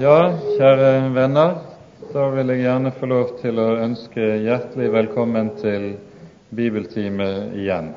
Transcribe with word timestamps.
Ja, 0.00 0.32
kjære 0.56 1.10
venner, 1.12 1.50
da 2.14 2.22
vil 2.32 2.48
jeg 2.48 2.62
gjerne 2.62 2.94
få 2.96 3.08
lov 3.10 3.34
til 3.42 3.58
å 3.60 3.74
ønske 3.84 4.24
hjertelig 4.40 4.86
velkommen 4.94 5.50
til 5.58 5.84
bibeltime 6.48 7.26
igjen. 7.60 7.90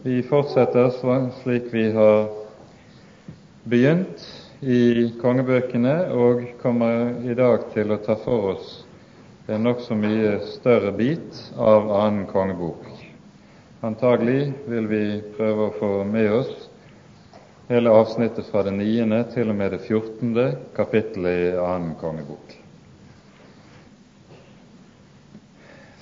Vi 0.00 0.22
fortsetter 0.24 0.88
slik 1.42 1.68
vi 1.74 1.84
har 1.92 2.30
begynt 3.68 4.24
i 4.64 5.10
kongebøkene, 5.20 5.98
og 6.16 6.46
kommer 6.62 7.12
i 7.28 7.36
dag 7.36 7.68
til 7.76 7.92
å 7.92 8.00
ta 8.00 8.16
for 8.24 8.54
oss 8.54 8.72
en 9.52 9.68
nokså 9.68 10.00
mye 10.00 10.38
større 10.56 10.96
bit 10.96 11.44
av 11.60 11.92
annen 11.92 12.24
kongebok. 12.32 12.88
Antagelig 13.84 14.54
vil 14.64 14.88
vi 14.88 15.04
prøve 15.36 15.68
å 15.68 15.76
få 15.76 15.94
med 16.08 16.32
oss 16.40 16.69
hele 17.70 17.90
avsnittet 17.90 18.46
fra 18.46 18.62
det 18.66 18.72
niende 18.74 19.20
til 19.30 19.52
og 19.52 19.54
med 19.54 19.70
det 19.70 19.84
fjortende 19.84 20.46
kapittelet 20.74 21.36
i 21.38 21.58
annen 21.62 21.92
kongebok. 22.00 22.56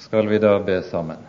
Skal 0.01 0.31
vi 0.31 0.39
da 0.41 0.55
be 0.65 0.79
sammen? 0.87 1.27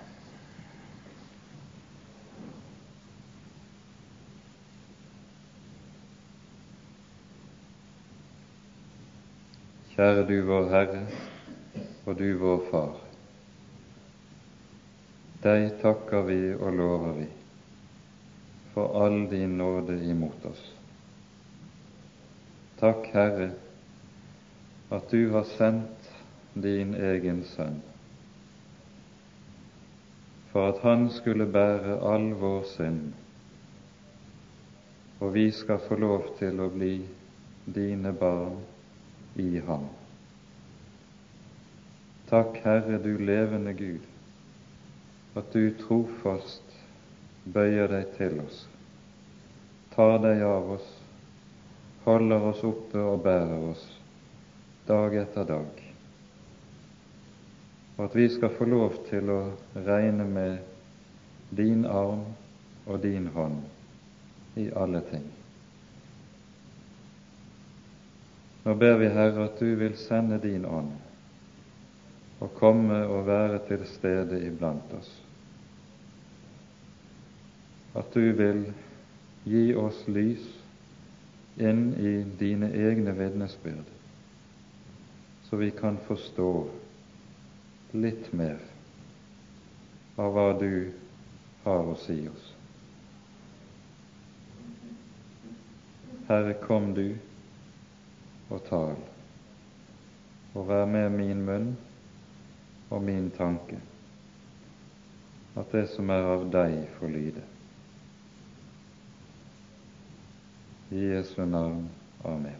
Kjære 9.91 10.23
du 10.29 10.37
vår 10.47 10.69
Herre 10.71 11.01
og 12.05 12.15
du 12.15 12.29
vår 12.39 12.63
Far. 12.69 12.95
Deg 15.43 15.67
takker 15.83 16.23
vi 16.31 16.39
og 16.53 16.71
lover 16.79 17.19
vi 17.19 17.27
for 18.73 19.03
all 19.03 19.29
din 19.29 19.57
nåde 19.57 20.03
imot 20.05 20.45
oss. 20.45 20.63
Takk, 22.79 23.07
Herre, 23.13 23.51
at 24.89 25.11
du 25.11 25.31
har 25.33 25.43
sendt 25.43 26.11
din 26.53 26.93
egen 26.95 27.43
sønn, 27.43 27.81
for 30.51 30.71
at 30.71 30.79
han 30.85 31.09
skulle 31.13 31.45
bære 31.45 31.99
all 32.13 32.31
vår 32.39 32.63
synd, 32.71 33.01
og 35.19 35.33
vi 35.33 35.49
skal 35.51 35.83
få 35.89 35.99
lov 35.99 36.31
til 36.39 36.61
å 36.63 36.69
bli 36.71 36.93
dine 37.75 38.13
barn 38.15 38.61
i 39.35 39.59
ham. 39.67 39.89
Takk, 42.29 42.61
Herre, 42.63 43.01
du 43.03 43.17
levende 43.17 43.73
Gud, 43.73 44.05
at 45.35 45.51
du 45.53 45.67
trofast 45.83 46.68
bøyer 47.45 47.87
deg 47.91 48.11
til 48.17 48.39
oss, 48.43 48.65
tar 49.93 50.17
deg 50.23 50.43
av 50.45 50.73
oss, 50.75 50.89
holder 52.05 52.49
oss 52.51 52.63
oppe 52.67 53.01
og 53.03 53.23
bærer 53.23 53.69
oss 53.71 53.85
dag 54.87 55.15
etter 55.21 55.47
dag, 55.49 55.81
og 57.97 58.05
at 58.05 58.15
vi 58.15 58.27
skal 58.31 58.53
få 58.55 58.67
lov 58.69 59.01
til 59.09 59.29
å 59.33 59.41
regne 59.85 60.25
med 60.25 60.57
din 61.55 61.85
arm 61.85 62.23
og 62.85 63.01
din 63.03 63.27
hånd 63.33 63.59
i 64.57 64.69
alle 64.75 65.01
ting. 65.09 65.27
Nå 68.63 68.75
ber 68.75 68.97
vi, 68.99 69.07
Herre, 69.07 69.45
at 69.47 69.59
du 69.59 69.75
vil 69.79 69.95
sende 69.97 70.37
din 70.43 70.65
ånd 70.65 70.91
og 72.39 72.53
komme 72.59 73.01
og 73.07 73.25
være 73.27 73.59
til 73.67 73.83
stede 73.87 74.39
iblant 74.47 74.93
oss 74.99 75.09
at 77.93 78.13
du 78.13 78.31
vil 78.37 78.65
gi 79.49 79.73
oss 79.75 80.03
lys 80.07 80.45
inn 81.59 81.93
i 81.97 82.11
dine 82.39 82.69
egne 82.75 83.13
vitnesbyrd, 83.17 83.87
så 85.49 85.57
vi 85.57 85.71
kan 85.71 85.97
forstå 86.07 86.51
litt 87.97 88.29
mer 88.33 88.61
av 90.19 90.31
hva 90.35 90.47
du 90.59 90.91
har 91.65 91.89
å 91.89 91.97
si 91.99 92.21
oss. 92.29 92.47
Herre, 96.29 96.53
kom 96.61 96.91
du 96.93 97.07
og 98.53 98.61
tal, 98.69 98.97
og 100.53 100.67
vær 100.69 100.85
med 100.89 101.09
min 101.17 101.45
munn 101.45 101.71
og 102.89 103.01
min 103.05 103.31
tanke, 103.33 103.79
at 105.57 105.73
det 105.73 105.87
som 105.91 106.13
er 106.13 106.35
av 106.37 106.45
deg, 106.53 106.83
får 106.99 107.17
lyde. 107.17 107.49
I 110.91 110.95
Jesu 110.95 111.45
navn. 111.45 111.89
Amen. 112.23 112.55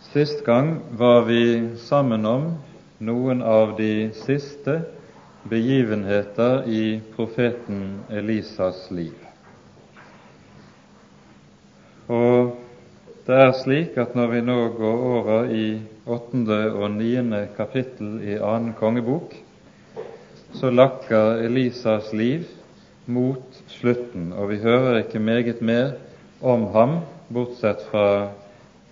Sist 0.00 0.44
gang 0.44 0.80
var 0.90 1.22
vi 1.22 1.76
sammen 1.78 2.26
om 2.26 2.50
noen 2.98 3.42
av 3.42 3.76
de 3.78 4.10
siste 4.14 4.80
begivenheter 5.50 6.66
i 6.66 7.00
profeten 7.14 8.04
Elisas 8.10 8.90
liv. 8.90 9.14
Og 12.10 12.54
det 13.24 13.36
er 13.40 13.54
slik 13.56 13.94
at 13.96 14.12
når 14.12 14.26
vi 14.34 14.40
nå 14.44 14.56
går 14.76 15.02
over 15.08 15.46
i 15.48 15.66
åttende 16.04 16.58
og 16.76 16.90
niende 16.92 17.46
kapittel 17.56 18.18
i 18.20 18.34
annen 18.36 18.74
kongebok, 18.76 19.32
så 20.54 20.68
lakker 20.70 21.40
Elisas 21.46 22.10
liv 22.12 22.44
mot 23.06 23.60
slutten, 23.78 24.32
og 24.36 24.50
vi 24.52 24.58
hører 24.60 24.98
ikke 25.00 25.22
meget 25.24 25.62
mer 25.64 25.94
om 26.44 26.66
ham, 26.74 26.98
bortsett 27.32 27.80
fra 27.88 28.30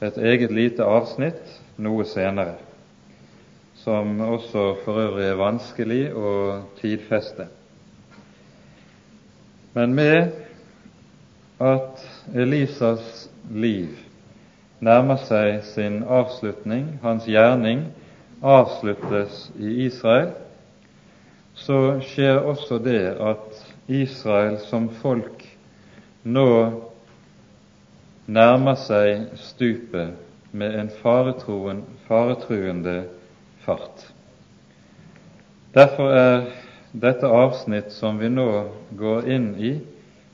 et 0.03 0.17
eget 0.17 0.55
lite 0.57 0.85
avsnitt 0.89 1.59
noe 1.77 2.07
senere, 2.09 2.57
som 3.85 4.17
også 4.25 4.65
for 4.87 5.01
øvrig 5.03 5.27
er 5.29 5.41
vanskelig 5.41 6.07
å 6.17 6.33
tidfeste. 6.81 7.51
Men 9.77 9.93
med 9.97 10.33
at 11.61 12.01
Elisas 12.33 13.29
liv 13.53 14.02
nærmer 14.83 15.21
seg 15.23 15.63
sin 15.67 16.03
avslutning, 16.03 16.99
hans 17.03 17.27
gjerning 17.31 17.87
avsluttes 18.43 19.51
i 19.59 19.87
Israel, 19.87 20.33
så 21.55 22.01
skjer 22.03 22.41
også 22.43 22.79
det 22.83 23.15
at 23.23 23.61
Israel 23.87 24.59
som 24.67 24.89
folk 25.03 25.45
nå 26.25 26.49
nærmer 28.27 28.79
seg 28.81 29.29
stupet 29.39 30.17
med 30.53 30.75
en 30.81 30.91
faretruende 31.03 32.97
fart. 33.67 34.07
Derfor 35.75 36.11
er 36.13 36.43
dette 36.93 37.27
avsnitt 37.27 37.93
som 37.95 38.19
vi 38.21 38.29
nå 38.29 38.51
går 38.99 39.31
inn 39.33 39.55
i 39.57 39.73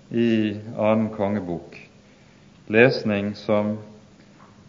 i 0.08 0.56
annen 0.80 1.10
kongebok, 1.12 1.76
lesning 2.72 3.34
som 3.36 3.76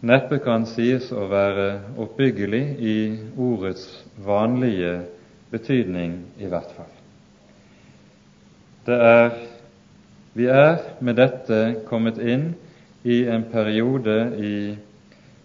neppe 0.00 0.38
kan 0.44 0.64
sies 0.68 1.10
å 1.12 1.26
være 1.28 1.66
oppbyggelig 2.00 2.62
i 2.80 2.96
ordets 3.36 3.84
vanlige 4.24 4.94
betydning, 5.50 6.16
i 6.38 6.48
hvert 6.48 6.72
fall. 6.76 6.92
Det 8.86 8.96
er, 8.96 9.34
vi 10.34 10.46
er 10.48 10.78
med 11.04 11.18
dette 11.20 11.60
kommet 11.88 12.18
inn 12.18 12.52
i 13.04 13.22
en 13.28 13.44
periode 13.52 14.16
i 14.40 14.54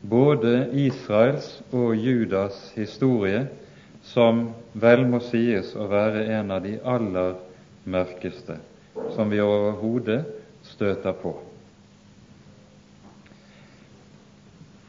både 0.05 0.69
Israels 0.85 1.49
og 1.73 1.95
Judas 1.97 2.57
historie 2.75 3.45
som 4.05 4.47
vel 4.77 5.03
må 5.09 5.19
sies 5.31 5.73
å 5.75 5.87
være 5.89 6.27
en 6.37 6.53
av 6.53 6.63
de 6.63 6.77
aller 6.85 7.35
mørkeste 7.89 8.59
som 9.15 9.29
vi 9.31 9.41
overhodet 9.41 10.21
støter 10.71 11.15
på. 11.21 11.33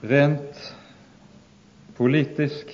Rent 0.06 0.75
politisk 1.97 2.70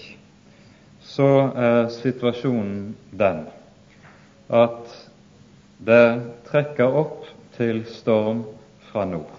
så 1.01 1.29
er 1.57 1.87
situasjonen 1.95 2.93
den 3.17 3.47
at 4.53 4.91
det 5.81 6.05
trekker 6.51 6.93
opp 7.03 7.25
til 7.57 7.83
storm 7.89 8.43
fra 8.91 9.07
nord. 9.09 9.33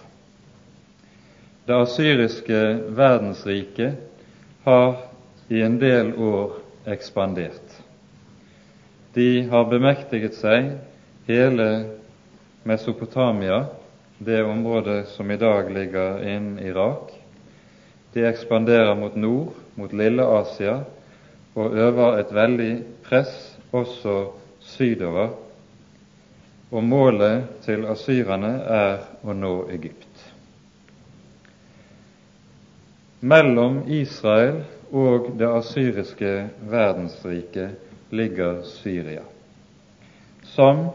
Det 1.70 1.78
asyriske 1.86 2.62
verdensriket 2.98 4.02
har 4.66 4.98
i 5.54 5.62
en 5.62 5.78
del 5.80 6.16
år 6.18 6.58
ekspandert. 6.90 7.78
De 9.14 9.46
har 9.54 9.70
bemektiget 9.70 10.34
seg 10.40 10.72
hele 11.30 11.68
Mesopotamia, 12.66 13.68
det 14.18 14.42
området 14.44 15.04
som 15.14 15.30
i 15.30 15.38
dag 15.38 15.70
ligger 15.70 16.24
innen 16.26 16.58
Irak, 16.64 17.12
De 18.14 18.26
ekspanderer 18.28 18.96
mot 18.96 19.16
nord, 19.16 19.54
mot 19.76 19.94
Lille-Asia, 19.94 20.80
og 21.56 21.76
øver 21.78 22.20
et 22.20 22.34
veldig 22.34 22.72
press 23.06 23.34
også 23.72 24.18
sydover. 24.60 25.34
Og 26.72 26.84
målet 26.84 27.44
til 27.66 27.86
asyrerne 27.86 28.54
er 28.66 29.04
å 29.26 29.36
nå 29.38 29.54
Egypt. 29.74 30.24
Mellom 33.22 33.84
Israel 33.88 34.64
og 34.92 35.34
det 35.40 35.50
asyriske 35.50 36.34
verdensriket 36.70 38.12
ligger 38.14 38.62
Syria 38.68 39.24
som 40.54 40.90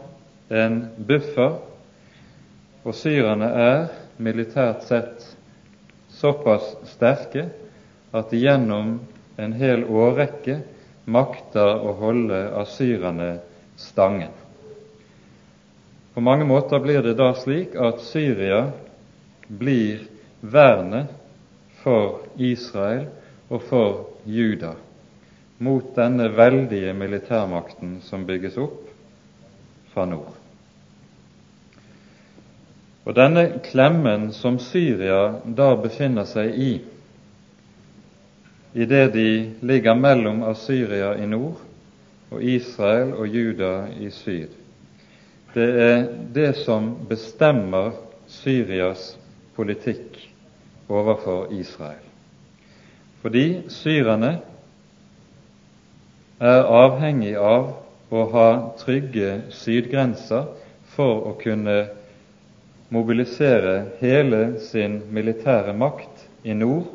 en 0.49 0.87
buffer, 1.07 1.57
og 2.83 2.95
syrerne 2.95 3.49
er 3.59 3.89
militært 4.17 4.85
sett 4.87 5.25
såpass 6.19 6.75
sterke 6.91 7.47
at 8.11 8.29
de 8.29 8.41
gjennom 8.43 8.97
en 9.39 9.55
hel 9.55 9.85
årrekke 9.87 10.59
makter 11.09 11.79
å 11.79 11.95
holde 12.01 12.41
asyrerne 12.59 13.31
stangen. 13.79 14.33
På 16.13 16.23
mange 16.25 16.45
måter 16.45 16.81
blir 16.83 17.01
det 17.05 17.15
da 17.19 17.31
slik 17.37 17.77
at 17.79 18.01
Syria 18.03 18.65
blir 19.47 20.03
vernet 20.41 21.13
for 21.83 22.25
Israel 22.35 23.07
og 23.47 23.63
for 23.69 24.05
Juda 24.27 24.75
mot 25.59 25.95
denne 25.95 26.29
veldige 26.31 26.93
militærmakten 26.95 27.99
som 28.03 28.25
bygges 28.27 28.57
opp 28.59 28.83
fra 29.93 30.05
nord. 30.07 30.38
Og 33.09 33.15
denne 33.17 33.47
klemmen 33.65 34.27
som 34.37 34.59
Syria 34.61 35.39
da 35.57 35.71
befinner 35.81 36.27
seg 36.29 36.53
i, 36.61 36.73
idet 38.77 39.15
de 39.15 39.29
ligger 39.65 39.97
mellom 39.97 40.43
Assyria 40.45 41.15
i 41.17 41.25
nord 41.25 41.57
og 42.29 42.45
Israel 42.45 43.15
og 43.17 43.33
Juda 43.33 43.71
i 43.97 44.11
syd, 44.13 44.53
det 45.55 45.67
er 45.81 46.05
det 46.37 46.51
som 46.61 46.91
bestemmer 47.09 47.97
Syrias 48.29 49.15
politikk 49.57 50.21
overfor 50.85 51.49
Israel. 51.49 52.05
Fordi 53.23 53.47
syrerne 53.73 54.35
er 56.37 56.73
avhengig 56.85 57.33
av 57.41 57.71
å 58.13 58.27
ha 58.37 58.49
trygge 58.77 59.39
sydgrenser 59.49 60.53
for 60.93 61.31
å 61.33 61.39
kunne 61.41 61.87
mobilisere 62.89 63.85
hele 63.99 64.59
sin 64.59 65.01
militære 65.13 65.73
makt 65.77 66.25
i 66.43 66.53
nord 66.53 66.89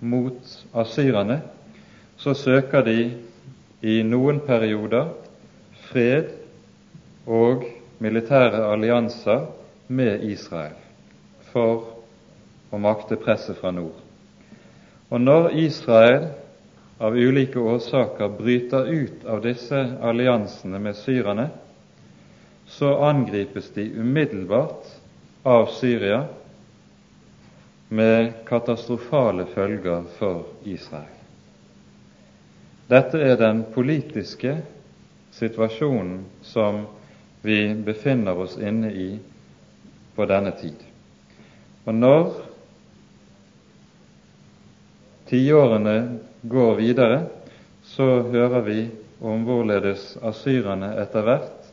mot 0.00 0.66
asyrerne, 0.74 1.40
så 2.16 2.34
søker 2.34 2.84
de 2.84 2.98
i 3.80 4.02
noen 4.04 4.40
perioder 4.44 5.12
fred 5.88 6.32
og 7.26 7.64
militære 8.02 8.66
allianser 8.72 9.46
med 9.88 10.24
Israel 10.28 10.76
for 11.52 11.86
å 12.70 12.78
makte 12.78 13.18
presset 13.20 13.58
fra 13.58 13.72
nord. 13.74 13.96
Og 15.10 15.20
når 15.20 15.50
Israel 15.58 16.28
av 17.00 17.16
ulike 17.16 17.58
årsaker 17.58 18.30
bryter 18.36 18.86
ut 18.86 19.24
av 19.26 19.40
disse 19.42 19.78
alliansene 20.04 20.78
med 20.78 20.98
syrerne, 20.98 21.48
så 22.70 22.92
angripes 23.08 23.72
de 23.74 23.88
umiddelbart 23.98 24.99
av 25.42 25.66
Syria 25.66 26.24
med 27.88 28.32
katastrofale 28.46 29.46
følger 29.46 30.04
for 30.18 30.44
Israel. 30.64 31.16
Dette 32.90 33.20
er 33.22 33.38
den 33.38 33.64
politiske 33.74 34.56
situasjonen 35.34 36.24
som 36.42 36.84
vi 37.42 37.74
befinner 37.86 38.38
oss 38.38 38.58
inne 38.58 38.90
i 38.92 39.08
på 40.14 40.26
denne 40.26 40.52
tid. 40.58 40.76
Og 41.86 41.94
når 41.94 42.32
tiårene 45.30 45.96
går 46.42 46.74
videre, 46.82 47.20
så 47.86 48.06
hører 48.28 48.66
vi 48.66 48.80
om 49.22 49.46
hvorledes 49.46 50.16
asyrerne 50.22 50.92
etter 51.00 51.24
hvert 51.24 51.70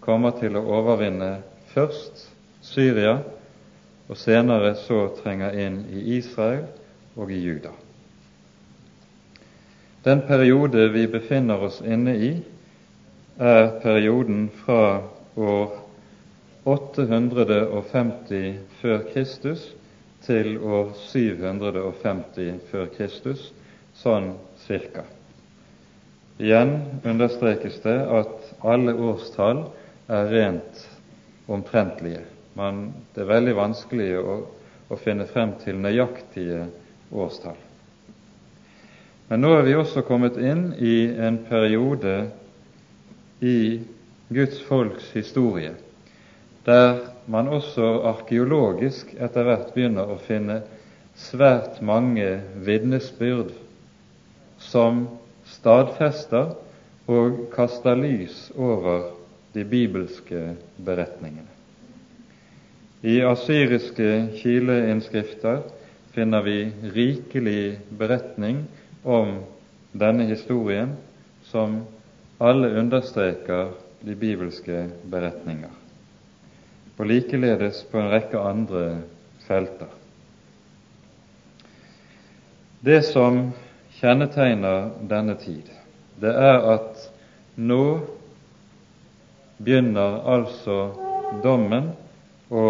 kommer 0.00 0.38
til 0.38 0.56
å 0.56 0.66
overvinne 0.80 1.34
først 1.74 2.29
Syria, 2.62 3.18
og 4.10 4.18
senere 4.18 4.74
så 4.78 5.04
trenger 5.20 5.56
inn 5.56 5.84
i 5.92 6.16
Israel 6.18 6.66
og 7.16 7.30
i 7.32 7.38
Juda. 7.40 7.72
Den 10.04 10.22
periode 10.26 10.88
vi 10.94 11.04
befinner 11.12 11.60
oss 11.66 11.80
inne 11.84 12.16
i, 12.16 12.30
er 13.40 13.68
perioden 13.82 14.48
fra 14.64 15.02
år 15.36 15.76
850 16.68 18.58
før 18.80 19.04
Kristus 19.12 19.70
til 20.24 20.58
år 20.58 20.92
750 21.08 22.60
før 22.70 22.90
Kristus, 22.96 23.46
sånn 23.96 24.34
cirka. 24.66 25.06
Igjen 26.40 26.76
understrekes 27.04 27.80
det 27.84 27.96
at 28.20 28.52
alle 28.64 28.94
årstall 28.96 29.66
er 30.08 30.28
rent 30.32 30.84
omtrentlige. 31.48 32.24
Man, 32.58 32.90
det 33.14 33.24
er 33.24 33.30
veldig 33.30 33.54
vanskelig 33.58 34.10
å, 34.18 34.36
å 34.90 34.98
finne 34.98 35.26
frem 35.30 35.54
til 35.62 35.78
nøyaktige 35.80 36.64
årstall. 37.12 37.58
Men 39.30 39.44
nå 39.44 39.52
er 39.54 39.66
vi 39.68 39.76
også 39.78 40.02
kommet 40.06 40.38
inn 40.42 40.72
i 40.82 40.96
en 41.22 41.38
periode 41.46 42.16
i 43.40 43.80
Guds 44.30 44.58
folks 44.66 45.12
historie 45.14 45.76
der 46.66 46.98
man 47.30 47.48
også 47.48 48.02
arkeologisk 48.10 49.14
etter 49.16 49.46
hvert 49.46 49.70
begynner 49.74 50.10
å 50.12 50.18
finne 50.26 50.60
svært 51.18 51.80
mange 51.84 52.26
vitnesbyrd 52.66 53.54
som 54.60 55.06
stadfester 55.50 56.52
og 57.10 57.46
kaster 57.54 57.96
lys 57.98 58.50
over 58.54 59.08
de 59.54 59.64
bibelske 59.66 60.52
beretningene. 60.84 61.59
I 63.02 63.20
asyriske 63.24 64.28
kileinnskrifter 64.42 65.62
finner 66.12 66.42
vi 66.44 66.72
rikelig 66.92 67.78
beretning 67.96 68.64
om 69.04 69.38
denne 69.92 70.26
historien, 70.28 70.92
som 71.48 71.78
alle 72.38 72.68
understreker 72.80 73.72
de 74.04 74.16
bibelske 74.16 74.88
beretninger 75.12 75.76
og 77.00 77.08
likeledes 77.08 77.78
på 77.88 77.96
en 77.96 78.10
rekke 78.12 78.36
andre 78.44 78.80
felter. 79.46 79.88
Det 82.84 82.98
som 83.08 83.38
kjennetegner 83.96 84.90
denne 85.08 85.38
tid, 85.40 85.70
det 86.20 86.34
er 86.36 86.60
at 86.74 87.06
nå 87.56 87.80
begynner 89.56 90.20
altså 90.28 90.76
dommen 91.40 91.94
å 92.52 92.66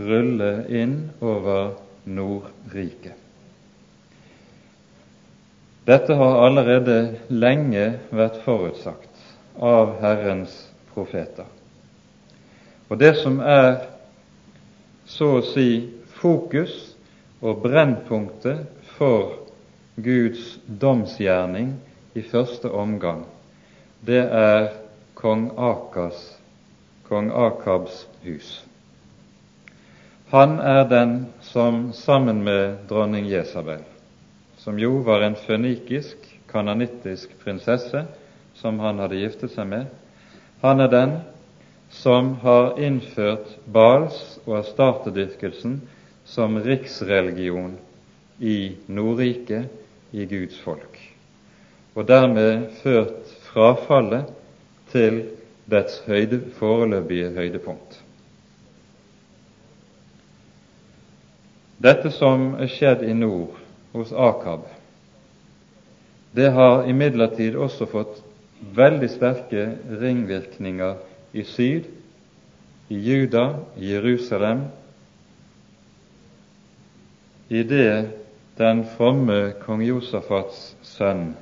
rulle 0.00 0.52
inn 0.68 1.10
over 1.20 1.74
Nordriket. 2.04 3.16
Dette 5.84 6.14
har 6.14 6.42
allerede 6.46 6.96
lenge 7.32 7.86
vært 8.14 8.42
forutsagt 8.44 9.24
av 9.56 9.96
Herrens 10.02 10.52
profeter. 10.94 11.48
Og 12.90 12.98
det 13.00 13.14
som 13.22 13.40
er 13.42 13.88
så 15.10 15.32
å 15.38 15.44
si 15.46 15.88
fokus 16.20 16.74
og 17.40 17.62
brennpunktet 17.64 18.66
for 18.96 19.36
Guds 20.00 20.56
domsgjerning 20.66 21.74
i 22.14 22.22
første 22.22 22.70
omgang, 22.70 23.24
det 24.06 24.22
er 24.24 24.72
kong 25.18 25.50
Akas, 25.58 26.18
kong 27.08 27.30
Akabs 27.34 28.04
hus. 28.24 28.60
Han 30.30 30.60
er 30.62 30.84
den 30.86 31.26
som 31.42 31.92
sammen 31.92 32.44
med 32.44 32.76
dronning 32.88 33.26
Jesabel, 33.26 33.80
som 34.62 34.76
jo 34.78 35.00
var 35.02 35.24
en 35.26 35.34
fønikisk, 35.34 36.16
kananittisk 36.52 37.32
prinsesse 37.42 38.04
som 38.54 38.78
han 38.78 39.00
hadde 39.02 39.18
giftet 39.18 39.50
seg 39.56 39.66
med, 39.72 39.88
han 40.62 40.82
er 40.84 40.90
den 40.92 41.14
som 41.90 42.36
har 42.44 42.78
innført 42.78 43.56
Bals- 43.66 44.38
og 44.44 44.60
astartedyrkelsen 44.60 45.80
som 46.24 46.60
riksreligion 46.62 47.74
i 48.38 48.76
Nordriket, 48.86 49.66
i 50.14 50.28
Guds 50.30 50.58
folk, 50.62 50.94
og 51.94 52.06
dermed 52.06 52.68
ført 52.84 53.34
frafallet 53.48 54.30
til 54.94 55.24
dets 55.70 56.00
høyde, 56.06 56.40
foreløpige 56.58 57.30
høydepunkt. 57.34 57.99
Dette 61.80 62.12
som 62.12 62.54
er 62.60 62.68
skjedd 62.68 63.04
i 63.08 63.14
nord 63.16 63.56
hos 63.94 64.12
Akab, 64.12 64.66
det 66.36 66.50
har 66.54 66.84
imidlertid 66.86 67.56
også 67.58 67.88
fått 67.90 68.20
veldig 68.76 69.08
sterke 69.10 69.64
ringvirkninger 70.02 71.00
i 71.32 71.44
syd, 71.48 71.88
i 72.90 72.98
Juda, 73.00 73.46
i 73.78 73.94
Jerusalem, 73.94 74.66
i 77.50 77.62
det 77.66 78.10
den 78.60 78.84
fromme 78.94 79.54
kong 79.64 79.82
Josafats 79.82 80.74
sønn 80.86 81.32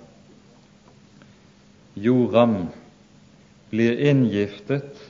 Joram 1.99 2.68
blir 3.73 3.99
inngiftet 3.99 5.02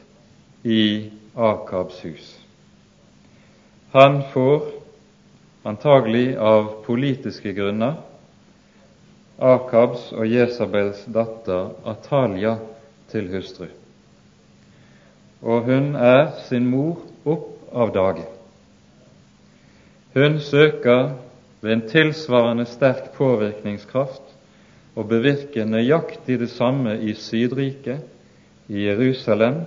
i 0.64 1.10
Akabs 1.34 2.00
hus. 2.02 2.30
Han 3.92 4.22
får, 4.32 4.77
antagelig 5.68 6.36
av 6.36 6.70
politiske 6.86 7.52
grunner, 7.52 7.98
Akabs 9.38 10.08
og 10.16 10.26
Jesabels 10.26 11.04
datter 11.14 11.68
Atalia 11.86 12.56
til 13.12 13.28
hustru. 13.30 13.68
Og 15.46 15.68
hun 15.68 15.92
er 15.94 16.32
sin 16.48 16.66
mor 16.66 17.04
opp 17.28 17.70
av 17.70 17.92
dage. 17.94 18.26
Hun 20.16 20.40
søker 20.42 21.12
ved 21.60 21.72
en 21.72 21.86
tilsvarende 21.90 22.66
sterk 22.66 23.12
påvirkningskraft 23.14 24.34
å 24.98 25.06
bevirke 25.06 25.66
nøyaktig 25.68 26.40
det 26.40 26.50
samme 26.50 26.96
i 26.98 27.14
Sydriket, 27.14 28.02
i 28.68 28.88
Jerusalem, 28.88 29.62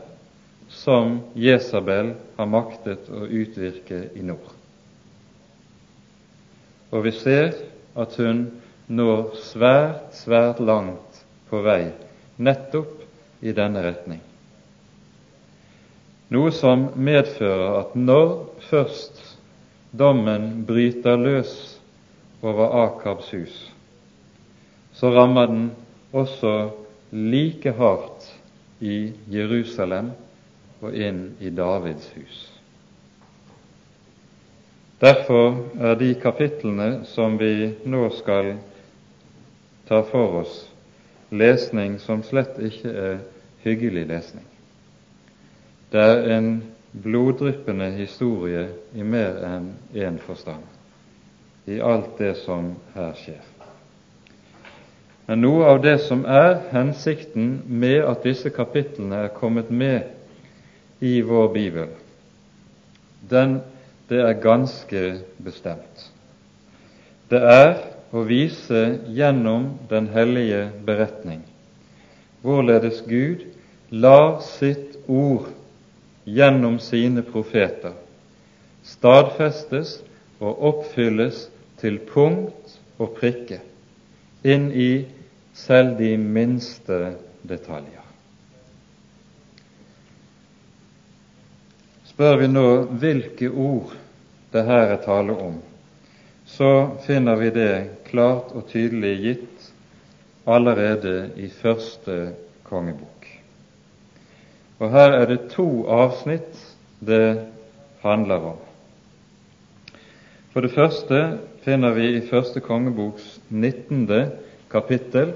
som 0.67 1.21
Jesabel 1.33 2.13
har 2.37 2.49
maktet 2.51 3.07
å 3.09 3.23
utvirke 3.25 4.09
i 4.15 4.25
nord. 4.25 4.60
Og 6.91 7.05
vi 7.05 7.11
ser 7.15 7.53
at 7.95 8.15
hun 8.19 8.45
når 8.91 9.35
svært, 9.39 10.11
svært 10.15 10.59
langt 10.59 11.21
på 11.49 11.61
vei 11.63 11.91
nettopp 12.41 12.99
i 13.41 13.53
denne 13.55 13.83
retning. 13.85 14.19
Noe 16.31 16.51
som 16.55 16.89
medfører 16.95 17.79
at 17.81 17.95
når 17.99 18.33
først 18.69 19.19
dommen 19.91 20.63
bryter 20.67 21.19
løs 21.19 21.53
over 22.41 22.71
Akabs 22.85 23.31
hus, 23.35 23.57
så 24.95 25.11
rammer 25.11 25.51
den 25.51 25.65
også 26.15 26.71
like 27.11 27.71
hardt 27.75 28.31
i 28.79 29.11
Jerusalem 29.31 30.13
og 30.81 30.95
inn 30.95 31.35
i 31.39 31.51
Davids 31.51 32.07
hus. 32.15 32.50
Derfor 35.01 35.55
er 35.81 35.95
de 35.97 36.13
kapitlene 36.21 37.05
som 37.09 37.39
vi 37.41 37.71
nå 37.89 38.03
skal 38.19 38.51
ta 39.89 40.03
for 40.05 40.43
oss 40.43 40.59
lesning 41.31 41.95
som 42.03 42.21
slett 42.27 42.59
ikke 42.61 42.91
er 42.91 43.15
hyggelig 43.63 44.03
lesning. 44.11 44.45
Det 45.91 46.03
er 46.03 46.29
en 46.35 46.51
bloddryppende 46.91 47.89
historie 47.95 48.67
i 48.93 49.03
mer 49.03 49.41
enn 49.47 49.71
én 49.95 50.19
forstand, 50.21 50.61
i 51.65 51.79
alt 51.81 52.17
det 52.19 52.35
som 52.43 52.75
her 52.93 53.17
skjer. 53.17 53.41
Men 55.25 55.41
noe 55.41 55.65
av 55.71 55.81
det 55.81 55.97
som 56.05 56.25
er 56.27 56.59
hensikten 56.75 57.61
med 57.65 58.03
at 58.03 58.21
disse 58.27 58.53
kapitlene 58.53 59.25
er 59.25 59.33
kommet 59.33 59.71
med 59.71 60.11
i 61.01 61.21
vår 61.25 61.53
bibel, 61.53 61.93
den, 63.31 63.61
det 64.09 64.19
er 64.25 64.41
ganske 64.43 65.01
bestemt. 65.43 66.05
Det 67.31 67.39
er 67.39 67.75
å 68.11 68.25
vise 68.27 68.81
gjennom 69.07 69.73
den 69.89 70.09
hellige 70.11 70.69
beretning 70.85 71.45
hvorledes 72.41 73.03
Gud 73.05 73.45
lar 73.93 74.39
sitt 74.41 74.97
ord 75.07 75.51
gjennom 76.25 76.79
sine 76.81 77.21
profeter 77.21 77.93
stadfestes 78.83 79.99
og 80.41 80.63
oppfylles 80.71 81.45
til 81.81 81.99
punkt 82.09 82.77
og 83.01 83.15
prikke, 83.17 83.61
inn 84.45 84.69
i 84.73 84.91
selv 85.57 85.97
de 86.01 86.15
minste 86.17 87.15
detaljer. 87.47 88.00
Spør 92.11 92.41
vi 92.41 92.47
nå 92.51 92.67
hvilke 92.99 93.47
ord 93.47 93.93
det 94.51 94.65
her 94.67 94.89
er 94.91 94.97
tale 94.99 95.31
om, 95.31 95.53
så 96.43 96.71
finner 97.05 97.37
vi 97.39 97.53
det 97.55 97.75
klart 98.09 98.49
og 98.51 98.65
tydelig 98.67 99.13
gitt 99.23 99.69
allerede 100.43 101.29
i 101.39 101.47
første 101.47 102.33
kongebok. 102.67 103.29
Og 104.83 104.91
her 104.91 105.15
er 105.21 105.29
det 105.29 105.53
to 105.53 105.85
avsnitt 105.87 106.59
det 106.99 107.47
handler 108.03 108.51
om. 108.51 108.59
For 110.51 110.67
det 110.67 110.73
første 110.75 111.21
finner 111.63 111.95
vi 111.95 112.09
i 112.17 112.25
første 112.27 112.59
kongeboks 112.59 113.37
19. 113.47 114.03
kapittel 114.67 115.31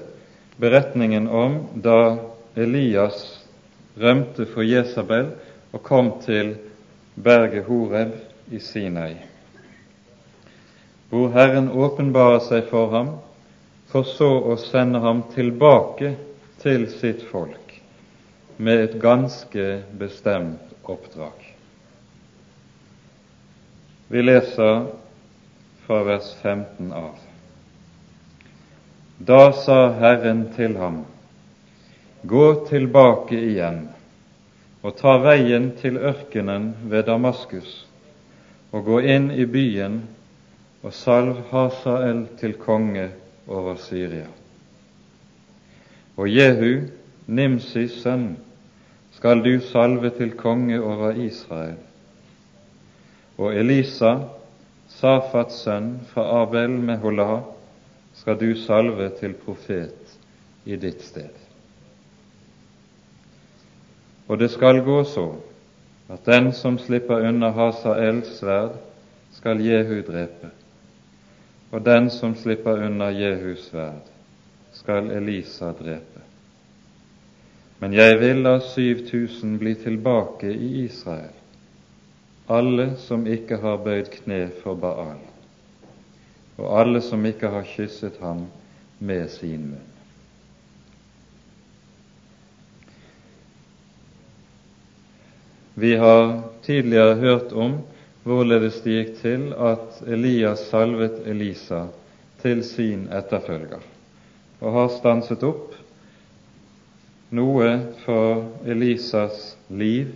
beretningen 0.60 1.24
om 1.24 1.62
da 1.72 2.18
Elias 2.52 3.24
rømte 3.96 4.44
for 4.52 4.66
Jesabel 4.66 5.32
og 5.72 5.82
kom 5.86 6.18
til 6.24 6.56
berget 7.16 7.64
Horeb 7.66 8.12
i 8.50 8.60
Sinai 8.60 9.14
hvor 11.08 11.30
Herren 11.30 11.68
åpenbarer 11.70 12.40
seg 12.42 12.66
for 12.70 12.90
ham, 12.90 13.10
for 13.90 14.06
så 14.08 14.28
å 14.50 14.56
sende 14.58 15.00
ham 15.04 15.22
tilbake 15.34 16.16
til 16.62 16.88
sitt 16.90 17.22
folk 17.30 17.76
med 18.56 18.82
et 18.82 18.96
ganske 19.02 19.66
bestemt 20.00 20.72
oppdrag. 20.82 21.44
Vi 24.10 24.22
leser 24.22 24.86
fra 25.86 26.02
vers 26.06 26.32
15 26.42 26.90
av. 26.94 27.14
Da 29.18 29.52
sa 29.54 29.78
Herren 30.00 30.48
til 30.56 30.76
ham, 30.78 31.04
Gå 32.26 32.46
tilbake 32.66 33.38
igjen 33.38 33.84
og 34.86 34.94
ta 34.94 35.16
veien 35.18 35.72
til 35.80 35.96
ørkenen 35.98 36.68
ved 36.86 37.08
Damaskus, 37.08 37.70
og 38.70 38.84
gå 38.86 39.00
inn 39.02 39.32
i 39.34 39.42
byen 39.50 39.96
og 40.86 40.92
salv 40.94 41.40
Hasael 41.50 42.26
til 42.38 42.54
konge 42.60 43.08
over 43.50 43.74
Syria. 43.82 44.28
Og 46.16 46.30
Jehu, 46.30 46.86
Nimsis 47.26 47.96
sønn, 48.04 48.36
skal 49.16 49.42
du 49.42 49.56
salve 49.72 50.12
til 50.14 50.36
konge 50.38 50.78
over 50.78 51.18
Israel. 51.18 51.80
Og 53.42 53.56
Elisa, 53.58 54.12
Safats 54.88 55.64
sønn 55.66 55.96
fra 56.12 56.28
Abel 56.44 56.78
med 56.78 57.02
Holah, 57.02 57.40
skal 58.14 58.38
du 58.38 58.54
salve 58.54 59.10
til 59.18 59.34
profet 59.42 60.14
i 60.64 60.78
ditt 60.78 61.02
sted. 61.02 61.45
Og 64.28 64.38
det 64.38 64.50
skal 64.50 64.82
gå 64.84 65.04
så 65.04 65.30
at 66.10 66.26
den 66.26 66.52
som 66.52 66.78
slipper 66.78 67.28
unna 67.28 67.50
Hasaels 67.50 68.38
sverd, 68.38 68.78
skal 69.34 69.60
Jehu 69.60 70.00
drepe 70.06 70.50
og 71.70 71.84
den 71.84 72.10
som 72.10 72.34
slipper 72.34 72.84
unna 72.86 73.10
Jehus 73.10 73.66
sverd, 73.70 74.06
skal 74.72 75.10
Elisa 75.10 75.72
drepe. 75.76 76.22
Men 77.80 77.92
jeg 77.92 78.20
vil 78.20 78.40
la 78.46 78.58
7000 78.60 79.58
bli 79.60 79.74
tilbake 79.74 80.52
i 80.52 80.70
Israel, 80.84 81.34
alle 82.48 82.94
som 82.96 83.26
ikke 83.26 83.58
har 83.60 83.82
bøyd 83.84 84.08
kne 84.22 84.46
for 84.62 84.78
Baal, 84.80 85.18
og 86.56 86.80
alle 86.80 87.02
som 87.04 87.26
ikke 87.26 87.50
har 87.52 87.68
kysset 87.76 88.16
ham 88.22 88.46
med 88.98 89.28
sin 89.28 89.68
munn. 89.74 89.95
Vi 95.78 95.96
har 95.96 96.42
tidligere 96.64 97.14
hørt 97.14 97.52
om 97.52 97.74
hvorledes 98.24 98.78
det 98.80 98.94
gikk 98.94 99.10
til 99.20 99.42
at 99.52 99.98
Elias 100.08 100.62
salvet 100.70 101.18
Elisa 101.28 101.82
til 102.40 102.62
sin 102.64 103.02
etterfølger, 103.12 103.82
og 104.64 104.72
har 104.72 104.88
stanset 104.94 105.44
opp 105.44 105.74
noe 107.36 107.68
for 108.06 108.46
Elisas 108.64 109.52
liv 109.68 110.14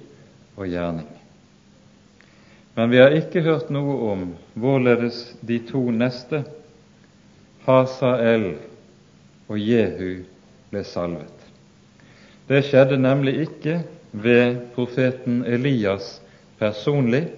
og 0.57 0.65
gjerning. 0.65 1.11
Men 2.79 2.89
vi 2.95 3.03
har 3.03 3.13
ikke 3.21 3.45
hørt 3.45 3.69
noe 3.69 3.99
om 4.15 4.25
hvorledes 4.57 5.21
de 5.45 5.59
to 5.69 5.83
neste, 5.93 6.41
Hasael 7.69 8.55
og 9.45 9.61
Jehu, 9.61 10.23
ble 10.73 10.87
salvet. 10.89 11.40
Det 12.51 12.65
skjedde 12.67 12.99
nemlig 12.99 13.37
ikke 13.45 13.77
ved 14.11 14.57
profeten 14.75 15.45
Elias 15.47 16.17
personlig, 16.59 17.29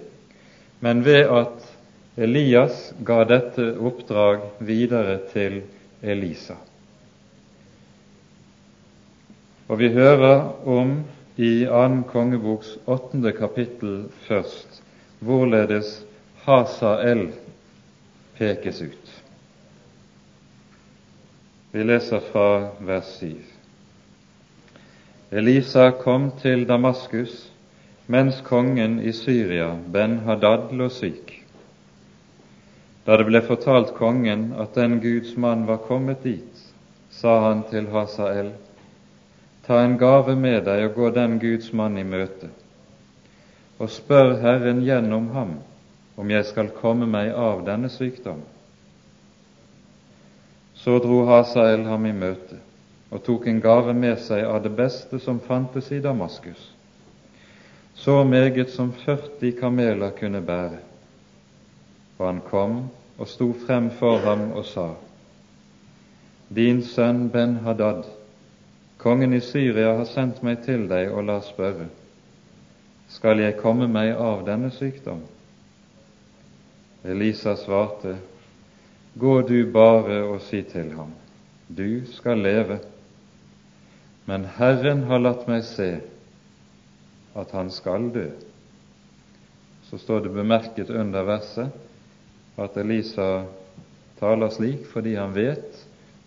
men 0.81 1.03
ved 1.05 1.29
at 1.29 1.69
Elias 2.17 2.95
ga 3.05 3.19
dette 3.29 3.67
oppdrag 3.77 4.41
videre 4.65 5.19
til 5.29 5.61
Elisa. 6.01 6.57
Og 9.69 9.79
vi 9.79 9.93
hører 9.93 10.49
om 10.65 10.97
i 11.37 11.53
2. 11.69 12.01
kongeboks 12.09 12.75
åttende 12.89 13.31
kapittel 13.37 14.07
først 14.25 14.81
hvorledes 15.21 15.95
Hasael 16.43 17.27
pekes 18.37 18.81
ut. 18.81 19.17
Vi 21.71 21.85
leser 21.85 22.21
fra 22.33 22.47
vers 22.81 23.17
7. 23.21 23.52
Elisa 25.33 25.91
kom 25.91 26.27
til 26.37 26.67
Damaskus 26.69 27.31
mens 28.05 28.41
kongen 28.45 28.99
i 29.01 29.09
Syria, 29.17 29.71
Ben-Hadad, 29.93 30.67
lå 30.77 30.89
syk. 30.93 31.31
Da 33.07 33.15
det 33.17 33.25
ble 33.25 33.39
fortalt 33.41 33.95
kongen 33.97 34.43
at 34.61 34.75
den 34.77 34.99
Guds 35.01 35.31
mann 35.33 35.63
var 35.65 35.79
kommet 35.87 36.21
dit, 36.21 36.59
sa 37.09 37.39
han 37.47 37.63
til 37.71 37.87
Hasael, 37.89 38.51
ta 39.65 39.79
en 39.81 39.95
gave 39.97 40.35
med 40.37 40.67
deg 40.67 40.83
og 40.91 40.99
gå 40.99 41.09
den 41.15 41.39
Guds 41.41 41.71
mann 41.73 41.97
i 41.97 42.03
møte, 42.05 42.51
og 43.81 43.89
spør 43.89 44.35
Herren 44.43 44.83
gjennom 44.85 45.31
ham 45.33 45.55
om 46.13 46.35
jeg 46.35 46.45
skal 46.51 46.69
komme 46.77 47.07
meg 47.09 47.31
av 47.33 47.65
denne 47.65 47.89
sykdom. 47.89 48.45
Så 50.77 50.99
dro 51.01 51.23
Hasael 51.31 51.87
ham 51.89 52.05
i 52.05 52.13
møte 52.21 52.59
og 53.13 53.21
tok 53.23 53.45
en 53.47 53.61
gave 53.61 53.93
med 53.93 54.17
seg 54.25 54.41
av 54.49 54.63
det 54.63 54.71
beste 54.73 55.19
som 55.21 55.39
fantes 55.39 55.91
i 55.93 56.01
Damaskus, 56.01 56.71
så 57.93 58.23
meget 58.25 58.71
som 58.73 58.89
40 59.05 59.51
kameler 59.59 60.15
kunne 60.17 60.41
bære. 60.41 60.79
Og 62.17 62.25
han 62.25 62.41
kom 62.49 62.79
og 63.17 63.27
sto 63.29 63.51
frem 63.67 63.91
for 63.99 64.17
ham 64.25 64.49
og 64.51 64.65
sa, 64.65 64.87
Din 66.53 66.81
sønn 66.85 67.29
Ben-Hadad, 67.29 68.03
kongen 68.97 69.33
i 69.33 69.41
Syria 69.41 69.95
har 69.97 70.09
sendt 70.09 70.41
meg 70.43 70.63
til 70.65 70.87
deg 70.89 71.13
og 71.13 71.25
la 71.29 71.39
spørre, 71.45 71.87
skal 73.13 73.41
jeg 73.41 73.59
komme 73.61 73.87
meg 73.87 74.15
av 74.17 74.41
denne 74.47 74.71
sykdom? 74.73 75.21
Elisa 77.03 77.55
svarte, 77.59 78.17
Gå 79.13 79.41
du 79.45 79.59
bare 79.69 80.23
og 80.25 80.41
si 80.41 80.63
til 80.65 80.89
ham, 80.97 81.11
du 81.69 82.01
skal 82.09 82.41
leve, 82.41 82.79
men 84.25 84.45
Herren 84.57 85.03
har 85.09 85.19
latt 85.19 85.47
meg 85.47 85.65
se 85.67 85.89
at 87.35 87.51
han 87.51 87.71
skal 87.73 88.07
dø. 88.13 88.27
Så 89.89 89.99
står 89.99 90.23
det 90.25 90.35
bemerket 90.35 90.89
under 90.89 91.25
verset 91.27 92.59
at 92.61 92.77
Elisa 92.77 93.45
taler 94.19 94.53
slik 94.53 94.85
fordi 94.91 95.15
han 95.19 95.33
vet 95.35 95.81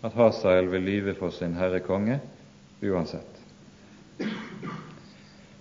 at 0.05 0.13
Hasael 0.13 0.69
vil 0.71 0.85
lyve 0.85 1.15
for 1.17 1.33
sin 1.33 1.57
herre 1.57 1.81
konge 1.83 2.19
uansett. 2.83 3.33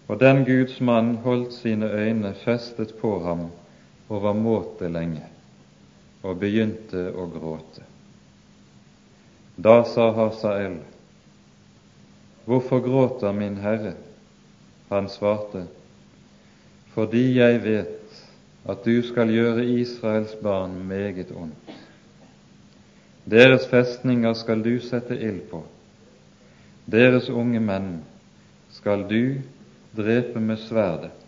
Og 0.06 0.20
den 0.20 0.44
Guds 0.46 0.80
mann 0.80 1.16
holdt 1.24 1.54
sine 1.56 1.88
øyne 1.90 2.34
festet 2.44 2.94
på 3.00 3.16
ham 3.24 3.48
overmåte 4.08 4.90
lenge 4.92 5.24
og 6.22 6.38
begynte 6.42 7.08
å 7.14 7.26
gråte. 7.30 7.82
Da 9.56 9.80
sa 9.88 10.10
Hasael, 10.14 10.78
Hvorfor 12.46 12.80
gråter 12.80 13.32
min 13.34 13.58
Herre? 13.60 13.94
Han 14.88 15.08
svarte, 15.10 15.66
Fordi 16.94 17.38
jeg 17.38 17.60
vet 17.64 18.22
at 18.68 18.84
du 18.84 19.02
skal 19.02 19.30
gjøre 19.30 19.66
Israels 19.66 20.34
barn 20.42 20.78
meget 20.88 21.32
ondt. 21.34 21.74
Deres 23.26 23.66
festninger 23.68 24.32
skal 24.38 24.62
du 24.64 24.78
sette 24.80 25.18
ild 25.18 25.42
på, 25.50 25.64
deres 26.86 27.28
unge 27.30 27.60
menn 27.60 28.00
skal 28.70 29.02
du 29.10 29.42
drepe 29.96 30.40
med 30.40 30.62
sverdet 30.62 31.26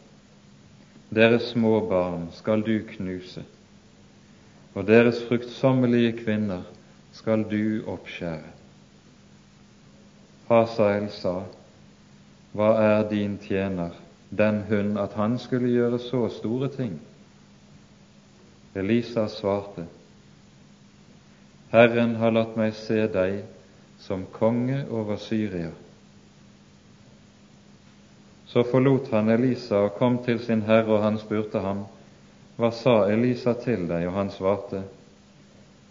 deres 1.10 1.42
små 1.54 1.80
barn 1.88 2.28
skal 2.36 2.60
du 2.60 2.82
knuse, 2.90 3.42
og 4.74 4.86
deres 4.86 5.22
fruktsommelige 5.28 6.12
kvinner 6.20 6.66
skal 7.16 7.46
du 7.48 7.88
oppskjære. 7.88 8.57
Hasael 10.48 11.10
sa, 11.12 11.42
Hva 12.56 12.70
er 12.82 13.02
din 13.10 13.36
tjener, 13.38 13.92
den 14.30 14.62
hund, 14.68 14.98
at 14.98 15.12
han 15.14 15.38
skulle 15.38 15.72
gjøre 15.72 15.98
så 15.98 16.28
store 16.32 16.68
ting? 16.72 16.96
Elisa 18.74 19.26
svarte, 19.28 19.84
Herren 21.72 22.16
har 22.16 22.32
latt 22.32 22.56
meg 22.56 22.72
se 22.76 23.02
deg 23.12 23.42
som 24.00 24.24
konge 24.32 24.84
over 24.88 25.20
Syria 25.20 25.74
så 28.48 28.64
forlot 28.64 29.10
han 29.12 29.28
Elisa 29.28 29.82
og 29.84 29.98
kom 29.98 30.22
til 30.24 30.40
sin 30.40 30.62
herre, 30.64 30.88
og 30.88 31.02
han 31.04 31.18
spurte 31.20 31.60
ham, 31.60 31.84
Hva 32.56 32.70
sa 32.72 32.94
Elisa 33.12 33.52
til 33.54 33.84
deg? 33.86 34.06
Og 34.08 34.14
han 34.16 34.30
svarte, 34.32 34.82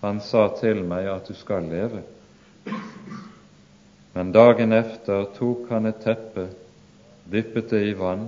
Han 0.01 0.19
sa 0.21 0.47
til 0.59 0.83
meg 0.85 1.07
at 1.09 1.29
du 1.29 1.33
skal 1.33 1.69
leve. 1.69 2.01
Men 4.17 4.31
dagen 4.31 4.71
efter 4.73 5.27
tok 5.37 5.67
han 5.69 5.85
et 5.85 5.99
teppe, 6.01 6.47
dyppet 7.29 7.67
det 7.69 7.83
i 7.85 7.91
vann 7.93 8.23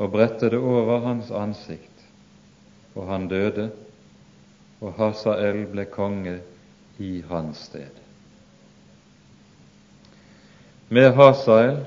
og 0.00 0.14
bredte 0.14 0.48
det 0.48 0.56
over 0.56 1.02
hans 1.04 1.28
ansikt, 1.28 2.06
og 2.96 3.10
han 3.10 3.26
døde, 3.28 3.66
og 4.80 4.94
Hasael 4.96 5.66
ble 5.74 5.84
konge 5.92 6.38
i 7.04 7.18
hans 7.28 7.66
sted. 7.68 8.00
Med 10.88 11.10
Hasael 11.20 11.82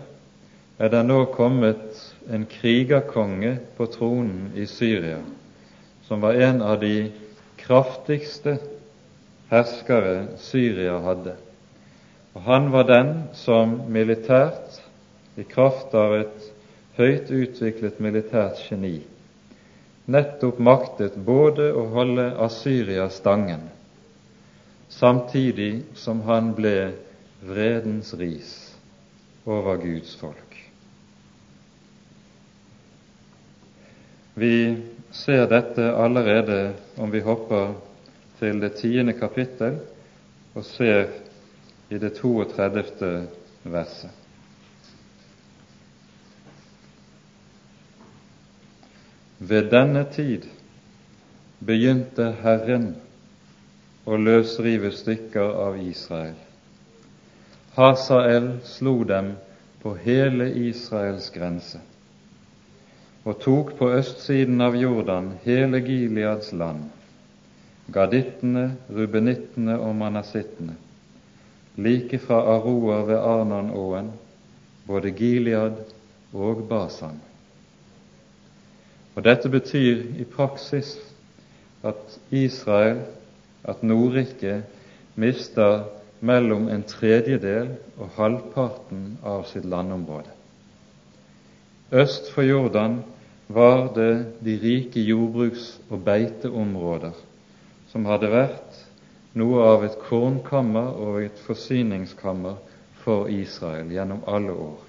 er 0.78 0.94
det 0.94 1.02
nå 1.10 1.18
kommet 1.34 1.98
en 2.30 2.46
krigerkonge 2.54 3.56
på 3.80 3.90
tronen 3.98 4.52
i 4.54 4.70
Syria, 4.70 5.24
som 6.06 6.22
var 6.22 6.38
en 6.38 6.62
av 6.62 6.78
de 6.86 7.10
kraftigste 7.66 8.60
herskere 9.50 10.38
Syria 10.38 11.02
hadde. 11.10 11.34
Og 12.38 12.44
Han 12.44 12.68
var 12.70 12.84
den 12.86 13.08
som 13.34 13.72
militært, 13.90 14.76
i 15.42 15.44
kraft 15.50 15.96
av 15.98 16.12
et 16.20 16.44
høyt 17.00 17.32
utviklet 17.34 17.98
militært 18.02 18.62
geni, 18.68 19.00
nettopp 20.06 20.60
maktet 20.62 21.18
både 21.26 21.72
å 21.74 21.88
holde 21.96 22.28
Asyria 22.46 23.08
stangen, 23.10 23.66
samtidig 24.94 25.82
som 25.98 26.22
han 26.30 26.54
ble 26.58 26.94
vredens 27.42 28.14
ris 28.22 28.54
over 29.50 29.82
Guds 29.82 30.14
folk. 30.22 30.62
Vi 34.38 34.56
ser 35.26 35.50
dette 35.50 35.90
allerede 35.90 36.76
om 37.02 37.10
vi 37.10 37.26
hopper 37.26 37.74
til 38.38 38.62
det 38.62 38.76
tiende 38.78 39.18
kapittel 39.18 39.80
og 40.54 40.66
ser 40.78 41.26
i 41.90 41.98
det 41.98 42.10
32. 42.16 43.28
verset. 43.64 44.12
Ved 49.38 49.70
denne 49.72 50.04
tid 50.12 50.48
begynte 51.60 52.32
Herren 52.42 52.96
å 54.08 54.18
løsrive 54.18 54.92
stykker 54.96 55.54
av 55.68 55.78
Israel. 55.84 56.36
Hasael 57.78 58.50
slo 58.66 59.04
dem 59.06 59.36
på 59.84 59.94
hele 60.02 60.50
Israels 60.68 61.30
grense 61.36 61.84
og 63.28 63.42
tok 63.44 63.74
på 63.76 63.90
østsiden 63.92 64.62
av 64.64 64.76
Jordan 64.80 65.34
hele 65.44 65.82
Gileads 65.84 66.54
land, 66.56 66.86
gadittene, 67.92 68.70
rubenittene 68.88 69.76
og 69.84 69.98
manasittene, 70.00 70.78
like 71.78 72.20
fra 72.20 72.42
Aroer 72.56 73.06
ved 73.06 73.18
Arnonåen, 73.18 74.12
både 74.88 75.12
Gilead 75.12 75.84
og 76.34 76.66
Basan. 76.70 77.22
Og 79.16 79.24
Dette 79.26 79.50
betyr 79.50 80.04
i 80.22 80.26
praksis 80.30 80.96
at 81.84 82.20
Israel, 82.32 83.02
at 83.64 83.84
Nordriket, 83.84 84.64
mister 85.16 85.84
mellom 86.22 86.68
en 86.70 86.84
tredjedel 86.84 87.76
og 87.98 88.10
halvparten 88.18 89.18
av 89.26 89.46
sitt 89.50 89.66
landområde. 89.66 90.34
Øst 91.92 92.32
for 92.34 92.46
Jordan 92.46 93.00
var 93.48 93.94
det 93.96 94.26
de 94.46 94.58
rike 94.62 95.00
jordbruks- 95.00 95.78
og 95.90 96.04
beiteområder 96.06 97.16
som 97.92 98.06
hadde 98.06 98.32
vært 98.32 98.67
noe 99.38 99.62
av 99.74 99.86
et 99.86 99.98
kornkammer 100.02 100.98
og 101.04 101.22
et 101.22 101.40
forsyningskammer 101.46 102.58
for 103.04 103.30
Israel 103.32 103.92
gjennom 103.94 104.24
alle 104.28 104.56
år. 104.68 104.80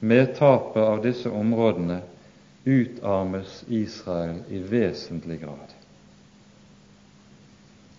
Med 0.00 0.36
tapet 0.38 0.82
av 0.82 1.02
disse 1.02 1.30
områdene 1.30 2.00
utarmes 2.64 3.64
Israel 3.68 4.42
i 4.48 4.62
vesentlig 4.62 5.40
grad. 5.42 5.74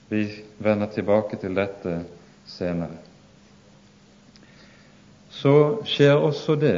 Vi 0.09 0.23
vender 0.57 0.89
tilbake 0.93 1.37
til 1.37 1.53
dette 1.57 1.99
senere. 2.49 2.97
Så 5.29 5.53
skjer 5.85 6.17
også 6.17 6.55
det 6.57 6.77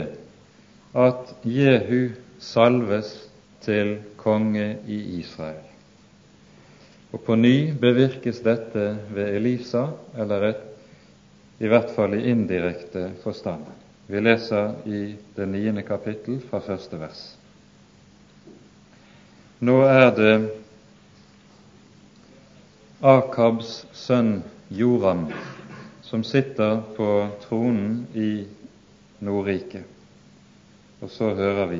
at 0.98 1.32
Jehu 1.48 2.12
salves 2.44 3.14
til 3.64 4.00
konge 4.20 4.74
i 4.88 5.00
Israel. 5.22 5.71
Og 7.12 7.24
på 7.26 7.36
ny 7.36 7.74
bevirkes 7.80 8.40
dette 8.46 8.86
ved 9.12 9.36
Elisa, 9.36 9.88
eller 10.16 10.48
et, 10.52 10.64
i 11.62 11.70
hvert 11.70 11.92
fall 11.94 12.16
i 12.18 12.24
indirekte 12.32 13.12
forstand. 13.24 13.68
Vi 14.08 14.20
leser 14.20 14.74
i 14.88 15.02
det 15.36 15.48
niende 15.48 15.84
kapittel 15.88 16.40
fra 16.50 16.60
første 16.64 16.98
vers. 17.00 17.22
Nå 19.62 19.76
er 19.86 20.08
det 20.18 20.34
Akabs 23.02 23.84
sønn 23.94 24.40
Joram 24.74 25.28
som 26.06 26.24
sitter 26.28 26.82
på 26.98 27.08
tronen 27.46 28.08
i 28.18 28.46
Nordriket. 29.24 29.86
Og 31.02 31.10
så 31.10 31.32
hører 31.38 31.70
vi 31.72 31.80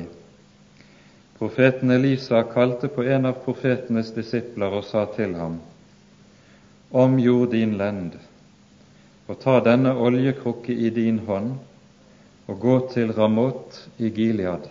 Profeten 1.42 1.90
Elisa 1.90 2.42
kalte 2.42 2.88
på 2.88 3.02
en 3.02 3.24
av 3.26 3.32
profetenes 3.42 4.12
disipler 4.14 4.76
og 4.78 4.84
sa 4.86 5.00
til 5.16 5.32
ham:" 5.34 5.56
Omgjord 6.92 7.50
din 7.50 7.72
lend, 7.80 8.12
og 9.26 9.40
ta 9.42 9.56
denne 9.66 9.90
oljekrukke 9.90 10.70
i 10.70 10.92
din 11.00 11.18
hånd, 11.26 11.56
og 12.46 12.60
gå 12.60 12.76
til 12.94 13.10
Ramot 13.18 13.80
i 13.98 14.12
Gilead. 14.14 14.70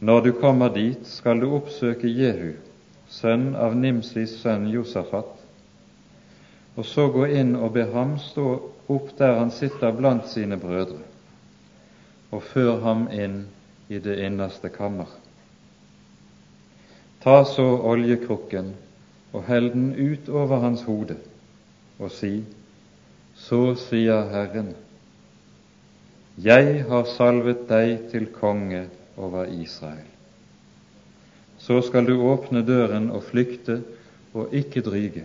Når 0.00 0.20
du 0.26 0.32
kommer 0.42 0.74
dit, 0.74 1.06
skal 1.06 1.38
du 1.40 1.52
oppsøke 1.54 2.10
Jehu, 2.10 2.56
sønn 3.06 3.52
av 3.54 3.78
Nimsis 3.78 4.40
sønn 4.42 4.66
Josafat, 4.74 5.30
og 6.74 6.84
så 6.84 7.06
gå 7.14 7.30
inn 7.30 7.54
og 7.54 7.76
be 7.78 7.86
ham 7.94 8.18
stå 8.18 8.58
opp 8.88 9.14
der 9.22 9.38
han 9.38 9.54
sitter 9.54 9.94
blant 9.94 10.26
sine 10.34 10.58
brødre, 10.58 11.04
og 12.32 12.42
før 12.42 12.80
ham 12.80 13.06
inn 13.12 13.44
i 13.88 13.98
det 13.98 14.18
innerste 14.26 14.68
kammer. 14.68 15.08
Ta 17.22 17.44
så 17.44 17.66
oljekrukken 17.90 18.74
og 19.32 19.44
hell 19.48 19.70
den 19.72 19.90
ut 19.94 20.28
over 20.28 20.62
hans 20.62 20.82
hode, 20.86 21.18
og 21.98 22.10
si, 22.10 22.44
Så 23.36 23.74
sier 23.76 24.30
Herren, 24.32 24.74
Jeg 26.38 26.84
har 26.88 27.04
salvet 27.04 27.66
deg 27.68 28.08
til 28.10 28.26
konge 28.32 28.86
over 29.16 29.44
Israel. 29.44 30.06
Så 31.58 31.82
skal 31.82 32.06
du 32.06 32.14
åpne 32.20 32.62
døren 32.64 33.10
og 33.10 33.24
flykte 33.28 33.82
og 34.32 34.54
ikke 34.54 34.80
dryge. 34.80 35.24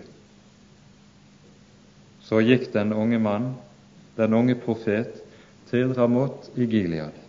Så 2.24 2.40
gikk 2.44 2.72
den 2.74 2.94
unge 2.94 3.20
mann, 3.20 3.54
den 4.18 4.34
unge 4.34 4.56
profet, 4.56 5.22
til 5.72 5.94
Ramot 5.94 6.52
i 6.56 6.66
Gilead. 6.66 7.21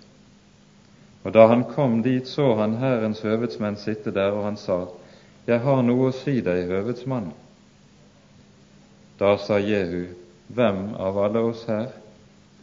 Og 1.23 1.33
da 1.33 1.47
han 1.47 1.65
kom 1.71 2.01
dit, 2.03 2.27
så 2.29 2.55
han 2.59 2.79
Hærens 2.81 3.23
høvedsmenn 3.23 3.79
sitte 3.79 4.11
der, 4.11 4.33
og 4.35 4.45
han 4.45 4.57
sa, 4.57 4.87
Jeg 5.47 5.61
har 5.61 5.83
noe 5.83 6.11
å 6.11 6.17
si 6.17 6.41
deg, 6.41 6.67
høvedsmann. 6.71 7.31
Da 9.19 9.37
sa 9.39 9.59
Jehu, 9.59 10.07
Hvem 10.53 10.95
av 10.99 11.19
alle 11.19 11.41
oss 11.53 11.65
her? 11.71 11.93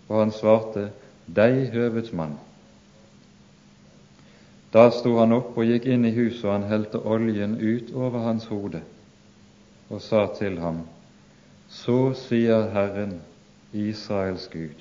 Og 0.10 0.20
han 0.20 0.32
svarte, 0.36 0.90
Deg, 1.26 1.70
høvedsmann. 1.74 2.36
Da 4.74 4.90
sto 4.94 5.16
han 5.18 5.34
opp 5.34 5.58
og 5.58 5.66
gikk 5.66 5.88
inn 5.90 6.06
i 6.06 6.14
huset, 6.14 6.46
og 6.46 6.54
han 6.54 6.70
helte 6.70 7.02
oljen 7.02 7.58
ut 7.58 7.94
over 7.96 8.28
hans 8.28 8.46
hode 8.52 8.84
og 9.90 10.02
sa 10.02 10.28
til 10.38 10.60
ham, 10.62 10.84
Så 11.70 12.14
sier 12.14 12.70
Herren, 12.74 13.22
Israels 13.74 14.48
Gud, 14.50 14.78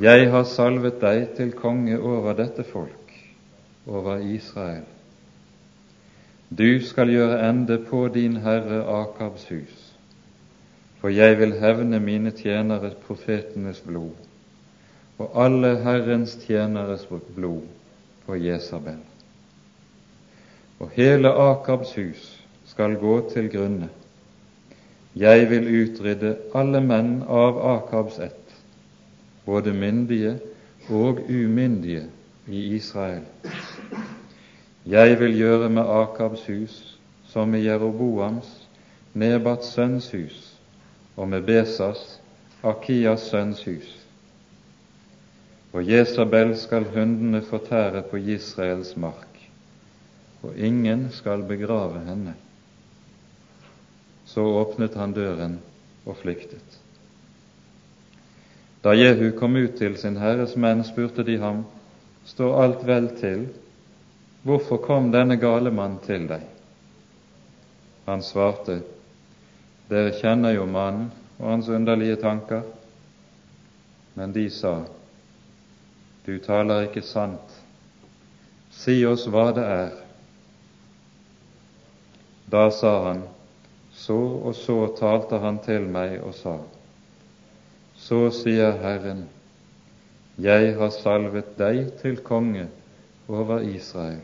jeg 0.00 0.30
har 0.30 0.44
salvet 0.48 1.00
deg 1.02 1.34
til 1.36 1.52
konge 1.52 1.98
over 2.00 2.32
dette 2.38 2.64
folk, 2.64 3.12
over 3.86 4.22
Israel. 4.24 4.88
Du 6.48 6.80
skal 6.84 7.12
gjøre 7.12 7.40
ende 7.48 7.78
på 7.78 8.06
din 8.12 8.36
herre 8.44 8.82
Akabs 8.88 9.48
hus, 9.48 9.92
for 11.00 11.08
jeg 11.12 11.38
vil 11.38 11.56
hevne 11.60 12.00
mine 12.00 12.30
tjenere 12.30 12.92
profetenes 13.06 13.80
blod 13.84 14.12
og 15.22 15.44
alle 15.44 15.76
Herrens 15.84 16.34
tjeneres 16.46 17.06
blod 17.36 17.62
på 18.26 18.36
Jesabel. 18.36 18.98
Og 20.80 20.90
hele 20.96 21.30
Akabs 21.30 21.94
hus 21.94 22.22
skal 22.66 22.96
gå 22.98 23.20
til 23.30 23.50
grunne. 23.52 23.88
Jeg 25.16 25.50
vil 25.50 25.68
utrydde 25.82 26.36
alle 26.54 26.80
menn 26.80 27.20
av 27.28 27.60
Akabs 27.76 28.18
ett 28.18 28.41
både 29.46 29.72
myndige 29.72 30.38
og 30.88 31.18
umyndige 31.28 32.06
i 32.48 32.74
Israel. 32.74 33.22
Jeg 34.86 35.20
vil 35.20 35.36
gjøre 35.36 35.70
med 35.70 35.82
Akabs 35.82 36.46
hus 36.46 36.98
som 37.32 37.48
med 37.48 37.62
Jeroboams, 37.64 38.68
Nebats 39.14 39.72
sønns 39.72 40.10
hus, 40.12 40.58
og 41.16 41.28
med 41.28 41.42
Besas, 41.42 42.20
Akias 42.62 43.20
sønns 43.20 43.64
hus. 43.64 43.98
Og 45.72 45.88
Jesabel 45.88 46.56
skal 46.56 46.84
hundene 46.84 47.42
fortære 47.42 48.02
på 48.10 48.16
Israels 48.16 48.96
mark, 48.96 49.48
og 50.42 50.56
ingen 50.56 51.08
skal 51.10 51.44
begrave 51.48 52.04
henne. 52.04 52.34
Så 54.24 54.40
åpnet 54.40 54.94
han 54.94 55.12
døren 55.12 55.60
og 56.06 56.16
flyktet. 56.16 56.81
Da 58.82 58.94
Jehu 58.94 59.30
kom 59.38 59.56
ut 59.56 59.76
til 59.78 59.94
sin 59.96 60.16
herres 60.18 60.56
menn, 60.56 60.82
spurte 60.84 61.22
de 61.22 61.38
ham, 61.38 61.64
Står 62.26 62.62
alt 62.62 62.82
vel 62.86 63.08
til? 63.18 63.46
Hvorfor 64.42 64.78
kom 64.82 65.10
denne 65.10 65.36
gale 65.38 65.70
mann 65.74 65.98
til 66.02 66.26
deg? 66.30 66.42
Han 68.06 68.22
svarte, 68.22 68.80
Dere 69.90 70.14
kjenner 70.18 70.54
jo 70.54 70.66
mannen 70.66 71.10
og 71.38 71.48
hans 71.50 71.68
underlige 71.68 72.16
tanker. 72.22 72.62
Men 74.14 74.32
de 74.32 74.48
sa, 74.50 74.80
Du 76.26 76.38
taler 76.38 76.86
ikke 76.86 77.02
sant. 77.02 77.58
Si 78.70 79.02
oss 79.06 79.26
hva 79.26 79.50
det 79.54 79.64
er. 79.66 79.96
Da 82.50 82.70
sa 82.70 82.92
han, 83.08 83.22
Så 83.92 84.16
og 84.16 84.54
så 84.56 84.86
talte 84.98 85.38
han 85.38 85.58
til 85.62 85.84
meg 85.86 86.22
og 86.24 86.34
sa, 86.34 86.56
så 88.02 88.30
sier 88.34 88.72
Herren, 88.82 89.28
Jeg 90.38 90.74
har 90.78 90.90
salvet 90.90 91.54
deg 91.58 91.92
til 92.00 92.16
konge 92.24 92.66
over 93.28 93.60
Israel. 93.62 94.22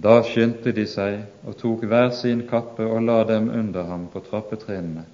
Da 0.00 0.22
skyndte 0.24 0.72
de 0.72 0.86
seg 0.88 1.20
og 1.44 1.58
tok 1.60 1.84
hver 1.86 2.10
sin 2.16 2.46
kappe 2.48 2.86
og 2.88 3.04
la 3.04 3.20
dem 3.28 3.50
under 3.52 3.86
ham 3.86 4.08
på 4.10 4.24
trappetrinnene. 4.26 5.04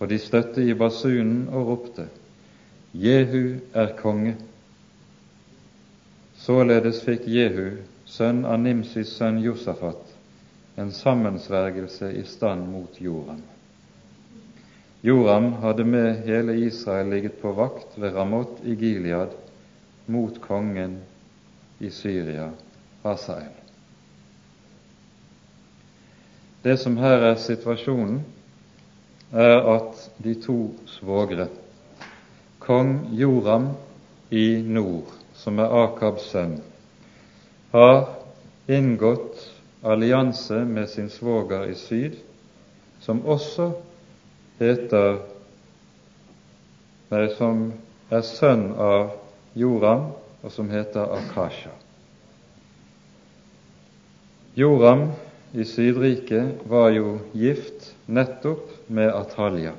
Og 0.00 0.08
de 0.08 0.18
støtte 0.18 0.64
i 0.64 0.74
basunen 0.74 1.46
og 1.52 1.68
ropte, 1.70 2.08
Jehu 2.96 3.60
er 3.74 3.92
konge. 4.00 4.34
Således 6.40 7.02
fikk 7.04 7.28
Jehu, 7.28 7.76
sønn 8.08 8.44
av 8.48 8.58
Nimsis 8.64 9.12
sønn 9.18 9.38
Josafat, 9.44 10.00
en 10.76 10.90
sammensvergelse 10.92 12.10
i 12.16 12.24
stand 12.24 12.66
mot 12.72 13.00
jorden. 13.00 13.44
Joram 15.06 15.52
hadde 15.62 15.84
med 15.84 16.24
hele 16.26 16.56
Israel 16.66 17.06
ligget 17.06 17.36
på 17.38 17.52
vakt 17.54 17.94
ved 17.94 18.14
Ramot 18.14 18.58
i 18.64 18.74
Gilead 18.74 19.36
mot 20.06 20.40
kongen 20.42 20.96
i 21.78 21.90
Syria, 21.94 22.48
Hasael. 23.04 23.54
Det 26.62 26.74
som 26.82 26.98
her 26.98 27.28
er 27.28 27.38
situasjonen, 27.38 28.18
er 29.30 29.62
at 29.76 30.02
de 30.24 30.34
to 30.42 30.58
svogre, 30.90 31.46
kong 32.58 32.98
Joram 33.14 33.76
i 34.34 34.58
nord, 34.58 35.14
som 35.38 35.62
er 35.62 35.70
Akabs 35.84 36.32
sønn, 36.34 36.58
har 37.70 38.08
inngått 38.66 39.52
allianse 39.86 40.64
med 40.66 40.90
sin 40.90 41.14
svoger 41.14 41.70
i 41.70 41.78
syd, 41.78 42.18
som 42.98 43.22
også 43.22 43.70
heter 44.58 45.18
nei, 47.10 47.26
som 47.36 47.68
er 48.10 48.24
sønn 48.26 48.70
av 48.80 49.12
Joram, 49.56 50.10
og 50.42 50.52
som 50.52 50.70
heter 50.70 51.12
Akasha. 51.16 51.72
Joram 54.56 55.10
i 55.52 55.64
Sydriket 55.68 56.64
var 56.68 56.90
jo 56.94 57.18
gift 57.36 57.92
nettopp 58.06 58.70
med 58.88 59.10
Atalia. 59.12 59.74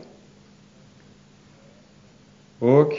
Og 2.61 2.93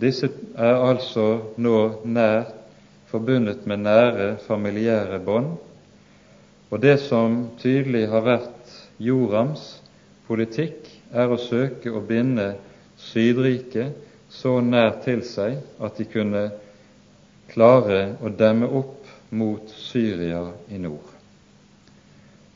disse 0.00 0.30
er 0.56 0.80
altså 0.88 1.26
nå 1.60 1.76
nær 2.04 2.48
forbundet 3.12 3.66
med 3.68 3.84
nære 3.84 4.28
familiære 4.46 5.20
bånd, 5.24 5.52
Og 6.72 6.80
det 6.80 7.02
som 7.04 7.34
tydelig 7.60 8.06
har 8.08 8.22
vært 8.24 8.70
Jorams 8.96 9.60
politikk, 10.24 10.86
er 11.12 11.32
å 11.32 11.40
søke 11.40 11.92
å 11.92 12.00
binde 12.04 12.54
Sydriket 13.02 13.96
så 14.32 14.58
nær 14.64 14.98
til 15.04 15.22
seg 15.26 15.58
at 15.82 15.98
de 15.98 16.06
kunne 16.08 16.44
klare 17.52 18.16
å 18.24 18.32
demme 18.32 18.68
opp 18.68 19.08
mot 19.32 19.68
Syria 19.76 20.44
i 20.72 20.80
nord. 20.80 21.08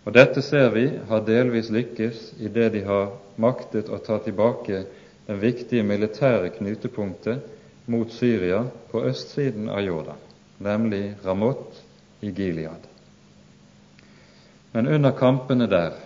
Og 0.07 0.15
Dette 0.15 0.43
ser 0.45 0.71
vi 0.71 0.87
har 1.09 1.25
delvis 1.27 1.69
lykkes 1.75 2.37
i 2.39 2.49
det 2.53 2.69
de 2.77 2.85
har 2.87 3.11
maktet 3.43 3.91
å 3.91 3.99
ta 3.99 4.21
tilbake 4.23 4.85
det 5.27 5.39
viktige 5.43 5.83
militære 5.83 6.53
knutepunktet 6.55 7.89
mot 7.91 8.13
Syria 8.15 8.63
på 8.93 9.03
østsiden 9.09 9.69
av 9.71 9.83
Jordan, 9.83 10.21
nemlig 10.63 11.17
Ramot 11.25 11.81
i 12.23 12.31
Gilead. 12.31 12.87
Men 14.73 14.89
under 14.95 15.17
kampene 15.19 15.67
der 15.67 15.99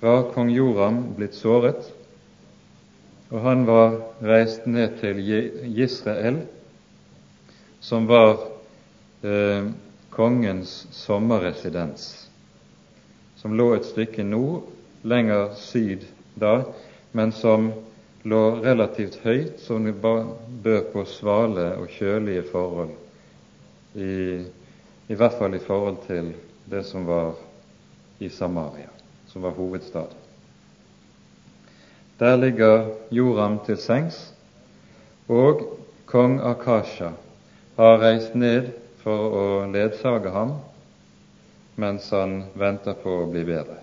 var 0.00 0.30
kong 0.34 0.50
Joram 0.50 1.00
blitt 1.16 1.34
såret, 1.34 1.92
og 3.30 3.40
han 3.40 3.64
var 3.66 3.96
reist 4.22 4.66
ned 4.66 4.98
til 5.00 5.20
Israel, 5.80 6.42
som 7.80 8.06
var 8.08 8.36
eh, 9.22 9.70
kongens 10.14 10.86
sommerresidens, 10.94 12.28
som 13.36 13.56
lå 13.58 13.72
et 13.74 13.88
stykke 13.88 14.24
nord, 14.24 14.68
lenger 15.02 15.52
syd 15.58 16.06
da, 16.40 16.62
men 17.12 17.32
som 17.32 17.72
lå 18.24 18.42
relativt 18.64 19.18
høyt, 19.24 19.58
som 19.60 19.84
det 19.84 19.94
bør 20.00 20.86
på 20.92 21.04
svale 21.08 21.74
og 21.76 21.90
kjølige 21.92 22.46
forhold, 22.48 22.94
i, 23.94 24.40
i 25.08 25.18
hvert 25.18 25.36
fall 25.38 25.54
i 25.54 25.62
forhold 25.62 26.00
til 26.06 26.32
det 26.70 26.82
som 26.88 27.04
var 27.06 27.34
i 28.24 28.30
Samaria, 28.32 28.88
som 29.34 29.42
var 29.42 29.50
hovedstad. 29.50 30.06
Der 32.18 32.36
ligger 32.36 32.94
Joram 33.10 33.58
til 33.66 33.76
sengs, 33.76 34.34
og 35.28 35.64
kong 36.06 36.38
Akasha 36.38 37.10
har 37.76 37.98
reist 37.98 38.36
ned 38.38 38.70
for 39.02 39.34
å 39.34 39.42
ledsage 39.66 40.30
ham 40.30 40.54
mens 41.74 42.06
han 42.14 42.44
venter 42.54 42.94
på 42.94 43.16
å 43.24 43.26
bli 43.26 43.42
bedre. 43.48 43.80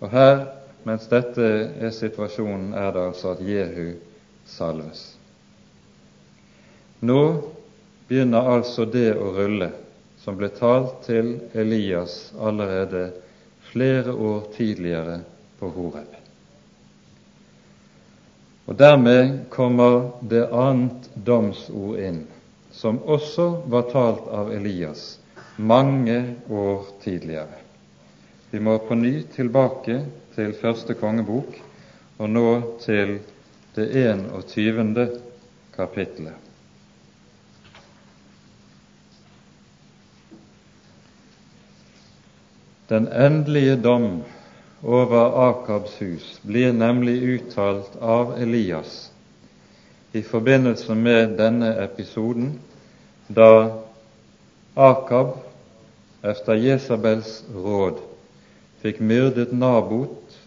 Og 0.00 0.08
her, 0.08 0.40
mens 0.88 1.04
dette 1.12 1.44
er 1.76 1.92
situasjonen, 1.92 2.72
er 2.72 2.94
det 2.96 3.04
altså 3.10 3.34
at 3.34 3.44
Jehu 3.44 3.98
salves. 4.48 5.04
Nå 7.04 7.20
begynner 8.08 8.54
altså 8.56 8.88
det 8.88 9.10
å 9.20 9.34
rulle 9.36 9.74
som 10.24 10.40
ble 10.40 10.48
talt 10.56 11.02
til 11.04 11.34
Elias 11.52 12.30
allerede 12.40 13.10
flere 13.78 14.12
år 14.12 14.40
tidligere 14.56 15.20
på 15.58 15.68
Horeb. 15.70 16.14
Og 18.66 18.74
Dermed 18.78 19.44
kommer 19.50 20.10
det 20.20 20.48
annet 20.50 21.06
domsord 21.14 22.00
inn, 22.02 22.24
som 22.74 22.98
også 23.06 23.46
var 23.70 23.86
talt 23.92 24.26
av 24.34 24.50
Elias 24.56 25.04
mange 25.56 26.18
år 26.50 26.90
tidligere. 27.04 27.62
Vi 28.50 28.58
må 28.60 28.74
på 28.82 28.98
ny 28.98 29.22
tilbake 29.36 30.00
til 30.34 30.58
første 30.58 30.98
kongebok, 30.98 31.54
og 32.18 32.34
nå 32.34 32.50
til 32.82 33.20
det 33.78 33.88
21. 33.94 35.06
kapittelet. 35.78 36.47
Den 42.88 43.08
endelige 43.08 43.76
dom 43.76 44.22
over 44.82 45.48
Akabs 45.48 45.98
hus 46.00 46.40
blir 46.42 46.72
nemlig 46.72 47.18
uttalt 47.22 47.96
av 48.00 48.32
Elias 48.40 49.10
i 50.12 50.22
forbindelse 50.22 50.94
med 50.94 51.36
denne 51.36 51.74
episoden 51.84 52.54
da 53.28 53.50
Akab 54.74 55.36
efter 56.22 56.56
Jesabels 56.56 57.42
råd 57.52 58.00
fikk 58.80 59.02
myrdet 59.04 59.52
Nabot 59.52 60.38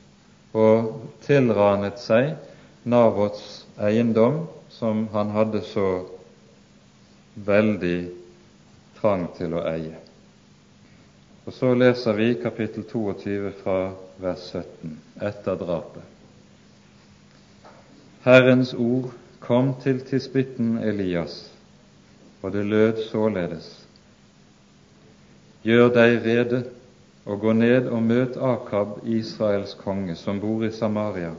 og 0.58 0.91
tilranet 1.27 2.01
seg 2.01 2.34
Nabots 2.89 3.67
eiendom, 3.77 4.47
som 4.73 5.06
han 5.13 5.30
hadde 5.36 5.62
så 5.62 5.89
veldig 7.36 7.97
trang 8.97 9.27
til 9.38 9.54
å 9.54 9.67
eie. 9.69 10.00
Og 11.45 11.54
Så 11.54 11.73
leser 11.73 12.13
vi 12.13 12.34
kapittel 12.38 12.84
22 12.84 13.51
fra 13.63 13.77
vers 14.21 14.43
17 14.54 14.99
etter 15.21 15.58
drapet. 15.58 16.04
Herrens 18.21 18.73
ord 18.73 19.10
kom 19.41 19.73
til 19.82 20.04
tisbitten 20.06 20.77
Elias, 20.77 21.49
og 22.41 22.54
det 22.54 22.65
lød 22.65 23.01
således. 23.08 23.71
Gjør 25.65 25.89
deg 25.95 26.21
rede 26.25 26.62
og 27.25 27.41
gå 27.41 27.54
ned 27.54 27.89
og 27.89 28.04
møt 28.04 28.38
Akab, 28.38 28.99
Israels 29.06 29.73
konge, 29.82 30.15
som 30.15 30.39
bor 30.41 30.62
i 30.65 30.71
Samaria. 30.71 31.34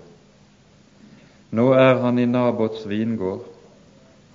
Nå 1.51 1.73
er 1.79 2.03
han 2.03 2.19
i 2.19 2.27
Nabots 2.27 2.89
vingård, 2.89 3.47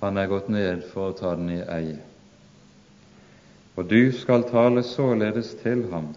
han 0.00 0.16
er 0.16 0.30
gått 0.30 0.48
ned 0.48 0.84
for 0.92 1.10
å 1.10 1.16
ta 1.18 1.36
den 1.36 1.50
i 1.58 1.60
eie. 1.60 2.07
Og 3.78 3.86
du 3.86 4.10
skal 4.12 4.42
tale 4.42 4.82
således 4.82 5.52
til 5.62 5.84
ham. 5.92 6.08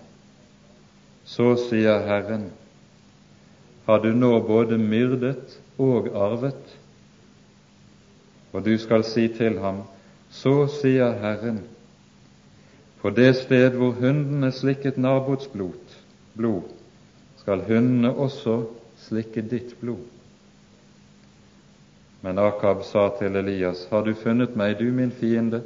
Så 1.30 1.54
sier 1.70 2.02
Herren, 2.08 2.48
har 3.86 4.00
du 4.02 4.16
nå 4.18 4.32
både 4.48 4.80
myrdet 4.82 5.60
og 5.78 6.10
arvet? 6.18 6.78
Og 8.52 8.66
du 8.66 8.74
skal 8.82 9.06
si 9.06 9.28
til 9.38 9.60
ham, 9.62 9.84
så 10.34 10.66
sier 10.74 11.14
Herren, 11.22 11.62
på 13.02 13.14
det 13.14 13.36
sted 13.44 13.78
hvor 13.78 13.94
hundene 13.98 14.50
slikket 14.54 14.98
nabots 14.98 15.48
blod, 15.54 15.94
blod, 16.38 16.66
skal 17.42 17.62
hundene 17.70 18.10
også 18.10 18.64
slikke 19.06 19.46
ditt 19.54 19.78
blod. 19.82 20.02
Men 22.26 22.42
Akab 22.42 22.84
sa 22.90 23.08
til 23.20 23.38
Elias, 23.38 23.88
Har 23.90 24.02
du 24.02 24.14
funnet 24.14 24.58
meg, 24.58 24.80
du 24.80 24.92
min 24.94 25.12
fiende? 25.12 25.62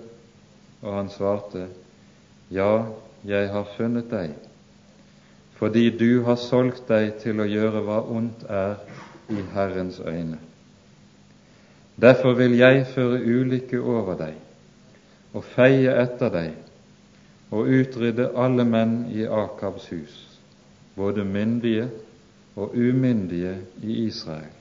Og 0.82 0.94
han 0.96 1.10
svarte, 1.10 1.68
ja, 2.52 2.86
jeg 3.26 3.50
har 3.50 3.68
funnet 3.78 4.10
deg, 4.12 4.34
fordi 5.58 5.90
du 5.98 6.24
har 6.28 6.38
solgt 6.42 6.88
deg 6.90 7.16
til 7.24 7.42
å 7.42 7.48
gjøre 7.50 7.82
hva 7.86 8.02
ondt 8.12 8.44
er 8.50 8.76
i 9.34 9.42
Herrens 9.54 10.00
øyne. 10.00 10.38
Derfor 12.02 12.36
vil 12.36 12.58
jeg 12.60 12.86
føre 12.92 13.22
ulykke 13.24 13.80
over 13.80 14.18
deg 14.20 14.36
og 15.36 15.44
feie 15.56 15.92
etter 16.02 16.32
deg 16.32 16.52
og 17.56 17.70
utrydde 17.72 18.32
alle 18.36 18.66
menn 18.68 18.98
i 19.16 19.24
Akabs 19.28 19.88
hus, 19.94 20.16
både 20.96 21.24
myndige 21.24 21.88
og 22.56 22.76
umyndige 22.76 23.56
i 23.84 24.06
Israel. 24.06 24.52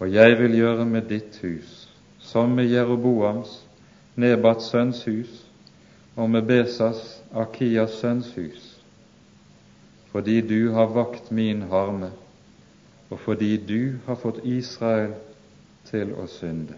Og 0.00 0.12
jeg 0.12 0.38
vil 0.38 0.56
gjøre 0.56 0.86
med 0.86 1.08
ditt 1.10 1.38
hus 1.42 1.86
som 2.20 2.50
med 2.54 2.70
Jeroboams, 2.70 3.60
Nebats 4.16 4.70
sønns 4.70 5.04
hus, 5.04 5.30
og 6.20 6.30
med 6.30 6.44
Besas, 6.44 7.22
Akias 7.32 7.94
sønns 7.96 8.34
hus, 8.36 8.64
fordi 10.12 10.40
du 10.44 10.72
har 10.76 10.92
vakt 10.92 11.30
min 11.32 11.62
harme, 11.70 12.10
og 13.08 13.20
fordi 13.24 13.56
du 13.56 13.96
har 14.06 14.20
fått 14.20 14.42
Israel 14.44 15.14
til 15.88 16.12
å 16.12 16.26
synde. 16.28 16.76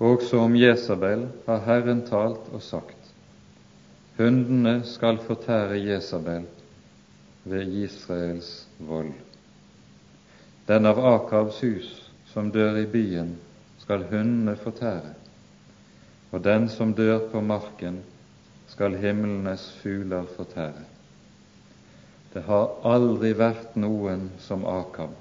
Også 0.00 0.40
om 0.40 0.56
Jesabel 0.56 1.26
har 1.44 1.60
Herren 1.68 2.00
talt 2.08 2.48
og 2.56 2.64
sagt:" 2.64 2.96
Hundene 4.16 4.80
skal 4.84 5.20
fortære 5.28 5.76
Jesabel 5.80 6.48
ved 7.44 7.68
Israels 7.84 8.66
vold. 8.78 9.12
Den 10.68 10.86
av 10.86 11.04
Akavs 11.04 11.60
hus 11.60 11.94
som 12.32 12.50
dør 12.52 12.80
i 12.80 12.86
byen, 12.86 13.36
skal 13.80 14.08
hundene 14.08 14.56
fortære 14.56 15.19
og 16.30 16.44
den 16.44 16.68
som 16.68 16.94
dør 16.94 17.18
på 17.32 17.40
marken, 17.40 18.00
skal 18.70 18.94
himlenes 18.96 19.64
fugler 19.82 20.28
fortære. 20.36 20.84
Det 22.34 22.42
har 22.46 22.68
aldri 22.86 23.32
vært 23.34 23.74
noen 23.74 24.28
som 24.38 24.62
Akab, 24.70 25.16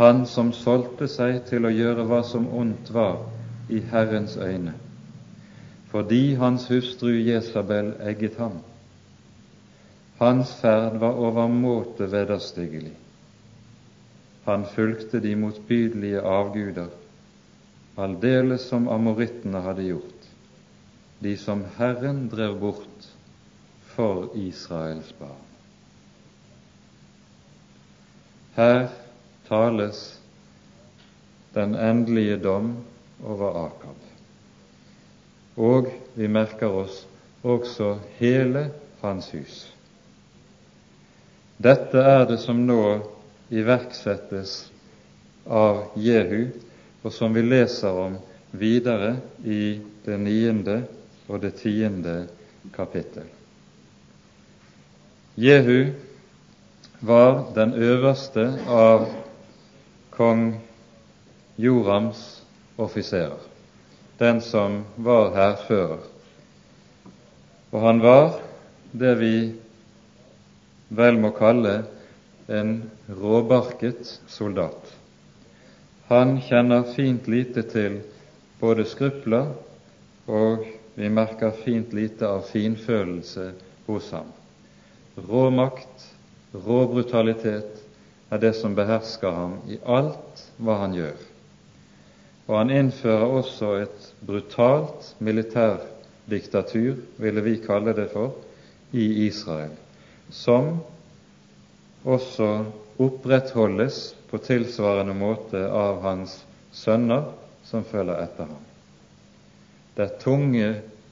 han 0.00 0.24
som 0.26 0.54
solgte 0.56 1.08
seg 1.12 1.42
til 1.50 1.68
å 1.68 1.74
gjøre 1.74 2.06
hva 2.08 2.22
som 2.24 2.46
ondt 2.56 2.88
var 2.96 3.26
i 3.68 3.82
Herrens 3.90 4.38
øyne, 4.40 4.72
fordi 5.92 6.34
hans 6.40 6.64
hustru 6.72 7.12
Jesabel 7.12 7.92
egget 8.00 8.38
ham. 8.40 8.62
Hans 10.20 10.54
ferd 10.60 10.96
var 11.02 11.20
overmåte 11.20 12.08
vederstyggelig. 12.12 12.94
Han 14.44 14.64
fulgte 14.72 15.20
de 15.20 15.34
motbydelige 15.36 16.20
avguder 16.24 16.88
aldeles 17.96 18.68
som 18.68 18.88
amorittene 18.88 19.62
hadde 19.64 19.88
gjort. 19.90 20.20
de 21.20 21.36
som 21.36 21.64
Herren 21.76 22.28
drev 22.28 22.60
bort 22.60 23.08
for 23.82 24.28
Israels 24.34 25.14
barn. 25.18 25.46
Her 28.54 28.88
tales 29.48 30.20
den 31.52 31.74
endelige 31.74 32.36
dom 32.36 32.76
over 33.24 33.66
Akab. 33.66 34.00
Og 35.56 35.92
vi 36.14 36.28
merker 36.28 36.72
oss 36.72 37.02
også 37.42 37.98
hele 38.16 38.70
hans 39.02 39.28
hus. 39.36 39.60
Dette 41.60 42.00
er 42.00 42.24
det 42.30 42.38
som 42.40 42.64
nå 42.64 42.80
iverksettes 43.52 44.70
av 45.44 45.82
Jehu, 46.00 46.48
og 47.02 47.12
som 47.12 47.34
vi 47.34 47.42
leser 47.42 47.96
om 47.96 48.16
videre 48.50 49.16
i 49.44 49.80
det 50.04 50.18
niende 50.20 50.82
og 51.28 51.40
det 51.44 51.54
tiende 51.60 52.24
kapittel. 52.74 53.28
Jehu 55.40 55.92
var 57.00 57.46
den 57.54 57.72
øverste 57.74 58.44
av 58.68 59.06
kong 60.10 60.60
Jorams 61.56 62.42
offiserer, 62.76 63.40
den 64.18 64.40
som 64.44 64.82
var 64.96 65.32
hærfører. 65.36 66.04
Og 67.70 67.80
han 67.80 68.02
var 68.02 68.40
det 68.92 69.14
vi 69.20 69.34
vel 70.90 71.20
må 71.22 71.30
kalle 71.36 71.82
en 72.50 72.74
råbarket 73.08 74.18
soldat. 74.28 74.99
Han 76.10 76.40
kjenner 76.42 76.82
fint 76.96 77.28
lite 77.30 77.62
til 77.70 78.00
både 78.58 78.82
skrupler 78.90 79.52
og 80.26 80.64
vi 80.98 81.06
merker 81.06 81.54
fint 81.62 81.92
lite 81.94 82.26
av 82.26 82.48
finfølelse 82.48 83.44
hos 83.86 84.08
ham. 84.10 84.26
Rå 85.28 85.44
makt, 85.54 86.08
rå 86.50 86.80
brutalitet 86.90 87.78
er 88.26 88.42
det 88.42 88.52
som 88.58 88.74
behersker 88.74 89.38
ham 89.38 89.54
i 89.70 89.78
alt 89.86 90.44
hva 90.58 90.80
han 90.82 90.98
gjør. 90.98 91.22
Og 92.50 92.54
han 92.58 92.74
innfører 92.74 93.38
også 93.38 93.72
et 93.84 94.12
brutalt 94.26 95.12
militærdiktatur, 95.22 96.98
ville 97.22 97.46
vi 97.46 97.60
kalle 97.62 97.94
det 97.94 98.10
for, 98.10 98.34
i 98.90 99.28
Israel, 99.28 99.76
som 100.34 100.80
også 102.02 102.64
opprettholdes 102.98 104.08
på 104.30 104.38
tilsvarende 104.38 105.14
måte 105.14 105.64
av 105.66 106.00
hans 106.02 106.38
sønner 106.72 107.32
som 107.66 107.84
følger 107.84 108.22
etter 108.22 108.50
ham. 108.50 108.66
Det 109.94 110.06
er 110.06 110.18
tunge 110.22 110.68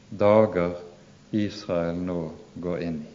dager 0.09 0.77
Israel 1.35 1.99
nå 1.99 2.21
går 2.63 2.85
inn 2.87 3.01
i. 3.03 3.15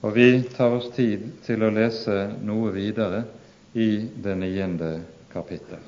Og 0.00 0.14
vi 0.16 0.42
tar 0.56 0.74
oss 0.78 0.88
tid 0.96 1.26
til 1.44 1.62
å 1.62 1.72
lese 1.72 2.16
noe 2.44 2.72
videre 2.72 3.22
i 3.76 3.90
det 4.16 4.34
niende 4.40 4.92
kapittel. 5.32 5.82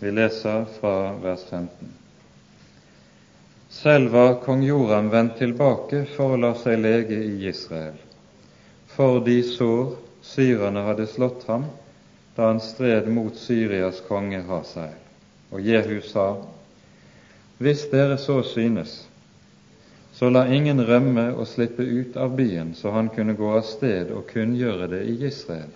Vi 0.00 0.10
leser 0.10 0.64
fra 0.78 1.12
vers 1.20 1.42
15. 1.50 1.90
Selv 3.70 4.10
var 4.10 4.38
kong 4.44 4.62
Joram 4.64 5.10
vendt 5.12 5.36
tilbake 5.38 6.06
for 6.16 6.34
å 6.34 6.40
la 6.40 6.54
seg 6.58 6.80
lege 6.80 7.18
i 7.20 7.36
Israel, 7.50 7.98
for 8.94 9.20
de 9.24 9.42
sår 9.42 9.94
syrerne 10.22 10.82
hadde 10.86 11.06
slått 11.06 11.46
ham 11.48 11.64
da 12.36 12.46
han 12.46 12.60
stred 12.60 13.08
mot 13.08 13.36
Syrias 13.36 14.02
konge 14.08 14.42
Hasael. 14.48 14.96
Og 15.50 15.60
Jehu 15.60 16.00
sa, 16.00 16.36
Hvis 17.58 17.88
dere 17.90 18.18
så 18.18 18.42
synes, 18.42 19.08
så 20.12 20.30
la 20.30 20.46
ingen 20.52 20.80
rømme 20.86 21.30
og 21.34 21.48
slippe 21.48 21.82
ut 21.82 22.16
av 22.16 22.36
byen, 22.36 22.74
så 22.74 22.90
han 22.90 23.08
kunne 23.08 23.34
gå 23.36 23.50
av 23.56 23.62
sted 23.66 24.10
og 24.14 24.26
kunngjøre 24.30 24.88
det 24.92 25.02
i 25.08 25.18
Israel. 25.26 25.70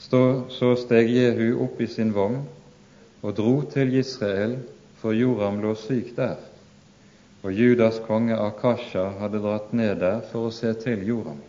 Så 0.00 0.74
steg 0.80 1.10
Jehu 1.12 1.60
opp 1.64 1.80
i 1.80 1.88
sin 1.88 2.14
vogn 2.16 2.42
og 3.22 3.36
dro 3.36 3.60
til 3.72 3.92
Israel, 4.00 4.58
for 5.00 5.16
Joram 5.16 5.60
lå 5.62 5.74
syk 5.76 6.14
der, 6.16 6.36
og 7.42 7.52
Judas 7.52 8.00
konge 8.04 8.36
Akasha 8.36 9.06
hadde 9.20 9.40
dratt 9.40 9.72
ned 9.72 10.00
der 10.02 10.20
for 10.30 10.48
å 10.48 10.52
se 10.54 10.72
til 10.82 11.06
Joram. 11.08 11.40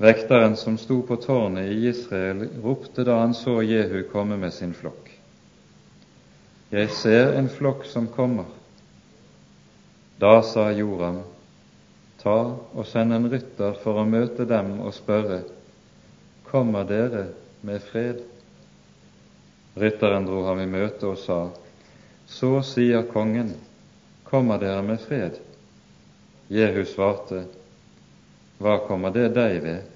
Vekteren 0.00 0.56
som 0.60 0.76
sto 0.80 1.00
på 1.08 1.16
tårnet 1.20 1.70
i 1.72 1.88
Israel, 1.88 2.42
ropte 2.64 3.04
da 3.04 3.20
han 3.22 3.34
så 3.34 3.62
Jehu 3.64 4.02
komme 4.12 4.36
med 4.36 4.52
sin 4.52 4.74
flokk. 4.76 5.08
Jeg 6.72 6.90
ser 6.92 7.36
en 7.38 7.48
flokk 7.48 7.86
som 7.88 8.08
kommer. 8.12 8.48
Da 10.20 10.40
sa 10.44 10.70
Joram, 10.72 11.22
ta 12.20 12.38
og 12.56 12.84
send 12.88 13.12
en 13.12 13.28
rytter 13.32 13.76
for 13.82 14.00
å 14.00 14.08
møte 14.08 14.44
dem 14.48 14.78
og 14.80 14.92
spørre, 14.96 15.42
kommer 16.48 16.84
dere 16.88 17.28
med 17.64 17.84
fred? 17.88 18.20
Rytteren 19.76 20.24
dro 20.28 20.44
ham 20.48 20.60
i 20.60 20.68
møte 20.68 21.08
og 21.08 21.20
sa, 21.20 21.40
så 22.28 22.58
sier 22.64 23.04
kongen, 23.12 23.52
kommer 24.30 24.58
dere 24.58 24.82
med 24.82 25.00
fred? 25.00 25.38
Jehu 26.48 26.84
svarte, 26.86 27.44
hva 28.58 28.78
kommer 28.86 29.12
det 29.14 29.28
deg 29.36 29.60
ved? 29.64 29.92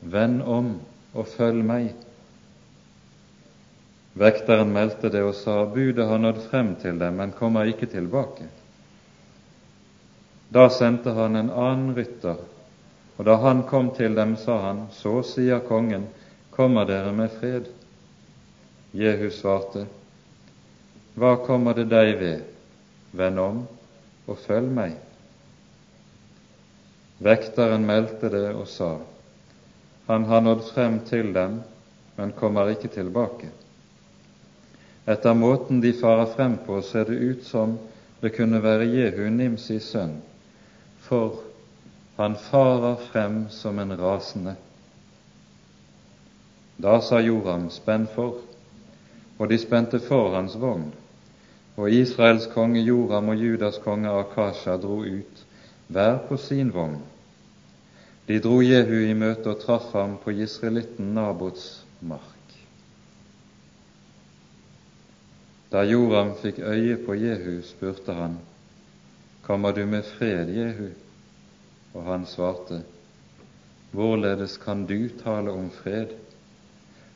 Vend 0.00 0.42
om 0.42 0.74
og 1.16 1.28
følg 1.30 1.64
meg. 1.64 1.92
Vekteren 4.16 4.72
meldte 4.72 5.10
det 5.12 5.20
og 5.24 5.34
sa, 5.36 5.58
budet 5.68 6.08
har 6.08 6.20
nådd 6.20 6.40
frem 6.48 6.72
til 6.80 6.98
dem, 7.00 7.18
men 7.20 7.36
kommer 7.36 7.68
ikke 7.68 7.88
tilbake. 7.92 8.48
Da 10.48 10.68
sendte 10.72 11.12
han 11.12 11.36
en 11.36 11.50
annen 11.50 11.92
rytter, 11.96 12.40
og 13.16 13.28
da 13.28 13.36
han 13.42 13.62
kom 13.68 13.90
til 13.96 14.16
dem, 14.16 14.36
sa 14.40 14.56
han, 14.68 14.86
så 14.92 15.20
sier 15.26 15.60
kongen, 15.68 16.06
kommer 16.56 16.88
dere 16.88 17.12
med 17.12 17.32
fred? 17.36 17.68
Jehu 18.96 19.28
svarte, 19.34 19.84
hva 21.16 21.36
kommer 21.44 21.76
det 21.76 21.90
deg 21.92 22.16
ved? 22.20 22.55
Vend 23.12 23.38
om 23.40 23.60
og 24.26 24.38
følg 24.42 24.72
meg. 24.72 24.96
Vekteren 27.22 27.86
meldte 27.88 28.28
det 28.32 28.48
og 28.52 28.66
sa, 28.68 28.96
Han 30.06 30.24
har 30.24 30.40
nådd 30.40 30.64
frem 30.74 31.00
til 31.08 31.32
dem, 31.34 31.60
men 32.16 32.32
kommer 32.32 32.68
ikke 32.70 32.88
tilbake. 32.88 33.48
Etter 35.06 35.34
måten 35.34 35.80
de 35.80 35.92
farer 35.92 36.26
frem 36.34 36.58
på, 36.66 36.80
ser 36.82 37.04
det 37.04 37.16
ut 37.16 37.44
som 37.44 37.78
det 38.20 38.34
kunne 38.36 38.62
være 38.62 38.86
Jehu 38.90 39.28
Nimsis 39.30 39.90
sønn, 39.92 40.16
for 41.06 41.42
han 42.16 42.36
farer 42.36 42.96
frem 43.10 43.44
som 43.50 43.78
en 43.78 43.96
rasende. 43.98 44.56
Da 46.76 47.00
sa 47.00 47.20
Joram, 47.20 47.68
spenn 47.70 48.06
for, 48.14 48.40
og 49.38 49.48
de 49.48 49.58
spente 49.58 50.00
for 50.00 50.34
hans 50.34 50.56
vogn. 50.60 50.90
Og 51.76 51.92
Israels 51.92 52.46
konge 52.54 52.80
Joram 52.80 53.28
og 53.28 53.36
Judas 53.36 53.76
konge 53.84 54.08
Akasha 54.08 54.76
dro 54.80 55.02
ut 55.04 55.42
hver 55.88 56.18
på 56.28 56.36
sin 56.40 56.72
vogn. 56.72 57.02
De 58.28 58.38
dro 58.40 58.62
Jehu 58.64 58.96
i 59.04 59.14
møte 59.14 59.52
og 59.52 59.60
traff 59.60 59.92
ham 59.92 60.16
på 60.22 60.32
israelitten 60.34 61.12
Nabots 61.14 61.84
mark. 62.00 62.54
Da 65.70 65.84
Joram 65.84 66.32
fikk 66.40 66.58
øye 66.58 66.96
på 67.06 67.14
Jehu, 67.14 67.60
spurte 67.62 68.12
han, 68.12 68.38
Kommer 69.42 69.72
du 69.72 69.84
med 69.86 70.02
fred, 70.02 70.48
Jehu? 70.50 70.88
Og 71.94 72.04
han 72.04 72.26
svarte, 72.26 72.80
Hvorledes 73.92 74.56
kan 74.56 74.86
du 74.86 75.08
tale 75.22 75.52
om 75.52 75.70
fred, 75.70 76.16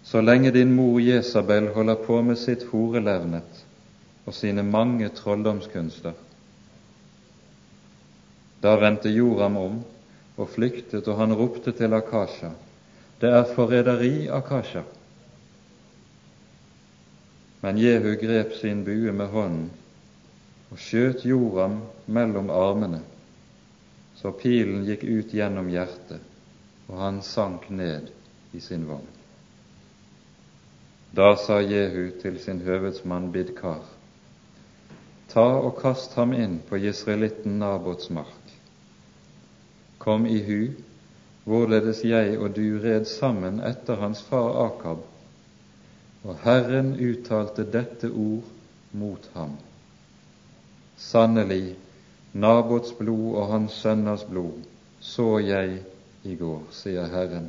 så 0.02 0.20
lenge 0.20 0.50
din 0.50 0.72
mor 0.72 1.00
Jesabel 1.00 1.68
holder 1.74 1.94
på 2.06 2.22
med 2.22 2.38
sitt 2.38 2.62
horelevnet 2.70 3.64
og 4.30 4.34
sine 4.38 4.62
mange 4.62 5.08
trolldomskunster? 5.10 6.14
Da 8.62 8.76
vendte 8.78 9.10
Joram 9.10 9.56
om 9.58 9.80
og 10.38 10.48
flyktet, 10.54 11.08
og 11.08 11.18
han 11.18 11.34
ropte 11.34 11.74
til 11.74 11.96
Akasha, 11.98 12.52
det 13.20 13.32
er 13.34 13.50
forræderi, 13.56 14.28
Akasha. 14.30 14.84
Men 17.60 17.82
Jehu 17.82 18.14
grep 18.22 18.54
sin 18.60 18.84
bue 18.84 19.12
med 19.12 19.34
hånden 19.34 19.68
og 20.70 20.78
skjøt 20.78 21.26
Joram 21.26 21.80
mellom 22.06 22.54
armene, 22.54 23.02
så 24.16 24.30
pilen 24.30 24.86
gikk 24.86 25.08
ut 25.10 25.34
gjennom 25.34 25.68
hjertet, 25.74 26.22
og 26.86 27.00
han 27.02 27.22
sank 27.26 27.66
ned 27.70 28.12
i 28.54 28.62
sin 28.62 28.86
vogn. 28.86 29.16
Da 31.16 31.34
sa 31.36 31.58
Jehu 31.58 32.12
til 32.22 32.38
sin 32.38 32.62
høvedsmann 32.62 33.32
Bidkar, 33.34 33.82
ta 35.30 35.48
og 35.62 35.78
kast 35.80 36.18
ham 36.18 36.34
inn 36.36 36.60
på 36.68 36.80
jesraelitten 36.82 37.58
Nabots 37.62 38.10
mark 38.10 38.40
kom 40.00 40.26
i 40.26 40.38
hu 40.42 40.60
hvorledes 41.44 42.00
jeg 42.04 42.38
og 42.38 42.54
du 42.56 42.78
red 42.82 43.04
sammen 43.08 43.60
etter 43.64 44.00
hans 44.00 44.22
far 44.24 44.52
Akab, 44.66 45.06
Og 46.24 46.36
Herren 46.44 46.90
uttalte 47.00 47.64
dette 47.64 48.10
ord 48.12 48.44
mot 48.92 49.28
ham. 49.34 49.54
Sannelig, 51.00 51.76
Nabots 52.32 52.92
blod 52.98 53.38
og 53.40 53.46
hans 53.52 53.78
sønners 53.80 54.24
blod 54.28 54.66
så 55.00 55.38
jeg 55.40 55.78
i 56.28 56.34
går, 56.36 56.60
sier 56.76 57.08
Herren. 57.08 57.48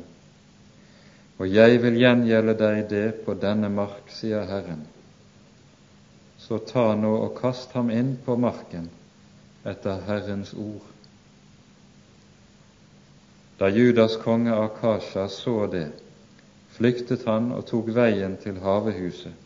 Og 1.36 1.52
jeg 1.52 1.82
vil 1.82 1.98
gjengjelde 2.00 2.54
deg 2.56 2.80
det 2.88 3.06
på 3.26 3.36
denne 3.36 3.68
mark, 3.68 4.08
sier 4.08 4.48
Herren. 4.48 4.86
Så 6.42 6.58
ta 6.58 6.88
nå 6.98 7.12
og 7.22 7.36
kast 7.38 7.72
ham 7.78 7.90
inn 7.94 8.16
på 8.24 8.34
marken 8.36 8.88
etter 9.68 10.00
Herrens 10.08 10.50
ord. 10.58 10.88
Da 13.60 13.68
Judas 13.70 14.16
konge 14.16 14.54
Akasha 14.58 15.28
så 15.30 15.66
det, 15.70 15.86
flyktet 16.74 17.28
han 17.30 17.52
og 17.54 17.66
tok 17.68 17.92
veien 17.94 18.34
til 18.42 18.58
havehuset. 18.64 19.38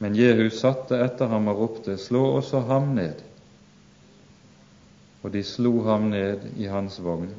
Men 0.00 0.16
Jehu 0.16 0.46
satte 0.48 0.96
etter 1.04 1.28
ham 1.28 1.50
og 1.52 1.60
ropte, 1.60 1.98
slå 2.00 2.22
også 2.38 2.62
ham 2.70 2.94
ned. 2.96 3.20
Og 5.20 5.34
de 5.34 5.44
slo 5.44 5.74
ham 5.84 6.08
ned 6.14 6.46
i 6.56 6.70
hans 6.72 6.96
vogn, 7.04 7.34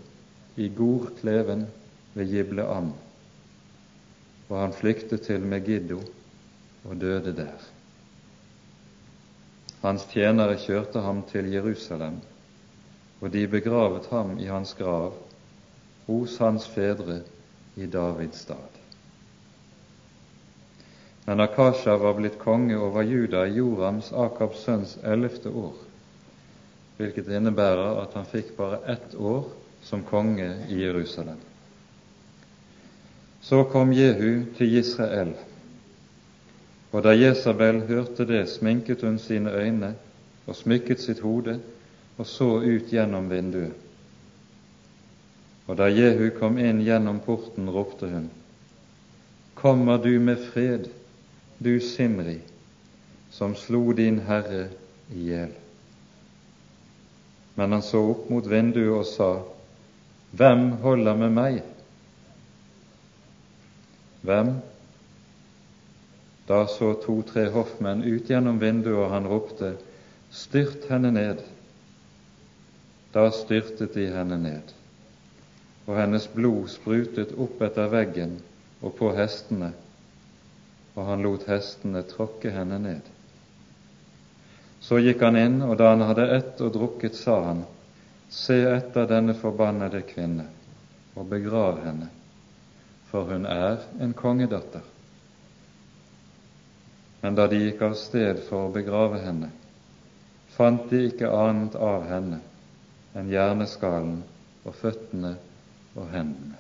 i 0.62 0.70
Gorkleven 0.70 1.66
ved 2.14 2.30
Gibleam. 2.30 2.94
Og 4.52 4.58
han 4.60 4.78
flyktet 4.78 5.26
til 5.26 5.42
Megiddo 5.42 6.04
og 6.86 7.02
døde 7.02 7.34
der. 7.34 7.72
Hans 9.82 10.06
tjenere 10.12 10.60
kjørte 10.62 11.02
ham 11.02 11.24
til 11.32 11.50
Jerusalem, 11.54 12.20
og 13.22 13.32
de 13.34 13.48
begravet 13.50 14.10
ham 14.12 14.36
i 14.40 14.46
hans 14.50 14.76
grav 14.78 15.16
hos 16.06 16.38
hans 16.38 16.68
fedre 16.70 17.22
i 17.76 17.88
Davids 17.90 18.44
stad. 18.46 18.78
Men 21.26 21.40
Akasha 21.40 21.96
var 22.02 22.18
blitt 22.18 22.40
konge 22.42 22.78
over 22.78 23.06
Juda 23.06 23.46
i 23.46 23.58
Jorams, 23.58 24.12
Akabs 24.14 24.64
sønns, 24.66 24.98
ellevte 25.04 25.50
år, 25.50 25.76
hvilket 26.98 27.30
innebærer 27.30 28.02
at 28.02 28.18
han 28.18 28.26
fikk 28.30 28.56
bare 28.58 28.82
ett 28.94 29.16
år 29.16 29.46
som 29.86 30.04
konge 30.06 30.50
i 30.70 30.82
Jerusalem. 30.84 31.40
Så 33.42 33.64
kom 33.64 33.94
Jehu 33.94 34.44
til 34.58 34.78
Israel, 34.78 35.34
og 36.92 37.04
da 37.04 37.14
Jesabel 37.16 37.82
hørte 37.88 38.26
det, 38.28 38.50
sminket 38.50 39.02
hun 39.02 39.20
sine 39.20 39.52
øyne 39.52 39.94
og 40.48 40.56
smykket 40.56 41.00
sitt 41.00 41.22
hode 41.24 41.60
og 42.18 42.28
så 42.28 42.50
ut 42.60 42.92
gjennom 42.92 43.30
vinduet. 43.32 43.74
Og 45.68 45.78
da 45.78 45.88
Jehu 45.88 46.30
kom 46.36 46.58
inn 46.60 46.82
gjennom 46.84 47.22
porten, 47.24 47.70
ropte 47.72 48.10
hun, 48.12 48.30
Kommer 49.56 49.98
du 50.02 50.20
med 50.20 50.40
fred, 50.52 50.90
du 51.64 51.80
Simri, 51.80 52.40
som 53.32 53.56
slo 53.56 53.94
din 53.94 54.20
herre 54.26 54.68
i 55.14 55.28
hjel. 55.30 55.52
Men 57.56 57.72
han 57.78 57.86
så 57.86 58.02
opp 58.14 58.30
mot 58.30 58.48
vinduet 58.50 58.98
og 58.98 59.06
sa, 59.06 59.30
Hvem 60.32 60.68
holder 60.82 61.16
med 61.20 61.36
meg? 61.36 61.62
Hvem? 64.26 64.54
Da 66.52 66.66
så 66.68 66.92
to-tre 67.06 67.48
hoffmenn 67.56 68.04
ut 68.04 68.30
gjennom 68.30 68.60
vinduet, 68.60 69.06
og 69.06 69.14
han 69.16 69.30
ropte, 69.32 69.76
Styrt 70.32 70.86
henne 70.92 71.12
ned. 71.12 71.40
Da 73.16 73.26
styrtet 73.36 73.96
de 73.96 74.06
henne 74.12 74.38
ned, 74.40 74.76
og 75.88 75.96
hennes 76.00 76.28
blod 76.32 76.70
sprutet 76.72 77.34
opp 77.36 77.64
etter 77.68 77.92
veggen 77.92 78.38
og 78.80 78.96
på 79.00 79.12
hestene 79.18 79.74
og 80.96 81.08
han 81.08 81.24
lot 81.24 81.48
hestene 81.50 82.04
tråkke 82.08 82.52
henne 82.52 82.80
ned. 82.82 83.04
Så 84.82 85.00
gikk 85.00 85.22
han 85.24 85.38
inn, 85.38 85.60
og 85.64 85.78
da 85.80 85.92
han 85.94 86.04
hadde 86.04 86.28
ett 86.36 86.62
og 86.64 86.74
drukket, 86.76 87.16
sa 87.16 87.38
han, 87.52 87.64
Se 88.32 88.56
etter 88.64 89.10
denne 89.10 89.34
forbannede 89.36 90.02
kvinne, 90.08 90.46
og 91.20 91.28
begrav 91.28 91.82
henne, 91.84 92.08
for 93.12 93.28
hun 93.28 93.44
er 93.46 93.82
en 94.00 94.14
kongedatter. 94.16 94.86
Men 97.22 97.36
da 97.38 97.48
de 97.48 97.60
gikk 97.62 97.82
av 97.86 97.94
sted 98.00 98.40
for 98.48 98.68
å 98.68 98.74
begrave 98.74 99.20
henne, 99.22 99.52
fant 100.56 100.90
de 100.90 101.06
ikke 101.10 101.30
annet 101.30 101.78
av 101.78 102.08
henne 102.10 102.42
enn 103.18 103.30
hjerneskallen 103.30 104.22
og 104.66 104.76
føttene 104.80 105.36
og 105.96 106.10
hendene. 106.14 106.58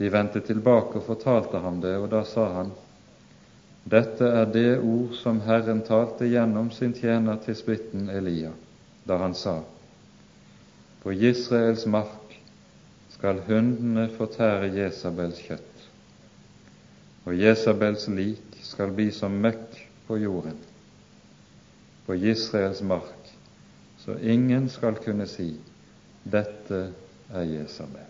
De 0.00 0.08
vendte 0.08 0.40
tilbake 0.40 0.98
og 0.98 1.06
fortalte 1.06 1.60
ham 1.60 1.82
det, 1.82 1.92
og 2.00 2.08
da 2.12 2.24
sa 2.24 2.46
han, 2.54 2.70
Dette 3.90 4.26
er 4.28 4.48
det 4.52 4.78
ord 4.78 5.14
som 5.16 5.40
Herren 5.44 5.82
talte 5.84 6.28
gjennom 6.28 6.70
sin 6.72 6.92
tjener 6.96 7.40
til 7.44 7.56
spitten 7.56 8.08
Elia, 8.12 8.52
da 9.04 9.18
han 9.22 9.34
sa, 9.36 9.60
På 11.02 11.12
Israels 11.12 11.86
mark 11.86 12.36
skal 13.14 13.40
hundene 13.46 14.08
fortære 14.16 14.72
Jesabels 14.76 15.40
kjøtt, 15.44 15.86
og 17.26 17.36
Jesabels 17.36 18.08
lik 18.08 18.49
skal 18.62 18.92
bli 18.94 19.10
som 19.12 19.34
møkk 19.42 19.76
på 20.06 20.18
jorden, 20.20 20.58
på 22.06 22.14
Israels 22.14 22.82
mark, 22.82 23.32
så 23.98 24.16
ingen 24.18 24.68
skal 24.68 24.98
kunne 25.04 25.26
si, 25.30 25.52
Dette 26.24 26.80
er 27.32 27.46
Jesabel. 27.48 28.08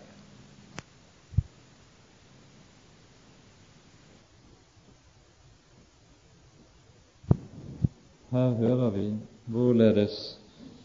Her 8.31 8.49
hører 8.55 8.89
vi 8.89 9.07
hvorledes 9.45 10.17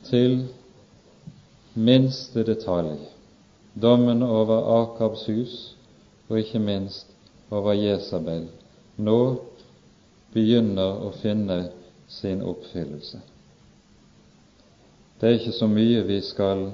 til 0.07 0.49
minste 1.75 2.43
detalj 2.47 2.97
dommen 3.83 4.23
over 4.23 4.63
Akabs 4.81 5.27
hus 5.27 5.77
og 6.29 6.39
ikke 6.41 6.59
minst 6.59 7.11
over 7.51 7.77
Jesabel 7.79 8.49
nå 8.97 9.19
begynner 10.37 11.01
å 11.07 11.15
finne 11.23 11.59
sin 12.13 12.43
oppfyllelse. 12.45 13.23
Det 15.17 15.29
er 15.29 15.39
ikke 15.39 15.57
så 15.57 15.69
mye 15.71 16.03
vi 16.05 16.21
skal 16.21 16.67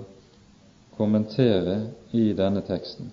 kommentere 0.99 1.77
i 2.11 2.33
denne 2.37 2.65
teksten, 2.67 3.13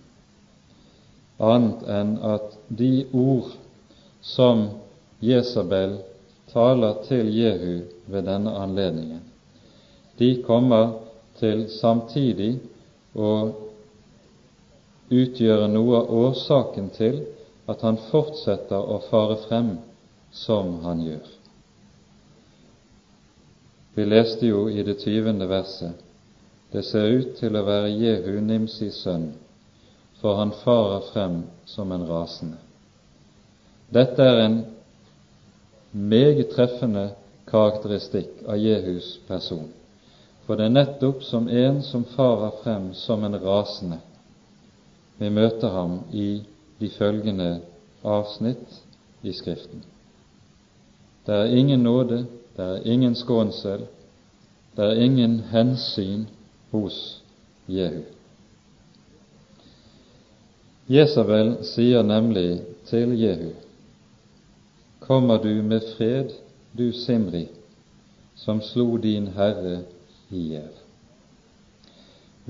annet 1.38 1.86
enn 1.86 2.16
at 2.26 2.58
de 2.68 3.06
ord 3.14 3.54
som 4.26 4.66
Jesabel 5.24 6.00
taler 6.50 6.98
til 7.06 7.30
Jehu 7.30 7.86
ved 8.10 8.26
denne 8.26 8.56
anledningen. 8.58 9.22
De 10.18 10.34
kommer 10.44 10.96
til 11.40 11.68
samtidig 11.72 12.56
å 13.16 13.30
utgjøre 15.10 15.70
noe 15.72 16.02
av 16.02 16.10
årsaken 16.24 16.90
til 16.98 17.22
at 17.70 17.86
han 17.86 18.02
fortsetter 18.10 18.82
å 18.82 19.00
fare 19.08 19.38
frem 19.46 19.72
som 20.32 20.80
han 20.84 21.02
gjør. 21.04 21.26
Vi 23.96 24.06
leste 24.06 24.48
jo 24.48 24.68
i 24.70 24.84
det 24.86 25.00
tyvende 25.02 25.48
verset 25.50 26.06
det 26.72 26.84
ser 26.86 27.08
ut 27.18 27.32
til 27.40 27.56
å 27.58 27.66
være 27.66 27.90
Jehu 27.98 28.36
Nimsis 28.46 29.02
sønn, 29.02 29.32
for 30.22 30.38
han 30.38 30.52
farer 30.62 31.08
frem 31.10 31.40
som 31.66 31.92
en 31.96 32.06
rasende. 32.06 32.60
Dette 33.90 34.22
er 34.22 34.42
en 34.44 34.60
meget 35.92 36.52
treffende 36.54 37.08
karakteristikk 37.50 38.44
av 38.46 38.62
Jehus 38.62 39.16
person. 39.28 39.66
For 40.46 40.58
det 40.58 40.68
er 40.70 40.76
nettopp 40.76 41.24
som 41.26 41.50
en 41.50 41.82
som 41.86 42.06
farer 42.14 42.54
frem 42.62 42.92
som 42.94 43.26
en 43.26 43.38
rasende. 43.42 43.98
Vi 45.18 45.30
møter 45.34 45.74
ham 45.74 46.04
i 46.14 46.44
de 46.80 46.90
følgende 46.94 47.50
avsnitt 48.06 48.78
i 49.26 49.34
Skriften. 49.34 49.82
Det 51.30 51.36
er 51.36 51.46
ingen 51.46 51.80
nåde, 51.80 52.26
det 52.58 52.66
er 52.66 52.86
ingen 52.86 53.16
skånsel, 53.16 53.84
det 54.78 54.86
er 54.86 55.02
ingen 55.02 55.40
hensyn 55.52 56.24
hos 56.72 57.22
Jehu. 57.70 58.02
Jesabel 60.90 61.52
sier 61.70 62.02
nemlig 62.02 62.64
til 62.90 63.14
Jehu 63.14 63.52
kommer 65.06 65.38
du 65.38 65.62
med 65.62 65.86
fred, 65.98 66.34
du 66.74 66.90
Simri, 66.92 67.46
som 68.36 68.62
slo 68.62 68.98
din 68.98 69.28
herre 69.38 69.84
i 70.34 70.48
hjel. 70.50 70.74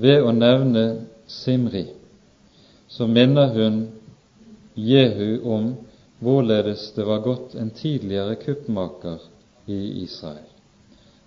Ved 0.00 0.24
å 0.24 0.32
nevne 0.32 0.86
Simri 1.28 1.84
så 2.88 3.04
minner 3.06 3.52
hun 3.52 3.80
Jehu 4.72 5.44
om 5.44 5.74
hvorledes 6.20 6.92
det 6.94 7.04
var 7.04 7.24
gått 7.24 7.54
en 7.54 7.70
tidligere 7.70 8.34
kuppmaker 8.34 9.18
i 9.66 10.02
Israel. 10.02 10.46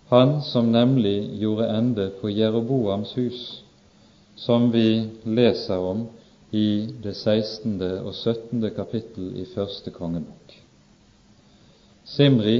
Han 0.08 0.42
som 0.42 0.72
nemlig 0.72 1.40
gjorde 1.42 1.68
ende 1.68 2.10
på 2.22 2.30
Jeroboams 2.30 3.18
hus, 3.18 3.64
som 4.36 4.72
vi 4.72 5.10
leser 5.24 5.80
om 5.80 6.06
i 6.52 6.90
det 7.04 7.14
16. 7.14 7.82
og 7.82 8.14
17. 8.14 8.70
kapittel 8.76 9.32
i 9.42 9.46
første 9.56 9.92
kongebok. 9.92 10.54
Simri 12.06 12.58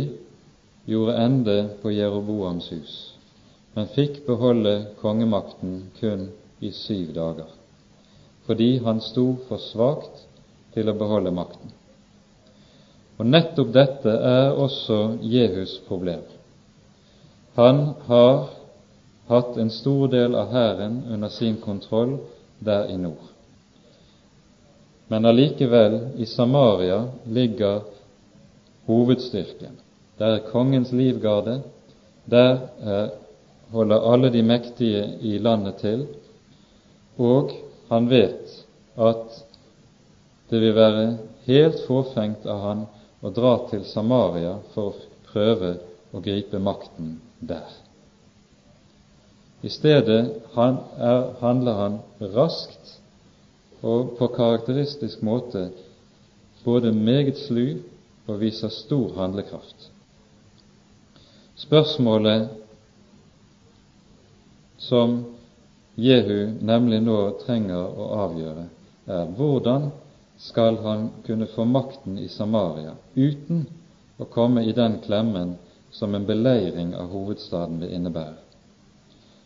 gjorde 0.90 1.18
ende 1.20 1.58
på 1.82 1.92
Jeroboams 1.94 2.72
hus, 2.74 2.96
men 3.76 3.92
fikk 3.94 4.24
beholde 4.26 4.74
kongemakten 5.02 5.84
kun 6.00 6.30
i 6.64 6.72
syv 6.74 7.14
dager, 7.14 7.54
fordi 8.48 8.78
han 8.86 9.02
sto 9.02 9.36
for 9.48 9.62
svakt 9.62 10.26
til 10.74 10.90
å 10.90 10.98
beholde 10.98 11.36
makten. 11.36 11.70
Og 13.18 13.26
nettopp 13.30 13.74
dette 13.74 14.10
er 14.10 14.56
også 14.58 15.18
Jehus 15.22 15.78
problem. 15.88 16.24
Han 17.56 17.84
har 18.08 18.48
hatt 19.30 19.58
en 19.58 19.70
stor 19.72 20.08
del 20.12 20.36
av 20.36 20.50
hæren 20.52 21.04
under 21.14 21.30
sin 21.30 21.60
kontroll 21.62 22.18
der 22.60 22.90
i 22.90 22.98
nord. 22.98 23.30
Men 25.08 25.26
allikevel, 25.30 26.00
i 26.18 26.26
Samaria 26.26 27.04
ligger 27.26 27.84
hovedstyrken. 28.88 29.78
Der 30.18 30.38
er 30.38 30.48
kongens 30.50 30.92
livgarde, 30.92 31.62
der 32.26 32.58
er, 32.82 33.10
holder 33.72 34.12
alle 34.14 34.32
de 34.34 34.42
mektige 34.42 35.06
i 35.22 35.38
landet 35.38 35.76
til, 35.82 36.08
og 37.18 37.52
han 37.90 38.10
vet 38.10 38.66
at 38.98 39.44
det 40.50 40.62
vil 40.62 40.76
være 40.76 41.06
helt 41.46 41.80
fåfengt 41.88 42.46
av 42.50 42.62
han 42.62 42.86
å 43.24 43.32
drar 43.32 43.68
til 43.70 43.86
Samaria 43.88 44.58
for 44.74 44.92
å 44.92 45.08
prøve 45.32 45.78
å 46.14 46.22
gripe 46.22 46.60
makten 46.60 47.16
der. 47.40 47.72
I 49.64 49.72
stedet 49.72 50.20
han 50.58 50.82
er, 51.00 51.30
handler 51.40 51.80
han 51.80 51.98
raskt 52.36 52.98
og 53.84 54.18
på 54.20 54.28
karakteristisk 54.36 55.24
måte 55.24 55.70
både 56.66 56.92
meget 56.96 57.40
slu 57.46 57.80
og 58.28 58.40
viser 58.40 58.72
stor 58.72 59.16
handlekraft. 59.18 59.90
Spørsmålet 61.64 62.52
som 64.84 65.22
Jehu 65.96 66.58
nemlig 66.60 67.00
nå 67.06 67.18
trenger 67.44 67.84
å 67.84 68.08
avgjøre, 68.26 68.66
er 69.08 69.28
hvordan 69.38 69.92
skal 70.38 70.78
han 70.78 71.10
kunne 71.26 71.46
få 71.46 71.66
makten 71.66 72.18
i 72.20 72.28
Samaria 72.28 72.96
uten 73.16 73.66
å 74.18 74.26
komme 74.26 74.64
i 74.64 74.72
den 74.72 74.98
klemmen 75.06 75.56
som 75.92 76.16
en 76.16 76.26
beleiring 76.26 76.96
av 76.96 77.10
hovedstaden 77.14 77.80
vil 77.80 77.94
innebære. 77.94 78.40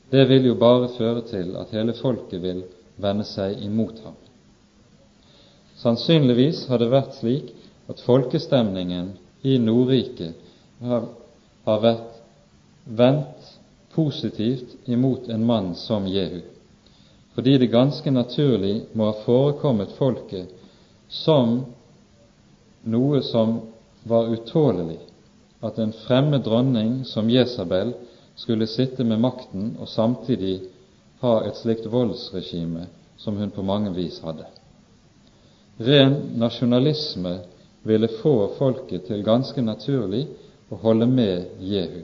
Det 0.09 0.23
vil 0.29 0.45
jo 0.47 0.55
bare 0.55 0.87
føre 0.95 1.21
til 1.27 1.55
at 1.59 1.73
hele 1.75 1.93
folket 1.97 2.39
vil 2.41 2.61
vende 2.95 3.25
seg 3.27 3.59
imot 3.65 3.99
ham. 4.05 4.15
Sannsynligvis 5.77 6.63
har 6.71 6.79
det 6.79 6.89
vært 6.89 7.17
slik 7.19 7.51
at 7.91 7.99
folkestemningen 8.05 9.11
i 9.43 9.57
Nordriket 9.61 10.39
har, 10.81 11.09
har 11.67 11.83
vært 11.83 12.15
vendt 12.87 13.51
positivt 13.93 14.87
imot 14.87 15.27
en 15.29 15.43
mann 15.45 15.73
som 15.75 16.07
Jehu, 16.07 16.39
fordi 17.35 17.57
det 17.61 17.73
ganske 17.73 18.11
naturlig 18.11 18.87
må 18.95 19.11
ha 19.11 19.19
forekommet 19.25 19.93
folket 19.99 20.53
som 21.09 21.65
noe 22.83 23.21
som 23.21 23.59
var 24.03 24.27
utålelig, 24.33 24.99
at 25.59 25.79
en 25.79 25.93
fremmed 26.05 26.43
dronning 26.43 27.05
som 27.05 27.29
Jesabel 27.29 27.93
skulle 28.35 28.67
sitte 28.67 29.03
med 29.03 29.19
makten 29.19 29.73
og 29.79 29.89
samtidig 29.89 30.59
ha 31.23 31.39
et 31.47 31.57
slikt 31.57 31.87
voldsregime 31.89 32.85
som 33.17 33.37
hun 33.37 33.51
på 33.51 33.65
mange 33.65 33.93
vis 33.95 34.19
hadde. 34.21 34.45
Ren 35.77 36.13
nasjonalisme 36.37 37.39
ville 37.87 38.09
få 38.21 38.35
folket 38.57 39.07
til 39.09 39.25
ganske 39.25 39.61
naturlig 39.61 40.27
å 40.69 40.77
holde 40.81 41.07
med 41.09 41.63
Jehu, 41.63 42.03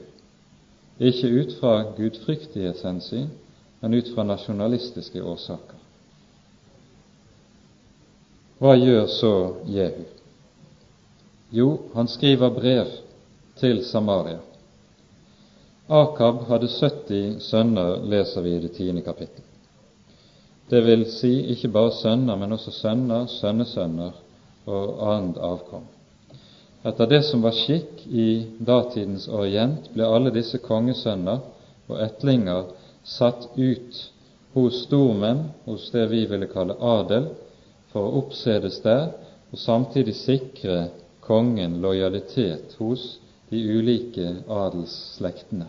ikke 0.98 1.30
ut 1.40 1.56
fra 1.60 1.74
gudfryktighetshensyn, 1.96 3.30
men 3.80 3.94
ut 3.94 4.10
fra 4.14 4.24
nasjonalistiske 4.24 5.22
årsaker. 5.22 5.83
Hva 8.64 8.78
gjør 8.80 9.06
så 9.12 9.30
Jehu? 9.68 10.04
Jo, 11.52 11.66
han 11.92 12.08
skriver 12.08 12.48
brev 12.48 12.94
til 13.60 13.82
Samaria 13.84 14.38
Akab 15.92 16.46
hadde 16.48 16.70
70 16.72 17.42
sønner, 17.44 17.98
leser 18.08 18.40
vi 18.40 18.54
i 18.56 18.62
det 18.62 18.70
tiende 18.78 19.02
kapittel. 19.04 19.44
Det 20.70 20.80
vil 20.86 21.04
si 21.12 21.34
ikke 21.52 21.68
bare 21.76 21.92
sønner, 21.92 22.40
men 22.40 22.56
også 22.56 22.72
sønner, 22.72 23.28
sønnesønner 23.28 24.16
og 24.64 24.96
annet 25.12 25.44
avkom. 25.44 25.84
Etter 26.88 27.12
det 27.12 27.20
som 27.28 27.44
var 27.44 27.52
skikk 27.52 28.06
i 28.08 28.46
datidens 28.64 29.28
Orient, 29.28 29.92
ble 29.92 30.08
alle 30.08 30.32
disse 30.32 30.56
kongesønner 30.64 31.44
og 31.84 32.00
etlinger 32.00 32.72
satt 33.04 33.50
ut 33.60 34.04
hos 34.56 34.86
stormenn, 34.86 35.50
hos 35.68 35.90
det 35.92 36.08
vi 36.16 36.24
ville 36.32 36.48
kalle 36.48 36.80
adel, 36.80 37.34
for 37.94 38.08
å 38.08 38.24
oppsedes 38.24 38.80
der 38.82 39.12
og 39.54 39.60
samtidig 39.62 40.16
sikre 40.18 40.88
kongen 41.22 41.78
lojalitet 41.80 42.74
hos 42.80 43.04
de 43.52 43.60
ulike 43.78 44.32
adelsslektene. 44.50 45.68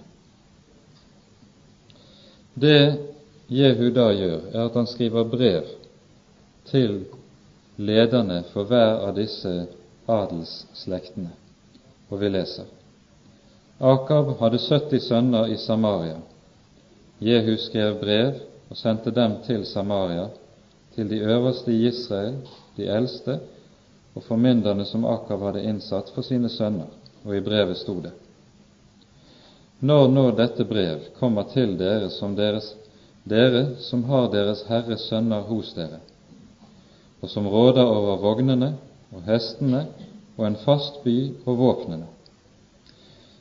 Det 2.56 2.98
Jehu 3.48 3.92
da 3.94 4.10
gjør, 4.16 4.40
er 4.54 4.62
at 4.66 4.78
han 4.80 4.88
skriver 4.90 5.28
brev 5.30 5.68
til 6.66 7.04
lederne 7.78 8.42
for 8.54 8.66
hver 8.66 9.04
av 9.06 9.14
disse 9.20 9.52
adelsslektene. 10.10 11.30
Og 12.10 12.22
vi 12.22 12.32
leser 12.32 12.72
Akab 13.76 14.32
hadde 14.40 14.58
70 14.64 15.04
sønner 15.04 15.52
i 15.52 15.58
Samaria. 15.60 16.18
Jehu 17.20 17.58
skrev 17.60 18.00
brev 18.00 18.40
og 18.72 18.80
sendte 18.80 19.12
dem 19.12 19.38
til 19.46 19.66
Samaria, 19.68 20.30
til 20.96 21.10
de 21.10 21.20
øverste 21.20 21.72
i 21.72 21.88
Israel, 21.88 22.36
de 22.78 22.88
eldste, 22.88 23.40
og 24.16 24.24
formynderne 24.24 24.86
som 24.86 25.06
Akab 25.06 25.42
hadde 25.44 25.64
innsatt 25.68 26.12
for 26.16 26.24
sine 26.24 26.50
sønner 26.50 26.88
og 27.26 27.36
i 27.36 27.44
brevet 27.44 27.78
sto 27.78 28.00
det:" 28.02 28.14
Når 29.80 30.08
nå 30.08 30.32
dette 30.32 30.64
brev 30.64 31.00
kommer 31.20 31.44
til 31.52 31.76
dere 31.80 32.10
som 32.10 32.36
deres, 32.36 32.76
dere 33.30 33.76
som 33.80 34.04
har 34.04 34.30
Deres 34.32 34.64
Herres 34.70 35.08
sønner 35.10 35.42
hos 35.50 35.74
dere, 35.74 36.00
og 37.22 37.30
som 37.30 37.48
råder 37.48 37.84
over 37.84 38.18
vognene 38.22 38.74
og 39.12 39.22
hestene 39.28 39.86
og 40.38 40.48
en 40.48 40.56
fast 40.56 41.04
by 41.04 41.34
og 41.46 41.58
våpnene, 41.58 42.08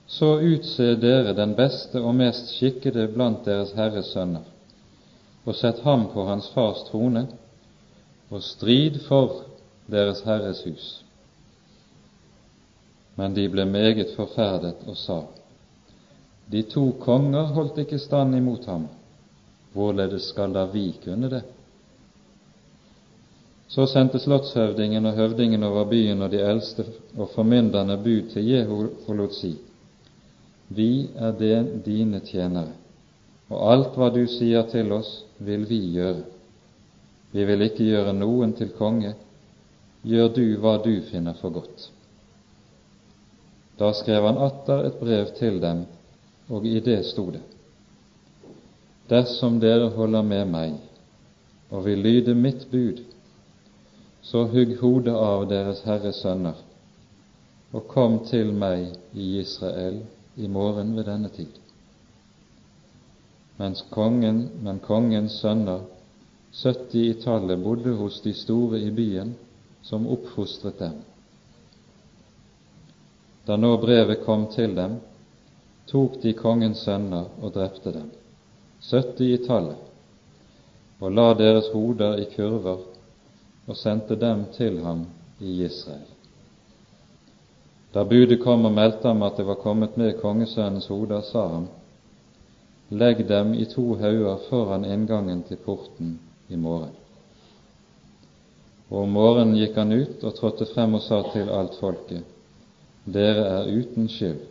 så 0.06 0.34
utse 0.40 0.96
dere 1.00 1.36
den 1.36 1.54
beste 1.54 2.00
og 2.00 2.14
mest 2.14 2.50
skikkede 2.56 3.08
blant 3.14 3.44
Deres 3.44 3.72
Herres 3.72 4.10
sønner, 4.12 4.42
og 5.44 5.54
sett 5.54 5.80
ham 5.84 6.08
på 6.12 6.26
hans 6.26 6.50
fars 6.54 6.82
trone, 6.90 7.26
og 8.34 8.42
strid 8.42 8.98
for 9.06 9.44
Deres 9.90 10.24
Herres 10.26 10.64
hus. 10.66 10.84
Men 13.14 13.34
de 13.36 13.44
ble 13.52 13.66
meget 13.68 14.10
forferdet 14.16 14.82
og 14.90 14.96
sa:" 14.98 15.20
De 16.52 16.62
to 16.62 16.90
konger 17.00 17.52
holdt 17.56 17.78
ikke 17.78 17.98
stand 17.98 18.34
imot 18.36 18.66
ham, 18.66 18.88
hvorledes 19.72 20.22
skal 20.32 20.52
da 20.54 20.64
vi 20.64 20.94
kunne 21.04 21.30
det? 21.30 21.42
Så 23.68 23.86
sendte 23.86 24.18
slottshøvdingen 24.18 25.06
og 25.06 25.12
høvdingen 25.12 25.62
over 25.62 25.84
byen 25.84 26.22
og 26.22 26.30
de 26.30 26.42
eldste 26.42 26.84
og 27.16 27.30
formynderne 27.34 27.96
bud 27.96 28.30
til 28.32 28.48
Jehu 28.48 28.88
og 29.06 29.14
lot 29.16 29.34
si:" 29.34 29.56
Vi 30.68 31.10
er 31.16 31.32
det 31.32 31.82
dine 31.86 32.20
tjenere, 32.20 32.72
og 33.48 33.72
alt 33.72 33.96
hva 33.96 34.08
du 34.10 34.26
sier 34.26 34.62
til 34.70 34.92
oss, 34.92 35.24
vil 35.38 35.68
vi 35.68 35.78
gjøre. 35.92 36.33
Vi 37.34 37.44
vil 37.44 37.66
ikke 37.66 37.88
gjøre 37.88 38.12
noen 38.14 38.52
til 38.54 38.70
konge, 38.78 39.14
gjør 40.06 40.28
du 40.36 40.44
hva 40.62 40.76
du 40.84 40.92
finner 41.08 41.34
for 41.40 41.50
godt. 41.56 41.88
Da 43.78 43.90
skrev 43.98 44.28
han 44.28 44.38
atter 44.38 44.86
et 44.86 45.00
brev 45.00 45.32
til 45.38 45.58
dem, 45.62 45.84
og 46.48 46.66
i 46.66 46.78
det 46.80 47.00
sto 47.10 47.26
det:" 47.34 47.42
Dersom 49.10 49.58
dere 49.60 49.90
holder 49.96 50.22
med 50.22 50.44
meg 50.48 50.76
og 51.70 51.84
vil 51.84 51.98
lyde 51.98 52.34
mitt 52.34 52.70
bud, 52.70 53.02
så 54.22 54.44
hugg 54.48 54.76
hodet 54.80 55.14
av 55.14 55.48
deres 55.50 55.82
Herres 55.84 56.22
sønner 56.22 56.62
og 57.74 57.88
kom 57.90 58.20
til 58.28 58.52
meg 58.54 58.94
i 59.12 59.40
Israel 59.40 59.98
i 60.36 60.46
morgen 60.46 60.94
ved 60.96 61.04
denne 61.10 61.28
tid. 61.28 61.50
Mens 63.58 63.82
kongen, 63.90 64.48
men 64.62 64.78
kongens 64.78 65.40
sønner, 65.42 65.82
70 66.54 66.94
i 66.94 67.14
tallet, 67.14 67.58
bodde 67.58 67.90
hos 67.90 68.20
de 68.22 68.34
store 68.34 68.78
i 68.78 68.90
byen, 68.90 69.34
som 69.82 70.06
oppfostret 70.06 70.78
dem. 70.78 71.00
Da 73.44 73.56
nå 73.56 73.72
brevet 73.82 74.22
kom 74.24 74.46
til 74.52 74.76
dem, 74.76 75.00
tok 75.90 76.20
de 76.22 76.32
kongens 76.38 76.84
sønner 76.86 77.26
og 77.42 77.52
drepte 77.56 77.92
dem, 77.92 78.06
70 78.86 79.32
i 79.34 79.38
tallet, 79.46 79.80
og 81.02 81.10
la 81.12 81.32
deres 81.34 81.72
hoder 81.74 82.22
i 82.22 82.28
kurver 82.30 82.84
og 83.66 83.76
sendte 83.76 84.16
dem 84.16 84.44
til 84.54 84.78
ham 84.84 85.02
i 85.40 85.56
Israel. 85.64 86.06
Da 87.94 88.04
budet 88.06 88.38
kom 88.42 88.64
og 88.64 88.76
meldte 88.76 89.10
ham 89.10 89.26
at 89.26 89.36
det 89.36 89.46
var 89.46 89.58
kommet 89.58 89.98
med 89.98 90.20
kongesønnens 90.20 90.86
hoder, 90.86 91.20
sa 91.26 91.48
han, 91.48 91.66
legg 92.94 93.26
dem 93.28 93.52
i 93.58 93.66
to 93.74 93.96
hauger 93.98 94.38
foran 94.48 94.86
inngangen 94.86 95.42
til 95.48 95.58
porten 95.66 96.14
i 96.54 96.60
morgen. 96.60 96.94
Og 98.88 99.02
om 99.02 99.14
morgenen 99.16 99.56
gikk 99.58 99.76
han 99.80 99.92
ut 99.92 100.24
og 100.24 100.36
trådte 100.38 100.68
frem 100.70 100.94
og 100.94 101.02
sa 101.02 101.20
til 101.32 101.50
alt 101.50 101.76
folket, 101.80 102.22
dere 103.04 103.44
er 103.58 103.70
uten 103.74 104.08
skyld. 104.08 104.42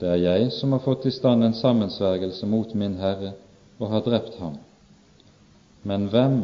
Det 0.00 0.08
er 0.12 0.20
jeg 0.20 0.50
som 0.52 0.74
har 0.74 0.82
fått 0.84 1.06
i 1.08 1.14
stand 1.14 1.44
en 1.44 1.56
sammensvergelse 1.56 2.46
mot 2.50 2.74
min 2.76 2.98
Herre 3.00 3.32
og 3.78 3.90
har 3.92 4.04
drept 4.04 4.36
ham. 4.42 4.58
Men 5.86 6.08
hvem 6.12 6.38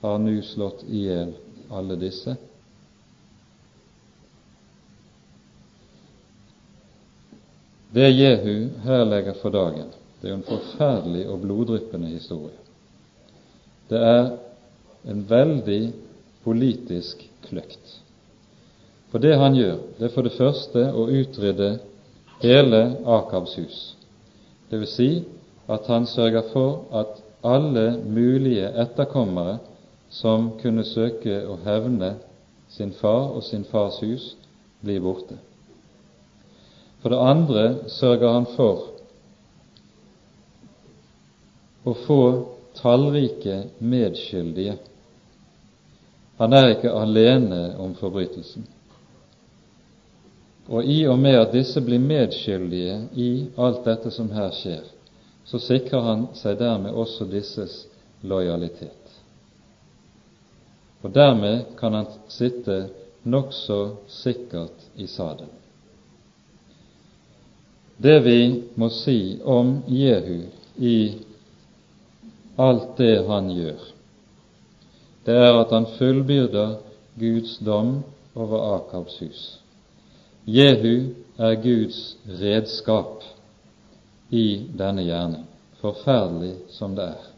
har 0.00 0.18
nu 0.22 0.38
slått 0.42 0.84
i 0.88 1.04
hjel 1.08 1.34
alle 1.72 1.98
disse? 2.00 2.36
Det 7.94 8.08
Jehu 8.10 8.70
her 8.82 9.04
legger 9.06 9.36
for 9.38 9.54
dagen, 9.54 9.92
det 10.20 10.28
er 10.28 10.32
jo 10.32 10.40
en 10.40 10.48
forferdelig 10.48 11.28
og 11.30 11.42
bloddryppende 11.44 12.08
historie. 12.10 12.63
Det 13.88 14.00
er 14.00 14.30
en 15.10 15.24
veldig 15.28 15.92
politisk 16.44 17.20
kløkt. 17.48 17.98
For 19.12 19.22
det 19.22 19.36
han 19.38 19.54
gjør, 19.54 19.76
det 19.98 20.08
er 20.08 20.14
for 20.14 20.26
det 20.26 20.34
første 20.34 20.86
å 20.90 21.06
utrydde 21.06 21.68
hele 22.42 22.80
Akabs 23.06 23.54
hus. 23.60 23.78
Det 24.70 24.80
vil 24.80 24.90
si 24.90 25.10
at 25.70 25.86
han 25.88 26.08
sørger 26.08 26.48
for 26.52 26.84
at 26.92 27.20
alle 27.44 28.00
mulige 28.02 28.72
etterkommere 28.80 29.58
som 30.10 30.54
kunne 30.60 30.84
søke 30.88 31.42
å 31.46 31.58
hevne 31.64 32.14
sin 32.74 32.92
far 32.98 33.30
og 33.36 33.44
sin 33.44 33.64
fars 33.68 34.00
hus, 34.02 34.32
blir 34.84 35.00
borte. 35.04 35.36
For 37.02 37.12
det 37.12 37.20
andre 37.20 37.64
sørger 37.92 38.32
han 38.32 38.46
for 38.56 38.90
å 41.84 41.94
få 42.06 42.20
tallrike 42.80 43.62
medskyldige. 43.78 44.76
Han 46.36 46.52
er 46.52 46.74
ikke 46.74 46.92
alene 46.92 47.76
om 47.78 47.94
forbrytelsen. 47.94 48.66
Og 50.68 50.84
i 50.84 51.04
og 51.06 51.18
med 51.18 51.36
at 51.38 51.52
disse 51.52 51.80
blir 51.84 52.00
medskyldige 52.00 52.96
i 53.20 53.30
alt 53.60 53.84
dette 53.84 54.10
som 54.10 54.30
her 54.32 54.50
skjer, 54.56 54.84
så 55.44 55.60
sikrer 55.60 56.06
han 56.06 56.28
seg 56.34 56.56
dermed 56.58 56.96
også 56.96 57.28
disses 57.28 57.82
lojalitet. 58.24 59.04
Og 61.04 61.12
dermed 61.12 61.76
kan 61.76 61.92
han 61.92 62.08
sitte 62.32 62.86
nokså 63.28 63.80
sikkert 64.08 64.88
i 64.96 65.06
sadelen. 65.06 65.52
Det 67.96 68.18
vi 68.24 68.38
må 68.74 68.88
si 68.90 69.38
om 69.44 69.76
Jehu 69.86 70.48
i 70.80 70.96
alt 72.56 72.96
det 72.96 73.26
han 73.26 73.50
gjør, 73.50 73.80
det 75.24 75.36
er 75.40 75.58
at 75.58 75.72
han 75.72 75.86
fullbyrder 75.98 76.76
Guds 77.18 77.58
dom 77.64 78.02
over 78.34 78.74
Akabs 78.74 79.18
hus. 79.22 79.42
Jehu 80.46 81.14
er 81.38 81.54
Guds 81.62 82.16
redskap 82.40 83.24
i 84.30 84.66
denne 84.78 85.06
gjerning, 85.06 85.46
forferdelig 85.80 86.54
som 86.76 86.96
det 86.96 87.08
er. 87.14 87.30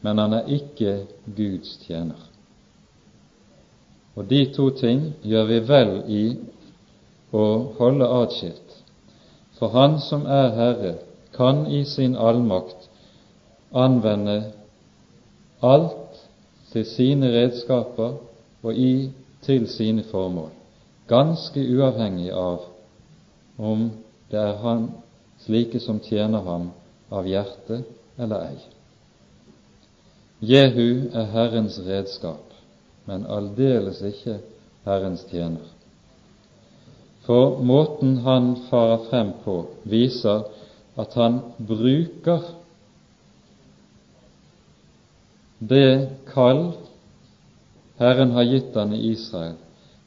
Men 0.00 0.18
han 0.18 0.38
er 0.38 0.48
ikke 0.48 0.94
Guds 1.36 1.76
tjener. 1.84 2.20
Og 4.16 4.28
de 4.30 4.44
to 4.54 4.70
ting 4.76 5.10
gjør 5.22 5.46
vi 5.50 5.58
vel 5.68 5.92
i 6.08 6.24
å 7.32 7.46
holde 7.78 8.08
atskilt 8.22 8.70
for 9.60 9.74
Han 9.76 9.98
som 10.00 10.24
er 10.26 10.54
Herre, 10.56 10.94
kan 11.36 11.66
i 11.68 11.84
sin 11.84 12.16
allmakt 12.16 12.79
anvende 13.72 14.52
alt 15.62 16.26
til 16.72 16.86
sine 16.86 17.30
redskaper 17.34 18.16
og 18.62 18.74
i 18.74 19.10
til 19.42 19.68
sine 19.68 20.04
formål, 20.10 20.50
ganske 21.08 21.62
uavhengig 21.74 22.30
av 22.32 22.66
om 23.58 23.90
det 24.30 24.38
er 24.40 24.58
han 24.62 24.90
slike 25.44 25.80
som 25.80 26.00
tjener 26.04 26.44
ham 26.44 26.70
av 27.10 27.26
hjerte 27.26 27.82
eller 28.20 28.50
ei. 28.50 28.60
Jehu 30.40 31.10
er 31.12 31.26
Herrens 31.34 31.80
redskap, 31.84 32.54
men 33.04 33.26
aldeles 33.26 34.00
ikke 34.04 34.38
Herrens 34.86 35.26
tjener. 35.30 35.66
For 37.26 37.58
måten 37.64 38.16
han 38.24 38.54
farer 38.70 39.04
frem 39.10 39.34
på, 39.44 39.56
viser 39.84 40.46
at 41.00 41.14
han 41.14 41.40
bruker 41.68 42.46
det 45.60 46.08
kall 46.32 46.72
Herren 48.00 48.30
har 48.32 48.42
gitt 48.48 48.74
han 48.74 48.94
i 48.96 49.00
Israel, 49.12 49.58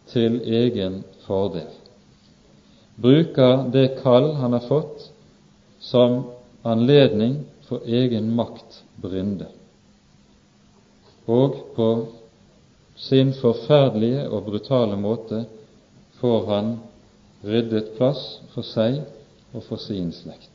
til 0.09 0.39
egen 0.41 1.03
fordel. 1.27 1.69
Bruker 2.97 3.67
det 3.73 3.99
kall 4.01 4.31
han 4.39 4.55
har 4.57 4.65
fått, 4.65 5.11
som 5.79 6.23
anledning 6.65 7.43
for 7.67 7.85
egen 7.85 8.33
makt 8.35 8.81
brynde, 9.01 9.47
Og 11.25 11.55
på 11.75 11.89
sin 12.99 13.31
forferdelige 13.33 14.25
og 14.29 14.43
brutale 14.49 14.97
måte 14.99 15.45
får 16.19 16.45
han 16.49 16.73
ryddet 17.43 17.93
plass 17.95 18.41
for 18.53 18.65
seg 18.67 18.99
og 19.53 19.63
for 19.63 19.79
sin 19.79 20.11
slekt. 20.11 20.52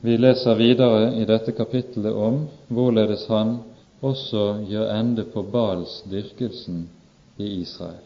Vi 0.00 0.16
leser 0.16 0.54
videre 0.54 1.14
i 1.14 1.24
dette 1.26 1.52
kapittelet 1.52 2.14
om 2.14 2.44
hvorledes 2.70 3.24
han 3.26 3.56
også 4.00 4.44
gjør 4.68 4.92
ende 4.94 5.24
på 5.32 5.42
Baals 5.42 6.04
dyrkelsen 6.06 6.84
i 7.36 7.48
Israel. 7.62 8.04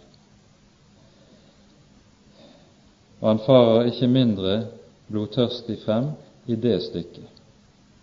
Og 3.21 3.29
han 3.29 3.43
farer 3.45 3.91
ikke 3.91 4.09
mindre 4.09 4.55
blodtørstig 5.13 5.77
frem 5.85 6.09
i 6.49 6.57
det 6.57 6.79
stykket, 6.87 7.29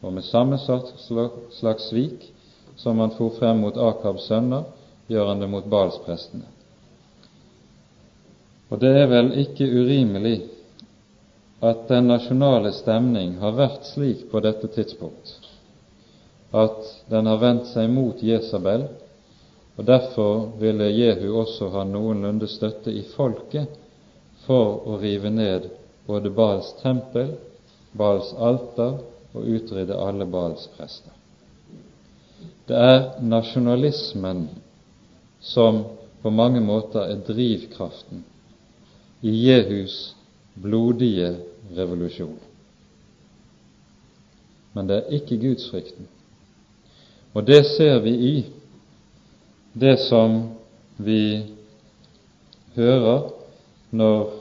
og 0.01 0.13
med 0.13 0.23
samme 0.23 0.61
slags 0.61 1.89
svik 1.89 2.29
som 2.77 3.01
han 3.01 3.11
for 3.17 3.33
frem 3.39 3.65
mot 3.65 3.77
Akabs 3.77 4.29
sønner, 4.29 4.69
gjør 5.09 5.33
han 5.33 5.41
det 5.41 5.49
mot 5.49 5.65
Balsprestene. 5.65 6.45
Og 8.69 8.77
det 8.79 8.93
er 9.01 9.09
vel 9.09 9.33
ikke 9.41 9.65
urimelig 9.65 10.37
at 11.59 11.87
den 11.87 12.07
nasjonale 12.07 12.71
stemning 12.71 13.35
har 13.41 13.55
vært 13.57 13.87
slik 13.91 14.27
på 14.31 14.39
dette 14.43 14.67
tidspunkt 14.71 15.35
at 16.51 16.85
den 17.11 17.27
har 17.29 17.37
vendt 17.37 17.67
seg 17.69 17.91
mot 17.93 18.23
Jesabel, 18.25 18.87
og 19.77 19.85
derfor 19.85 20.47
ville 20.59 20.87
Jehu 20.89 21.35
også 21.43 21.69
ha 21.75 21.83
noenlunde 21.85 22.47
støtte 22.49 22.89
i 22.89 23.03
folket 23.13 23.69
for 24.47 24.81
å 24.89 24.97
rive 25.01 25.29
ned 25.29 25.69
både 26.07 26.31
Bals 26.33 26.71
tempel, 26.81 27.35
Bals 27.93 28.33
alter 28.33 28.97
og 29.33 29.45
utrydde 29.45 29.93
alle 29.93 30.25
Bals 30.25 30.65
prester. 30.73 31.13
Det 32.65 32.77
er 32.77 33.21
nasjonalismen 33.21 34.47
som 35.41 35.83
på 36.21 36.33
mange 36.33 36.61
måter 36.65 37.05
er 37.13 37.21
drivkraften 37.29 38.25
i 39.21 39.31
Jehus 39.45 40.15
blodige 40.61 41.35
revolusjon. 41.77 42.37
Men 44.73 44.87
det 44.87 44.97
er 44.97 45.15
ikke 45.19 45.39
gudsfrykten. 45.41 46.07
Og 47.33 47.47
det 47.47 47.63
ser 47.65 47.99
vi 48.03 48.13
i 48.29 48.35
det 49.73 49.97
som 49.99 50.41
vi 50.97 51.45
hører 52.75 53.29
når 53.91 54.35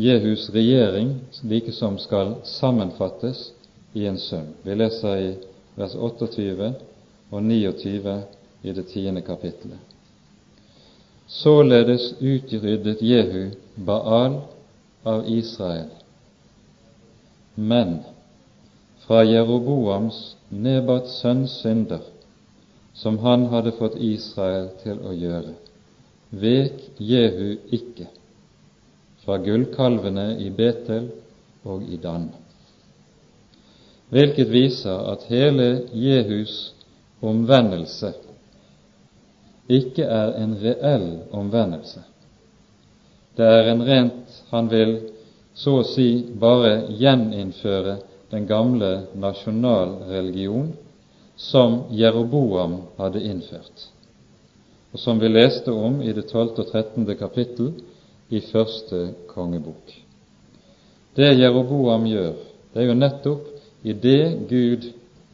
Jehus 0.00 0.48
regjering 0.54 1.16
likesom 1.42 1.98
skal 1.98 2.34
sammenfattes 2.46 3.50
i 3.92 4.06
en 4.06 4.18
sønn. 4.18 4.54
Vi 4.64 4.74
leser 4.74 5.16
i 5.18 5.30
vers 5.76 5.94
28 5.94 6.72
og 7.30 7.42
29 7.42 8.16
i 8.62 8.72
det 8.72 8.86
tiende 8.92 9.22
kapittelet. 9.26 9.89
Således 11.30 12.14
utryddet 12.18 13.02
Jehu 13.02 13.50
Baal 13.74 14.40
av 15.02 15.28
Israel. 15.28 15.86
Men 17.54 18.00
fra 19.06 19.22
Jeroboams 19.24 20.36
Nebats 20.48 21.20
sønns 21.22 21.54
synder, 21.62 22.02
som 22.94 23.18
han 23.22 23.46
hadde 23.52 23.72
fått 23.78 23.94
Israel 24.02 24.72
til 24.82 24.98
å 25.06 25.14
gjøre, 25.14 25.54
vek 26.30 26.82
Jehu 26.98 27.60
ikke 27.70 28.08
fra 29.22 29.38
gullkalvene 29.38 30.32
i 30.42 30.50
Betel 30.50 31.12
og 31.62 31.86
i 31.86 32.00
Dan. 32.02 32.30
hvilket 34.10 34.48
viser 34.50 35.06
at 35.12 35.28
hele 35.30 35.86
Jehus 35.94 36.72
omvendelse 37.22 38.10
ikke 39.70 40.04
er 40.04 40.34
en 40.42 40.56
reell 40.62 41.08
omvendelse. 41.32 42.02
Det 43.36 43.46
er 43.46 43.70
en 43.70 43.82
rent 43.86 44.42
Han 44.50 44.70
vil 44.70 44.96
så 45.54 45.76
å 45.80 45.86
si 45.86 46.24
bare 46.40 46.90
gjeninnføre 46.98 47.96
den 48.30 48.46
gamle 48.46 48.90
nasjonalreligion 49.18 50.72
som 51.36 51.84
Jeroboam 51.94 52.76
hadde 52.98 53.22
innført, 53.26 53.86
og 54.92 55.00
som 55.00 55.18
vi 55.22 55.30
leste 55.30 55.72
om 55.72 56.00
i 56.02 56.12
det 56.12 56.26
12. 56.28 56.58
og 56.58 56.66
13. 56.66 57.06
kapittel 57.18 57.72
i 58.30 58.42
første 58.50 59.14
kongebok. 59.30 59.94
Det 61.16 61.32
Jeroboam 61.38 62.06
gjør, 62.06 62.34
det 62.74 62.82
er 62.82 62.90
jo 62.90 62.98
nettopp 62.98 63.48
i 63.82 63.94
det 63.94 64.22
Gud 64.50 64.90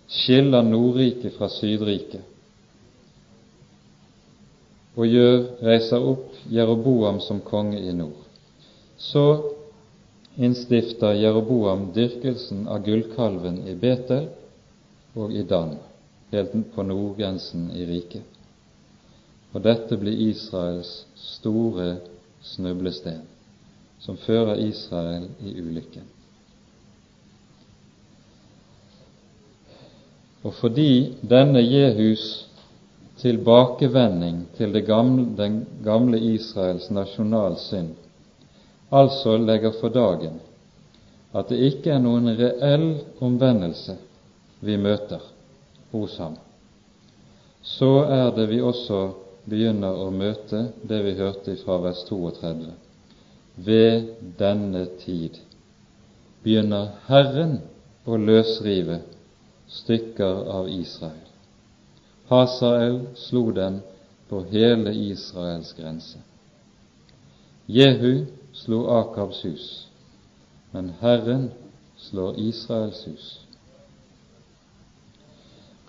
skiller 0.09 0.65
Nordriket 0.65 1.35
fra 1.37 1.49
Sydriket 1.53 2.36
og 4.97 5.07
gjør, 5.07 5.43
reiser 5.63 6.01
opp 6.01 6.39
Jeroboam 6.53 7.21
som 7.21 7.43
konge 7.45 7.81
i 7.81 7.93
nord. 7.93 8.25
Så 8.97 9.25
innstifter 10.37 11.17
Jeroboam 11.21 11.91
dyrkelsen 11.97 12.65
av 12.69 12.85
gullkalven 12.85 13.61
i 13.69 13.77
Betel 13.77 14.31
og 15.17 15.33
i 15.33 15.45
Dan 15.49 15.77
helt 16.31 16.57
på 16.75 16.83
nordgrensen 16.83 17.71
i 17.77 17.85
riket. 17.87 18.25
Og 19.55 19.63
dette 19.65 19.97
blir 19.97 20.19
Israels 20.29 21.07
store 21.17 21.97
snublesten, 22.45 23.23
som 24.01 24.19
fører 24.21 24.61
Israel 24.61 25.29
i 25.41 25.55
ulykken. 25.61 26.05
Og 30.45 30.55
fordi 30.61 31.17
denne 31.27 31.63
Jehus 31.63 32.47
tilbakevending 33.21 34.43
til 34.57 34.81
gamle, 34.87 35.29
den 35.37 35.63
gamle 35.85 36.21
Israels 36.35 36.91
nasjonalsynd 36.91 37.95
altså 38.91 39.37
legger 39.37 39.73
for 39.81 39.89
dagen 39.89 40.41
at 41.37 41.49
det 41.51 41.59
ikke 41.71 41.93
er 41.93 42.01
noen 42.01 42.31
reell 42.39 42.87
omvendelse 43.21 43.97
vi 44.65 44.77
møter, 44.81 45.21
hos 45.93 46.17
ham, 46.19 46.37
så 47.63 47.91
er 48.05 48.31
det 48.37 48.47
vi 48.51 48.61
også 48.65 49.01
begynner 49.47 50.01
å 50.01 50.09
møte 50.11 50.63
det 50.83 51.03
vi 51.05 51.15
hørte 51.19 51.57
fra 51.61 51.77
vers 51.85 52.03
32. 52.09 52.73
Ved 53.67 54.09
denne 54.39 54.87
tid 55.03 55.39
begynner 56.45 56.97
Herren 57.11 57.59
å 58.07 58.17
løsrive 58.17 59.01
stykker 59.83 60.45
av 60.57 60.73
Israel. 60.73 61.26
Hasael 62.29 63.01
slo 63.15 63.51
den 63.51 63.81
på 64.29 64.43
hele 64.51 64.95
Israels 64.95 65.73
grense. 65.73 66.19
Jehu 67.67 68.27
slo 68.53 68.87
Akabs 68.87 69.43
hus, 69.45 69.87
men 70.71 70.93
Herren 71.01 71.51
slår 71.97 72.39
Israels 72.39 73.05
hus. 73.05 73.27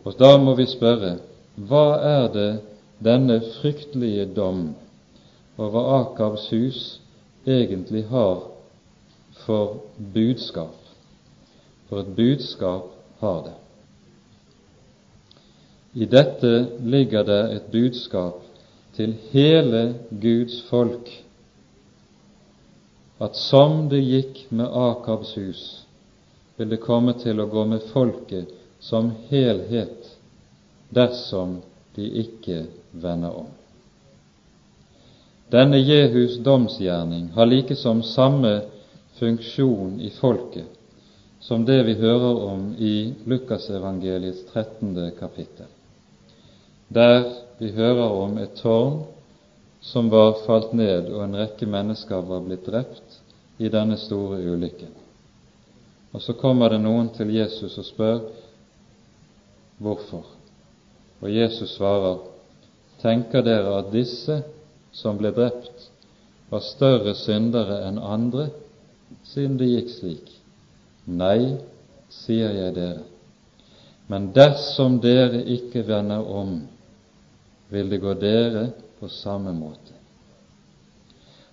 Og 0.03 0.15
da 0.19 0.37
må 0.37 0.53
vi 0.55 0.65
spørre 0.69 1.17
hva 1.57 1.85
er 2.05 2.27
det 2.33 2.49
denne 3.03 3.39
fryktelige 3.57 4.27
dom 4.37 4.69
over 5.57 5.89
Akabs 5.99 6.49
hus 6.53 6.81
egentlig 7.45 8.05
har 8.11 8.45
for 9.45 9.79
budskap? 10.13 10.75
For 11.89 12.03
et 12.03 12.15
budskap 12.15 12.93
har 13.19 13.41
det. 13.47 13.57
I 15.97 16.05
dette 16.05 16.51
ligger 16.85 17.23
det 17.25 17.39
et 17.55 17.71
budskap 17.73 18.43
til 18.97 19.15
hele 19.31 19.81
Guds 20.21 20.59
folk 20.69 21.09
at 23.17 23.37
som 23.39 23.87
det 23.89 24.03
gikk 24.05 24.43
med 24.53 24.69
Akabs 24.77 25.33
hus, 25.39 25.61
vil 26.57 26.69
det 26.69 26.83
komme 26.83 27.15
til 27.17 27.41
å 27.41 27.47
gå 27.49 27.63
med 27.65 27.87
folket 27.89 28.51
som 28.79 29.09
helhet 29.31 30.11
dersom 30.93 31.57
de 31.97 32.05
ikke 32.21 32.59
vender 32.93 33.33
om. 33.41 33.49
Denne 35.49 35.79
Jehus 35.81 36.37
domsgjerning 36.45 37.31
har 37.33 37.49
likesom 37.49 38.03
samme 38.05 38.59
funksjon 39.17 39.97
i 40.03 40.11
folket 40.19 40.77
som 41.39 41.65
det 41.65 41.79
vi 41.87 41.95
hører 41.97 42.43
om 42.51 42.69
i 42.77 43.13
Lukasevangeliets 43.25 44.45
13. 44.51 45.11
kapittel, 45.19 45.69
der 46.87 47.23
vi 47.59 47.71
hører 47.71 48.09
om 48.09 48.37
et 48.37 48.55
tårn 48.61 49.03
som 49.81 50.09
var 50.09 50.39
falt 50.45 50.73
ned, 50.73 51.09
og 51.13 51.23
en 51.23 51.35
rekke 51.37 51.67
mennesker 51.69 52.23
var 52.27 52.43
blitt 52.45 52.65
drept 52.65 53.19
i 53.57 53.69
denne 53.69 53.97
store 53.97 54.39
ulykken. 54.41 54.93
Og 56.13 56.21
så 56.21 56.33
kommer 56.33 56.71
det 56.73 56.81
noen 56.81 57.09
til 57.15 57.33
Jesus 57.35 57.77
og 57.77 57.85
spør 57.85 58.19
Hvorfor? 59.77 60.25
Og 61.21 61.29
Jesus 61.29 61.75
svarer, 61.75 62.17
tenker 63.01 63.43
dere 63.45 63.75
at 63.77 63.91
disse 63.93 64.39
som 64.93 65.19
ble 65.19 65.29
drept, 65.35 65.89
var 66.49 66.63
større 66.65 67.13
syndere 67.17 67.83
enn 67.85 67.99
andre, 68.01 68.47
siden 69.27 69.59
det 69.59 69.67
gikk 69.69 69.91
slik? 69.93 70.31
Nei, 71.05 71.57
sier 72.09 72.55
jeg 72.55 72.73
dere, 72.75 73.03
men 74.07 74.31
dersom 74.35 74.97
dere 75.03 75.43
ikke 75.57 75.83
vender 75.87 76.23
om, 76.25 76.57
vil 77.69 77.89
det 77.89 77.97
gå 77.97 78.13
dere 78.13 78.69
på 78.99 79.09
samme 79.09 79.53
måte. 79.53 79.93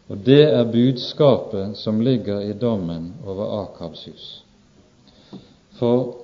Og 0.06 0.20
det 0.20 0.42
er 0.52 0.68
budskapet 0.68 1.76
som 1.80 2.00
ligger 2.04 2.40
i 2.44 2.52
dommen 2.52 3.12
over 3.24 3.62
Akabs 3.62 4.04
hus. 4.06 4.26
For 5.78 6.20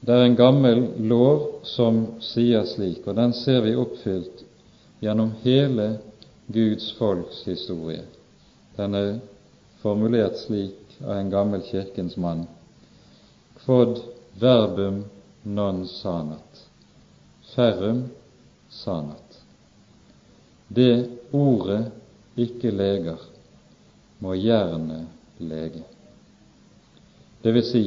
det 0.00 0.14
er 0.14 0.24
en 0.24 0.38
gammel 0.38 0.84
lov 1.10 1.64
som 1.68 2.04
sier 2.22 2.64
slik, 2.64 3.04
og 3.06 3.16
den 3.18 3.34
ser 3.36 3.60
vi 3.66 3.76
oppfylt 3.76 4.44
gjennom 5.04 5.34
hele 5.42 5.98
Guds 6.46 6.92
folks 6.98 7.42
historie. 7.46 8.06
Den 8.78 8.94
er 8.94 9.10
formulert 9.82 10.38
slik 10.40 10.96
av 11.04 11.18
en 11.18 11.30
gammel 11.30 11.62
kirkens 11.66 12.16
mann. 12.16 12.46
Quod 13.64 14.00
verbum 14.40 15.04
non 15.42 15.84
sanat. 15.86 16.64
Ferrum 17.54 18.06
sanat. 18.84 19.40
Det 20.68 21.08
ordet 21.32 21.90
ikke 22.36 22.70
leger, 22.70 23.18
må 24.18 24.34
gjerne 24.34 25.06
lege. 25.38 25.84
Det 27.42 27.54
vil 27.54 27.64
si, 27.66 27.84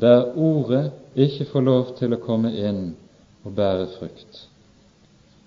der 0.00 0.32
ordet 0.38 0.92
ikke 1.14 1.46
får 1.50 1.66
lov 1.66 1.94
til 1.98 2.14
å 2.14 2.22
komme 2.22 2.50
inn 2.54 2.94
og 3.44 3.54
bære 3.54 3.88
frukt, 3.98 4.44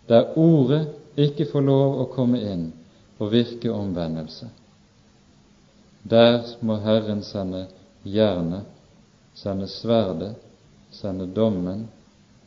der 0.07 0.38
ordet 0.39 0.85
ikke 1.17 1.47
får 1.51 1.65
lov 1.65 2.01
å 2.03 2.09
komme 2.13 2.39
inn 2.43 2.69
og 3.17 3.31
virke 3.33 3.71
omvendelse, 3.73 4.49
der 6.07 6.43
må 6.61 6.77
Herren 6.83 7.23
sende 7.25 7.65
jernet, 8.07 8.67
sende 9.35 9.67
sverdet, 9.67 10.35
sende 10.91 11.27
dommen 11.27 11.88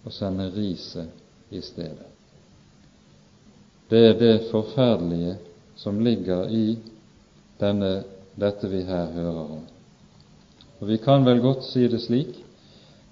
og 0.04 0.14
sende 0.14 0.48
riset 0.54 1.52
i 1.52 1.60
stedet. 1.60 2.09
Det 3.90 4.00
er 4.06 4.18
det 4.18 4.50
forferdelige 4.50 5.36
som 5.76 6.00
ligger 6.00 6.48
i 6.48 6.78
denne, 7.60 8.04
dette 8.38 8.68
vi 8.70 8.84
her 8.86 9.10
hører 9.14 9.40
om. 9.42 9.64
Og 10.80 10.88
Vi 10.88 10.96
kan 10.96 11.24
vel 11.26 11.40
godt 11.40 11.64
si 11.66 11.88
det 11.88 12.00
slik 12.00 12.38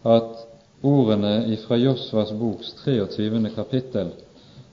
at 0.07 0.45
ordene 0.83 1.57
fra 1.67 1.77
Josvas 1.77 2.31
boks 2.33 2.73
23. 2.85 3.51
kapittel 3.55 4.13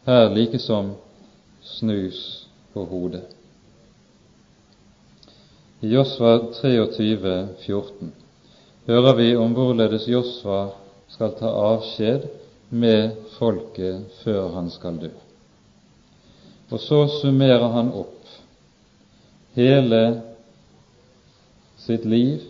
her 0.05 0.29
likesom 0.29 0.93
snus 1.63 2.47
på 2.73 2.85
hodet. 2.85 3.25
I 5.81 5.87
Josva 5.87 6.37
23, 6.61 7.47
14 7.65 8.13
hører 8.87 9.15
vi 9.15 9.35
om 9.35 9.53
hvorledes 9.57 10.07
Josva 10.07 10.67
skal 11.09 11.33
ta 11.39 11.49
avskjed 11.49 12.29
med 12.69 13.17
folket 13.39 14.21
før 14.23 14.53
han 14.55 14.69
skal 14.69 15.01
dø. 15.01 15.15
Og 16.71 16.79
så 16.81 17.05
summerer 17.21 17.67
han 17.75 17.91
opp 17.93 18.29
hele 19.55 20.01
sitt 21.77 22.05
liv 22.09 22.41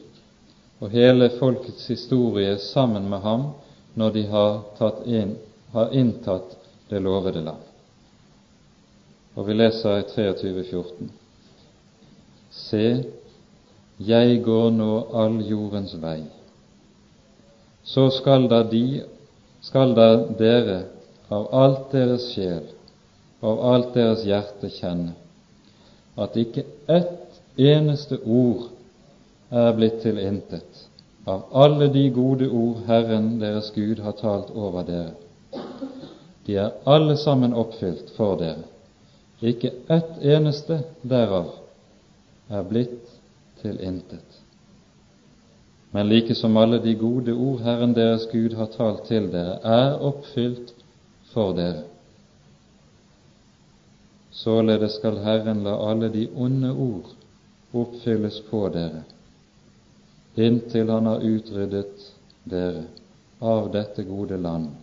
og 0.80 0.94
hele 0.94 1.30
folkets 1.40 1.90
historie 1.92 2.56
sammen 2.64 3.10
med 3.12 3.24
ham 3.26 3.50
når 4.00 4.16
de 4.16 4.24
har, 4.32 4.62
inn, 5.06 5.36
har 5.76 5.92
inntatt 5.96 6.56
det 6.90 7.02
lovede 7.04 7.44
land. 7.44 7.62
Og 9.36 9.48
vi 9.48 9.56
leser 9.56 10.00
i 10.00 10.08
23,14.: 10.08 11.12
Se, 12.52 12.86
jeg 14.00 14.40
går 14.44 14.70
nå 14.76 14.92
all 15.14 15.42
jordens 15.44 15.96
vei, 16.00 16.22
så 17.84 18.08
skal 18.12 18.48
da, 18.52 18.64
de, 18.64 19.04
skal 19.62 19.96
da 19.96 20.10
dere 20.40 20.80
av 21.30 21.52
alt 21.52 21.92
deres 21.92 22.32
sjel 22.32 22.75
av 23.42 23.62
alt 23.74 23.94
deres 23.94 24.24
hjerte 24.26 24.72
kjenne 24.80 25.14
at 26.16 26.36
ikke 26.40 26.64
ett 26.88 27.40
eneste 27.60 28.22
ord 28.24 28.70
er 29.52 29.74
blitt 29.76 30.02
til 30.04 30.20
intet 30.22 30.86
av 31.26 31.44
alle 31.52 31.88
de 31.88 32.10
gode 32.10 32.48
ord 32.50 32.84
Herren 32.88 33.40
deres 33.42 33.72
Gud 33.76 34.00
har 34.00 34.14
talt 34.20 34.52
over 34.54 34.86
dere. 34.86 35.14
De 36.46 36.58
er 36.62 36.76
alle 36.86 37.18
sammen 37.18 37.54
oppfylt 37.58 38.12
for 38.18 38.38
dere. 38.38 38.68
Ikke 39.42 39.72
ett 39.90 40.22
eneste 40.22 40.84
derav 41.02 41.50
er 42.50 42.68
blitt 42.70 43.10
til 43.62 43.82
intet. 43.82 44.42
Men 45.92 46.10
like 46.12 46.36
som 46.36 46.58
alle 46.58 46.78
de 46.84 46.94
gode 47.00 47.34
ord 47.34 47.64
Herren 47.66 47.96
deres 47.96 48.28
Gud 48.32 48.54
har 48.54 48.70
talt 48.78 49.08
til 49.10 49.32
dere, 49.32 49.58
er 49.64 49.98
oppfylt 49.98 50.74
for 51.34 51.56
dere. 51.58 51.88
Således 54.36 54.98
skal 55.00 55.18
Herren 55.24 55.64
la 55.64 55.78
alle 55.90 56.10
de 56.12 56.28
onde 56.36 56.72
ord 56.72 57.12
oppfylles 57.72 58.42
på 58.50 58.68
dere, 58.70 59.04
inntil 60.36 60.90
Han 60.92 61.08
har 61.08 61.24
utryddet 61.24 62.10
dere 62.44 62.84
av 63.40 63.72
dette 63.72 64.04
gode 64.04 64.38
land 64.38 64.74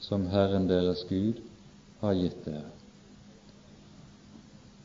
som 0.00 0.28
Herren 0.30 0.68
deres 0.70 1.02
Gud 1.08 1.42
har 2.00 2.14
gitt 2.14 2.44
dere. 2.46 2.70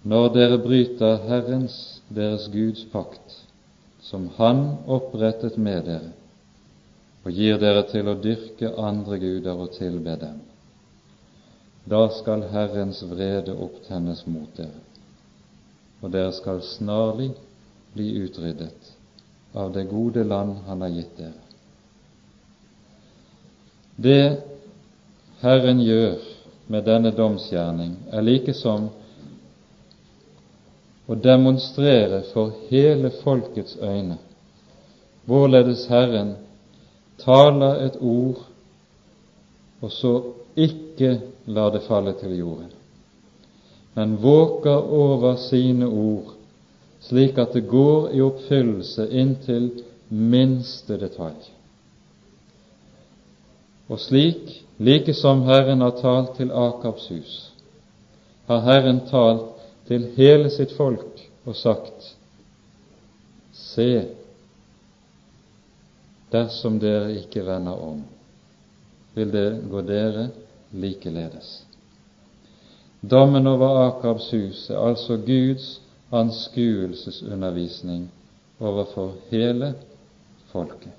Når 0.05 0.27
dere 0.33 0.57
bryter 0.61 1.21
Herrens, 1.29 2.01
deres 2.09 2.49
Guds 2.53 2.83
pakt, 2.91 3.39
som 4.01 4.27
Han 4.38 4.67
opprettet 4.86 5.57
med 5.57 5.86
dere, 5.86 6.11
og 7.25 7.31
gir 7.33 7.57
dere 7.61 7.86
til 7.89 8.09
å 8.09 8.17
dyrke 8.21 8.73
andre 8.77 9.17
guder 9.21 9.61
og 9.61 9.73
tilbe 9.77 10.17
dem, 10.21 10.41
da 11.86 12.09
skal 12.09 12.43
Herrens 12.49 13.03
vrede 13.05 13.53
opptennes 13.53 14.25
mot 14.25 14.49
dere, 14.57 14.81
og 16.01 16.11
dere 16.13 16.33
skal 16.33 16.63
snarlig 16.65 17.31
bli 17.93 18.09
utryddet 18.25 18.93
av 19.55 19.71
det 19.73 19.86
gode 19.89 20.23
land 20.23 20.57
Han 20.67 20.81
har 20.81 20.93
gitt 20.97 21.17
dere. 21.17 21.41
Det 23.95 24.38
Herren 25.39 25.79
gjør 25.79 26.17
med 26.67 26.83
denne 26.83 27.11
domsgjerning, 27.15 27.95
er 28.11 28.25
like 28.25 28.53
som 28.57 28.89
å 31.05 31.15
demonstrere 31.15 32.23
for 32.33 32.55
hele 32.71 33.13
folkets 33.21 33.77
øyne 33.77 34.17
hvorledes 35.25 35.86
Herren 35.89 36.36
taler 37.21 37.86
et 37.86 37.95
ord, 38.01 38.41
og 39.81 39.91
så 39.91 40.13
ikke 40.55 40.84
lar 41.45 41.71
det 41.71 41.83
falle 41.87 42.13
til 42.19 42.37
jorden, 42.37 42.71
men 43.93 44.17
våker 44.21 44.91
over 44.91 45.35
sine 45.35 45.87
ord, 45.87 46.33
slik 47.01 47.37
at 47.37 47.53
det 47.53 47.67
går 47.69 48.09
i 48.15 48.21
oppfyllelse 48.21 49.07
inntil 49.11 49.69
minste 50.09 50.97
detalj. 50.99 51.51
Og 53.87 53.99
slik, 54.01 54.63
like 54.77 55.13
som 55.13 55.43
Herren 55.45 55.81
har 55.85 55.93
talt 56.01 56.37
til 56.37 56.51
Akabs 56.51 57.07
hus, 57.13 57.35
har 58.47 58.63
Herren 58.65 59.03
talt 59.09 59.53
til 59.87 60.09
hele 60.17 60.49
sitt 60.49 60.73
folk 60.77 61.21
og 61.45 61.55
sagt:" 61.55 62.15
Se, 63.55 64.05
dersom 66.31 66.79
dere 66.79 67.13
ikke 67.15 67.45
vender 67.45 67.79
om, 67.79 68.01
vil 69.15 69.31
det 69.31 69.49
gå 69.71 69.81
dere 69.81 70.27
likeledes. 70.76 71.63
Dommen 73.01 73.47
over 73.47 73.88
Akabs 73.88 74.32
hus 74.32 74.69
er 74.69 74.80
altså 74.80 75.17
Guds 75.17 75.82
anskuelsesundervisning 76.11 78.11
overfor 78.59 79.13
hele 79.30 79.73
folket. 80.51 80.91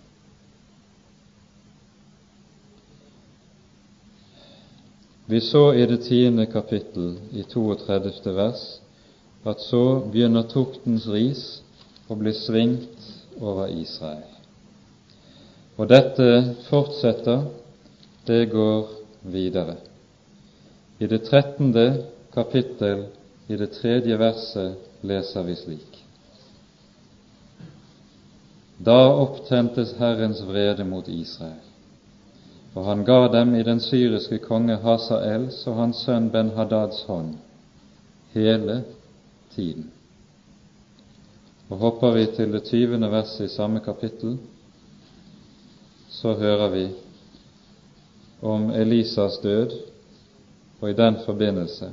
Vi 5.26 5.40
så 5.40 5.72
i 5.72 5.86
det 5.86 6.00
tiende 6.06 6.46
kapittel 6.46 7.18
i 7.32 7.42
32. 7.42 8.36
vers 8.36 8.80
at 9.46 9.60
så 9.60 10.00
begynner 10.12 10.46
tuktens 10.50 11.08
ris 11.10 11.44
å 12.06 12.14
bli 12.18 12.32
svingt 12.34 13.10
over 13.40 13.70
Israel. 13.70 14.30
Og 15.76 15.90
dette 15.90 16.28
fortsetter, 16.68 17.42
det 18.26 18.46
går 18.54 18.95
videre. 19.32 19.76
I 20.98 21.06
det 21.06 21.24
trettende 21.28 22.04
kapittel, 22.34 23.06
i 23.46 23.56
det 23.56 23.70
tredje 23.76 24.16
verset, 24.16 24.74
leser 25.00 25.42
vi 25.42 25.54
slik. 25.56 26.02
Da 28.78 28.96
opptentes 29.08 29.94
Herrens 29.98 30.42
vrede 30.44 30.84
mot 30.84 31.08
Israel, 31.08 31.62
og 32.74 32.84
han 32.84 33.04
ga 33.04 33.28
dem 33.32 33.54
i 33.56 33.62
den 33.64 33.80
syriske 33.80 34.38
konge 34.44 34.76
Hasaels 34.82 35.62
og 35.66 35.78
hans 35.80 36.02
sønn 36.04 36.28
Ben-Hadads 36.32 37.06
hånd 37.08 37.38
hele 38.34 38.82
tiden. 39.54 39.88
Og 41.70 41.80
Hopper 41.80 42.12
vi 42.14 42.26
til 42.36 42.52
det 42.52 42.66
tyvende 42.68 43.08
verset 43.10 43.48
i 43.48 43.54
samme 43.54 43.80
kapittel, 43.80 44.36
så 46.08 46.34
hører 46.34 46.68
vi 46.70 46.84
om 48.46 48.70
Elisas 48.70 49.38
død, 49.42 49.72
og 50.80 50.90
i 50.90 50.96
den 50.96 51.16
forbindelse, 51.24 51.90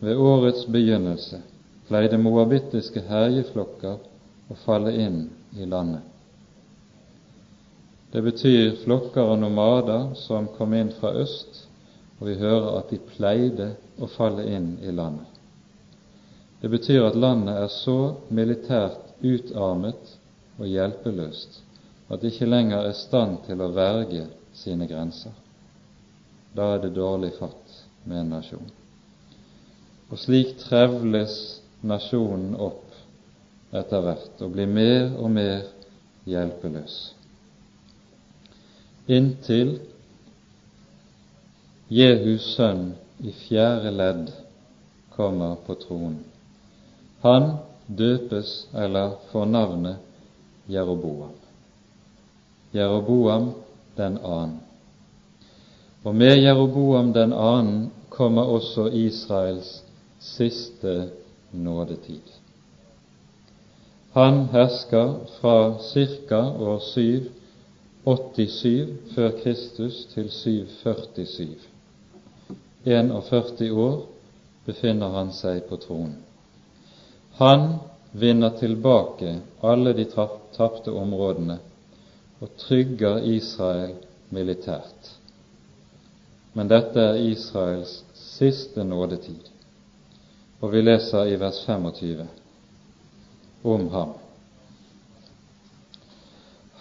ved 0.00 0.16
årets 0.16 0.66
begynnelse, 0.66 1.40
pleide 1.88 2.18
moabittiske 2.18 3.02
herjeflokker 3.08 3.96
å 4.50 4.56
falle 4.64 4.92
inn 5.00 5.24
i 5.58 5.66
landet. 5.68 6.02
Det 8.12 8.22
betyr 8.22 8.76
flokker 8.84 9.32
og 9.34 9.40
nomader 9.42 10.12
som 10.20 10.46
kom 10.58 10.74
inn 10.78 10.92
fra 11.00 11.10
øst, 11.24 11.64
og 12.20 12.28
vi 12.28 12.38
hører 12.38 12.78
at 12.78 12.92
de 12.94 13.00
pleide 13.16 13.72
å 13.98 14.06
falle 14.14 14.46
inn 14.46 14.76
i 14.82 14.94
landet. 14.94 15.26
Det 16.62 16.70
betyr 16.70 17.08
at 17.08 17.18
landet 17.18 17.58
er 17.64 17.72
så 17.72 17.98
militært 18.30 19.10
utarmet 19.24 20.14
og 20.58 20.68
hjelpeløst 20.70 21.60
at 22.08 22.20
det 22.22 22.30
ikke 22.32 22.48
lenger 22.48 22.86
er 22.86 22.96
stand 22.96 23.40
til 23.48 23.60
å 23.64 23.72
verge 23.74 24.28
sine 24.56 24.86
grenser 24.88 25.34
da 26.54 26.74
er 26.74 26.84
det 26.84 26.94
dårlig 26.94 27.32
fatt 27.38 27.78
med 28.04 28.20
en 28.20 28.32
nasjon. 28.36 28.70
Og 30.10 30.20
slik 30.20 30.54
trevles 30.60 31.36
nasjonen 31.82 32.54
opp 32.54 33.74
etter 33.74 34.04
hvert 34.04 34.42
og 34.44 34.54
blir 34.54 34.70
mer 34.70 35.16
og 35.18 35.32
mer 35.34 35.64
hjelpeløs. 36.30 36.94
Inntil 39.10 39.76
Jehus 41.92 42.46
sønn 42.54 42.94
i 43.20 43.32
fjerde 43.44 43.90
ledd 43.92 44.30
kommer 45.14 45.58
på 45.66 45.76
tronen. 45.82 46.22
Han 47.24 47.56
døpes 47.86 48.54
eller 48.72 49.18
får 49.30 49.46
navnet 49.52 50.70
Jeroboam. 50.72 51.34
Jeroboam 52.72 53.52
den 53.96 54.18
annen. 54.18 54.63
Og 56.04 56.14
med 56.14 56.36
Jeroboam 56.36 57.12
den 57.12 57.32
annen 57.32 57.90
kommer 58.12 58.42
også 58.42 58.90
Israels 58.92 59.84
siste 60.20 61.08
nådetid. 61.52 62.20
Han 64.12 64.44
hersker 64.52 65.14
fra 65.40 65.74
ca. 65.80 66.40
år 66.60 66.78
787 68.04 68.88
før 69.14 69.30
Kristus 69.42 70.04
til 70.14 70.30
747. 70.30 71.48
41 72.84 73.72
år 73.72 74.06
befinner 74.66 75.08
han 75.16 75.32
seg 75.32 75.62
på 75.68 75.76
tronen. 75.80 76.20
Han 77.40 77.68
vinner 78.12 78.50
tilbake 78.60 79.40
alle 79.64 79.92
de 79.96 80.04
tapte 80.54 80.92
områdene 80.92 81.58
og 82.40 82.48
trygger 82.60 83.24
Israel 83.24 83.94
militært 84.30 85.23
men 86.54 86.70
dette 86.70 87.02
er 87.02 87.18
Israels 87.18 88.04
siste 88.14 88.84
nådetid. 88.86 89.50
Og 90.62 90.70
vi 90.72 90.82
leser 90.84 91.26
i 91.26 91.38
vers 91.40 91.58
25 91.66 92.26
om 93.64 93.88
ham. 93.90 94.12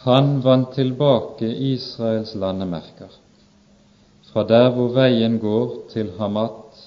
Han 0.03 0.36
vant 0.43 0.74
tilbake 0.76 1.47
Israels 1.47 2.36
landemerker, 2.36 3.09
fra 4.30 4.43
der 4.47 4.69
hvor 4.76 4.91
veien 4.93 5.39
går 5.39 5.78
til 5.93 6.11
Hamat 6.19 6.84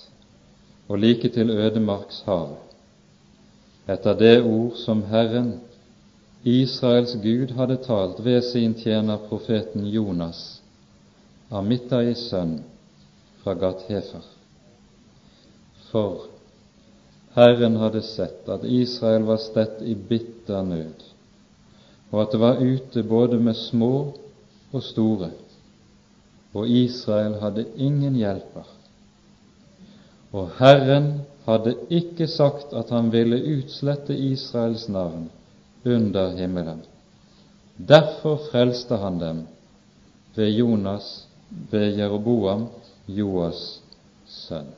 og 0.88 0.98
like 1.02 1.28
til 1.34 1.50
ødemarkshavet, 1.50 2.62
etter 3.88 4.18
det 4.18 4.36
ord 4.44 4.76
som 4.78 5.02
Herren, 5.10 5.56
Israels 6.44 7.16
Gud 7.22 7.54
hadde 7.56 7.80
talt 7.82 8.22
ved 8.24 8.42
sin 8.42 8.74
tjener 8.78 9.18
profeten 9.28 9.86
Jonas, 9.90 10.60
Amittais 11.50 12.28
sønn 12.30 12.58
fra 13.46 13.54
Gat-Hefer. 13.54 14.22
For 15.90 16.20
Herren 17.34 17.76
hadde 17.78 18.00
sett 18.02 18.48
at 18.50 18.64
Israel 18.64 19.22
var 19.22 19.36
stett 19.38 19.82
i 19.86 19.92
bitter 19.94 20.64
nød, 20.66 21.04
og 22.10 22.22
at 22.24 22.32
det 22.34 22.40
var 22.42 22.58
ute 22.58 23.04
både 23.06 23.38
med 23.38 23.54
små 23.54 23.90
og 24.72 24.82
store, 24.82 25.28
og 26.58 26.66
Israel 26.66 27.36
hadde 27.38 27.68
ingen 27.76 28.16
hjelper. 28.18 28.66
Og 30.34 30.50
Herren 30.58 31.12
hadde 31.44 31.76
ikke 31.86 32.26
sagt 32.26 32.74
at 32.74 32.90
han 32.90 33.12
ville 33.14 33.38
utslette 33.52 34.16
Israels 34.16 34.88
navn 34.88 35.28
under 35.84 36.34
himmelen. 36.34 36.82
Derfor 37.78 38.40
frelste 38.50 38.98
han 38.98 39.22
dem 39.22 39.44
ved 40.34 40.50
Jonas, 40.58 41.28
ved 41.70 41.94
Jeroboam, 42.00 42.66
Joas 43.06 43.80
sønn. 44.26 44.72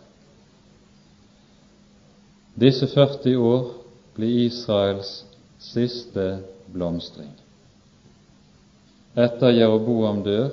Disse 2.59 2.87
40 2.91 3.37
år 3.37 3.69
blir 4.17 4.47
Israels 4.47 5.25
siste 5.63 6.25
blomstring. 6.73 7.31
Etter 9.19 9.55
Jeroboam 9.55 10.23
dør, 10.23 10.51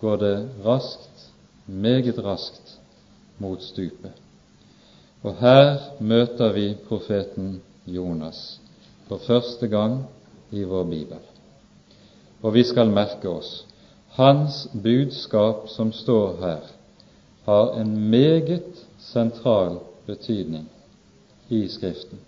går 0.00 0.16
det 0.20 0.36
raskt, 0.64 1.28
meget 1.66 2.18
raskt, 2.24 2.78
mot 3.38 3.62
stupet. 3.62 4.12
Og 5.24 5.36
her 5.40 5.78
møter 6.00 6.52
vi 6.52 6.66
profeten 6.88 7.62
Jonas 7.86 8.60
for 9.08 9.20
første 9.26 9.68
gang 9.68 10.02
i 10.52 10.64
vår 10.64 10.84
bibel. 10.84 11.22
Og 12.42 12.54
vi 12.54 12.64
skal 12.64 12.92
merke 12.92 13.28
oss 13.28 13.62
hans 14.14 14.68
budskap 14.72 15.68
som 15.68 15.92
står 15.92 16.36
her, 16.40 16.60
har 17.44 17.72
en 17.80 18.10
meget 18.10 18.86
sentral 18.98 19.78
betydning 20.06 20.68
i 21.48 21.68
Skriften. 21.68 22.18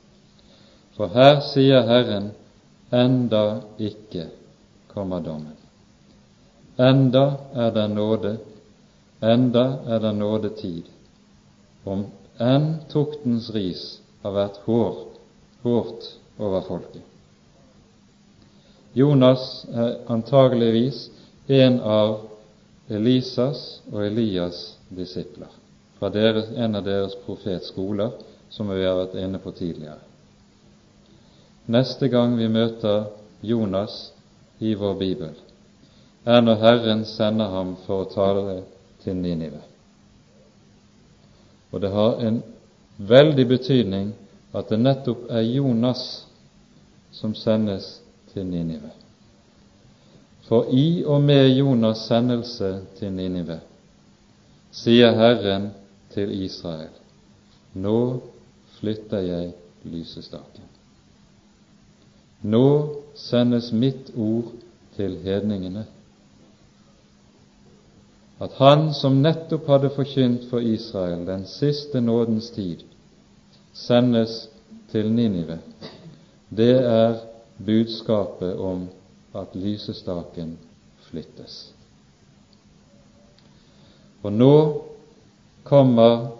For 0.97 1.13
her 1.13 1.41
sier 1.45 1.87
Herren 1.87 2.31
enda 2.93 3.61
ikke 3.79 4.27
kommer 4.93 5.21
dommen. 5.21 5.57
Enda 6.79 7.25
er 7.55 7.71
det 7.71 7.89
nåde, 7.91 8.37
enda 9.23 9.65
er 9.87 9.99
det 9.99 10.15
nådetid. 10.17 10.89
Om 11.87 12.07
enn 12.41 12.73
tuktens 12.93 13.51
ris 13.55 14.01
har 14.23 14.35
vært 14.35 14.59
hår, 14.67 14.97
hårt 15.63 16.09
over 16.39 16.65
folket. 16.67 17.05
Jonas 18.97 19.65
er 19.73 19.99
antageligvis 20.13 21.07
en 21.47 21.81
av 21.81 22.17
Elisas 22.89 23.81
og 23.93 24.03
Elias 24.07 24.77
disipler 24.89 25.51
fra 25.99 26.11
deres, 26.13 26.51
en 26.55 26.77
av 26.77 26.85
deres 26.85 27.17
profetskoler, 27.25 28.11
som 28.51 28.69
vi 28.71 28.85
har 28.85 28.99
vært 28.99 29.17
inne 29.19 29.41
på 29.43 29.53
tidligere. 29.57 30.03
Neste 31.67 32.09
gang 32.09 32.37
vi 32.39 32.49
møter 32.49 33.09
Jonas 33.43 34.13
i 34.63 34.75
vår 34.79 34.95
bibel, 35.01 35.33
er 36.27 36.43
når 36.43 36.61
Herren 36.63 37.05
sender 37.09 37.51
ham 37.51 37.75
for 37.87 38.05
å 38.05 38.11
tale 38.13 38.61
til 39.03 39.17
Ninive. 39.19 39.63
Og 41.73 41.83
det 41.83 41.91
har 41.91 42.23
en 42.27 42.39
veldig 42.99 43.49
betydning 43.49 44.13
at 44.57 44.71
det 44.71 44.79
nettopp 44.81 45.27
er 45.31 45.43
Jonas 45.47 46.05
som 47.13 47.35
sendes 47.35 47.99
til 48.33 48.47
Ninive. 48.47 48.93
For 50.47 50.69
i 50.71 51.05
og 51.05 51.23
med 51.23 51.57
Jonas' 51.59 52.07
sendelse 52.07 52.81
til 52.99 53.13
Ninive 53.13 53.61
sier 54.77 55.15
Herren 55.17 55.71
til 56.15 56.31
Israel, 56.45 56.93
nå 57.75 58.21
flytter 58.79 59.25
jeg 59.25 59.53
lysestaken. 59.89 60.67
Nå 62.47 62.67
sendes 63.17 63.73
mitt 63.73 64.13
ord 64.15 64.53
til 64.97 65.17
hedningene. 65.25 65.87
At 68.41 68.53
han 68.61 68.91
som 68.95 69.23
nettopp 69.25 69.67
hadde 69.73 69.91
forkynt 69.97 70.45
for 70.51 70.61
Israel 70.61 71.25
den 71.27 71.47
siste 71.49 72.01
nådens 72.01 72.51
tid, 72.53 72.85
sendes 73.73 74.45
til 74.93 75.09
Ninive, 75.13 75.59
det 76.57 76.77
er 76.85 77.17
budskapet 77.67 78.57
om 78.61 78.87
at 79.41 79.57
lysestaken 79.57 80.57
flyttes. 81.09 81.57
Og 84.23 84.33
nå 84.33 84.55
kommer, 85.67 86.31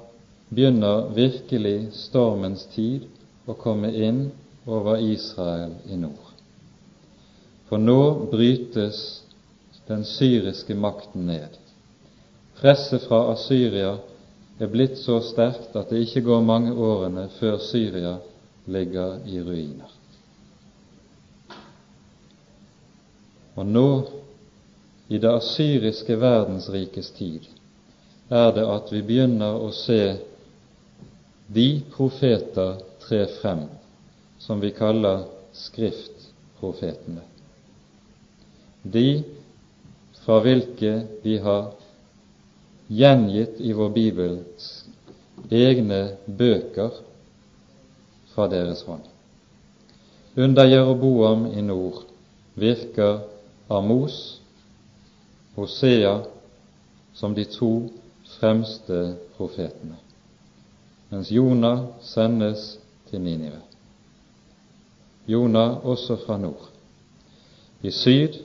begynner 0.49 1.11
virkelig 1.15 1.93
stormens 2.07 2.67
tid 2.75 3.07
å 3.47 3.55
komme 3.59 3.93
inn 3.95 4.29
over 4.67 4.99
Israel 5.03 5.77
i 5.87 5.99
nord. 5.99 6.33
For 7.69 7.83
nå 7.83 8.01
brytes 8.31 9.01
den 9.87 10.05
syriske 10.07 10.75
makten 10.75 11.27
ned. 11.31 11.51
Presset 12.59 13.07
fra 13.07 13.27
Asyria 13.33 13.97
er 14.59 14.71
blitt 14.73 14.99
så 14.99 15.21
sterkt 15.23 15.77
at 15.77 15.91
det 15.93 16.07
ikke 16.07 16.25
går 16.31 16.47
mange 16.47 16.73
årene 16.73 17.29
før 17.39 17.59
Syria 17.63 18.17
ligger 18.67 19.21
i 19.29 19.43
ruiner. 19.43 19.96
Og 23.57 23.67
nå, 23.67 23.89
i 25.09 25.19
det 25.19 25.31
asyriske 25.31 26.17
verdensrikes 26.21 27.11
tid, 27.17 27.47
er 28.29 28.51
det 28.53 28.65
at 28.69 28.91
vi 28.93 29.03
begynner 29.07 29.57
å 29.63 29.71
se 29.75 30.01
de 31.47 31.67
profeter 31.95 32.81
tre 33.07 33.23
frem 33.39 33.65
som 34.43 34.61
vi 34.61 34.73
kaller 34.75 35.25
skriftprofetene. 35.57 37.23
De 38.83 39.23
fra 40.25 40.41
hvilke 40.43 40.93
vi 41.23 41.39
har 41.43 41.71
gjengitt 42.91 43.61
i 43.63 43.73
vår 43.75 43.93
Bibel 43.95 44.41
egne 45.51 46.01
bøker 46.27 46.99
fra 48.35 48.49
deres 48.51 48.83
hånd. 48.87 49.07
Under 50.37 50.67
Jeroboam 50.69 51.47
i 51.55 51.63
nord 51.65 52.03
virker 52.59 53.23
Amos, 53.69 54.41
Hosea 55.55 56.21
som 57.15 57.35
de 57.35 57.45
to 57.45 57.89
fremste 58.39 59.17
profetene, 59.37 59.97
mens 61.11 61.31
Jonah 61.33 61.85
sendes 62.01 62.79
til 63.11 63.21
Ninive. 63.21 63.63
Jonah 65.27 65.87
også 65.87 66.17
fra 66.27 66.37
nord. 66.39 66.69
I 67.83 67.91
syd, 67.91 68.39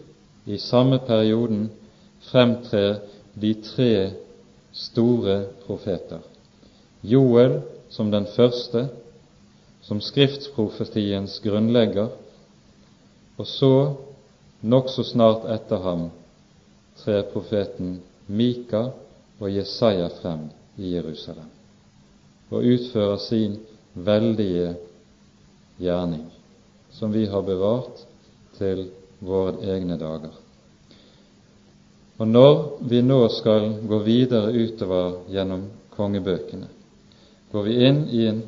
i 0.46 0.58
samme 0.58 1.00
perioden, 1.00 1.72
fremtrer 2.22 3.00
de 3.42 3.54
tre 3.54 4.12
store 4.72 5.46
profeter. 5.66 6.20
Joel 7.04 7.62
som 7.90 8.12
den 8.12 8.28
første, 8.36 8.88
som 9.82 10.02
skriftsprofetiens 10.02 11.40
grunnlegger, 11.44 12.08
og 13.38 13.48
så, 13.48 13.96
nokså 14.62 15.04
snart 15.04 15.46
etter 15.50 15.82
ham, 15.84 16.10
trer 17.02 17.24
profeten 17.34 18.00
Mika 18.28 18.90
og 19.40 19.50
Jesaja 19.50 20.10
frem 20.22 20.50
i 20.78 20.94
Jerusalem 20.96 21.50
og 22.52 22.66
utfører 22.68 23.18
sin 23.24 23.54
veldige 23.94 24.74
gjerning, 25.80 26.26
som 26.92 27.14
vi 27.14 27.26
har 27.26 27.42
bevart 27.48 28.04
til 28.58 28.90
våre 29.24 29.56
egne 29.72 29.96
dager. 29.98 30.34
Og 32.20 32.28
når 32.28 32.58
vi 32.92 33.00
nå 33.02 33.22
skal 33.34 33.70
gå 33.88 34.02
videre 34.06 34.52
utover 34.52 35.22
gjennom 35.32 35.64
kongebøkene, 35.96 36.68
går 37.52 37.64
vi 37.68 37.78
inn 37.88 38.04
i 38.12 38.26
en 38.28 38.44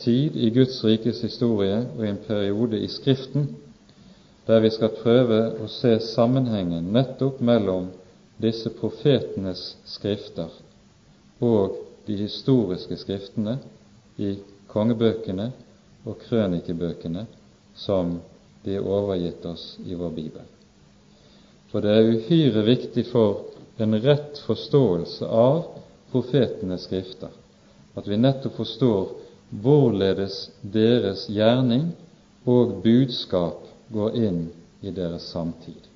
tid 0.00 0.36
i 0.36 0.50
Guds 0.54 0.80
rikes 0.84 1.20
historie 1.22 1.82
og 1.84 2.04
i 2.04 2.10
en 2.10 2.22
periode 2.26 2.80
i 2.80 2.88
Skriften 2.90 3.50
der 4.48 4.60
vi 4.64 4.70
skal 4.72 4.94
prøve 5.02 5.38
å 5.60 5.66
se 5.68 5.90
sammenhengen 6.00 6.86
nettopp 6.94 7.42
mellom 7.44 7.90
disse 8.40 8.70
profetenes 8.72 9.74
skrifter 9.84 10.48
og 11.44 11.76
de 12.06 12.16
historiske 12.22 12.96
skriftene 12.96 13.58
i 14.16 14.38
kongebøkene 14.72 15.50
og 16.08 16.16
krønikebøkene 16.24 17.26
som 17.76 18.16
de 18.64 18.78
er 18.78 18.88
overgitt 18.88 19.44
oss 19.46 19.74
i 19.84 19.92
vår 19.92 20.16
Bibel. 20.16 20.46
For 21.68 21.84
det 21.84 21.92
er 21.92 22.10
uhyre 22.16 22.64
viktig 22.64 23.04
for 23.12 23.44
en 23.76 24.00
rett 24.00 24.40
forståelse 24.48 25.28
av 25.28 25.66
profetenes 26.08 26.88
skrifter 26.88 27.36
at 27.98 28.08
vi 28.08 28.16
nettopp 28.16 28.56
forstår 28.62 29.12
hvorledes 29.60 30.46
deres 30.64 31.28
gjerning 31.28 31.90
og 32.48 32.78
budskap 32.80 33.67
går 33.92 34.16
inn 34.16 34.40
i 34.80 34.90
deres 34.90 35.28
samtid. 35.32 35.88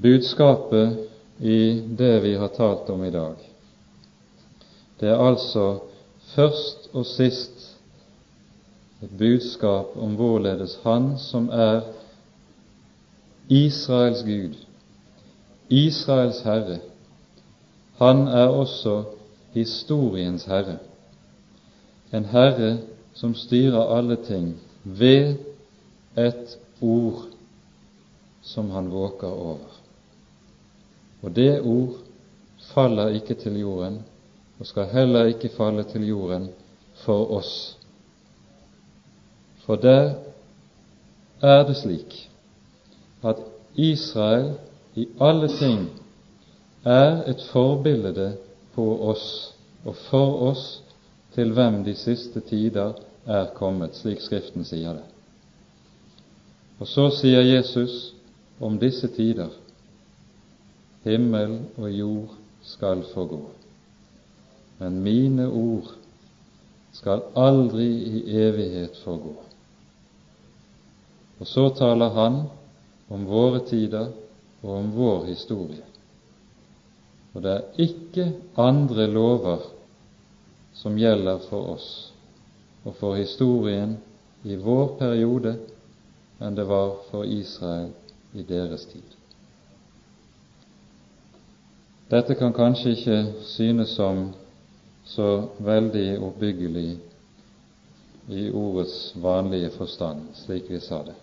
Budskapet 0.00 0.98
i 1.38 1.80
det 1.98 2.14
vi 2.24 2.34
har 2.40 2.52
talt 2.56 2.88
om 2.90 3.04
i 3.04 3.10
dag, 3.12 3.36
det 5.00 5.08
er 5.08 5.20
altså 5.20 5.80
først 6.34 6.88
og 6.92 7.06
sist 7.06 7.66
et 9.02 9.12
budskap 9.18 9.96
om 9.96 10.14
hvorledes 10.16 10.78
Han 10.84 11.14
som 11.18 11.48
er 11.48 11.80
Israels 13.48 14.22
Gud, 14.24 14.56
Israels 15.68 16.40
Herre, 16.44 16.78
han 18.00 18.28
er 18.28 18.46
også 18.46 19.02
historiens 19.52 20.44
herre, 20.44 20.78
en 22.12 22.24
herre 22.24 22.78
som 23.14 23.34
styrer 23.34 23.96
alle 23.96 24.16
ting 24.16 24.54
ved 24.84 25.36
et 26.18 26.56
ord 26.80 27.26
som 28.42 28.70
han 28.70 28.90
våker 28.90 29.28
over. 29.28 29.80
Og 31.22 31.36
det 31.36 31.60
ord 31.60 32.00
faller 32.74 33.08
ikke 33.08 33.34
til 33.34 33.58
jorden, 33.60 34.00
og 34.58 34.66
skal 34.66 34.88
heller 34.92 35.24
ikke 35.24 35.52
falle 35.56 35.84
til 35.84 36.06
jorden 36.08 36.48
for 37.04 37.30
oss. 37.36 37.76
For 39.64 39.76
der 39.76 40.14
er 41.42 41.62
det 41.66 41.76
slik 41.76 42.30
at 43.24 43.36
Israel 43.74 44.54
i 44.94 45.06
alle 45.20 45.48
ting 45.48 45.88
er 46.84 47.22
et 47.30 47.42
forbilde 47.52 48.32
på 48.74 48.86
oss 49.10 49.54
og 49.84 49.96
for 49.96 50.42
oss 50.50 50.82
til 51.34 51.52
hvem 51.54 51.82
de 51.84 51.94
siste 51.94 52.40
tider 52.40 52.92
er 53.26 53.50
kommet, 53.54 53.94
slik 53.96 54.20
Skriften 54.20 54.64
sier 54.64 54.96
det. 54.98 55.06
Og 56.80 56.88
så 56.88 57.10
sier 57.12 57.44
Jesus 57.44 58.14
om 58.60 58.78
disse 58.80 59.08
tider 59.14 59.52
himmel 61.04 61.58
og 61.80 61.90
jord 61.92 62.36
skal 62.64 63.04
forgå, 63.14 63.40
men 64.80 65.00
mine 65.04 65.46
ord 65.48 65.94
skal 66.92 67.22
aldri 67.36 67.88
i 67.88 68.22
evighet 68.42 68.98
forgå. 69.04 69.36
Og 71.40 71.48
så 71.48 71.68
taler 71.76 72.12
han 72.16 72.42
om 73.08 73.24
våre 73.28 73.62
tider 73.68 74.10
og 74.62 74.72
om 74.76 74.90
vår 74.92 75.24
historie. 75.30 75.84
Og 77.32 77.44
det 77.44 77.52
er 77.52 77.84
ikke 77.86 78.26
andre 78.60 79.06
lover 79.08 79.64
som 80.80 80.96
gjelder 80.98 81.42
for 81.50 81.74
oss 81.74 81.88
og 82.84 82.94
for 82.96 83.18
historien 83.18 83.98
i 84.48 84.56
vår 84.56 84.94
periode 84.96 85.52
enn 86.40 86.56
det 86.56 86.64
var 86.64 86.94
for 87.10 87.28
Israel 87.28 87.90
i 88.32 88.44
deres 88.48 88.86
tid. 88.88 89.04
Dette 92.10 92.34
kan 92.34 92.56
kanskje 92.56 92.94
ikke 92.96 93.18
synes 93.46 93.92
som 93.94 94.30
så 95.04 95.28
veldig 95.58 96.16
oppbyggelig 96.24 96.88
i 98.30 98.48
ordets 98.50 99.12
vanlige 99.20 99.70
forstand, 99.76 100.30
slik 100.34 100.70
vi 100.70 100.80
sa 100.80 101.02
det. 101.04 101.14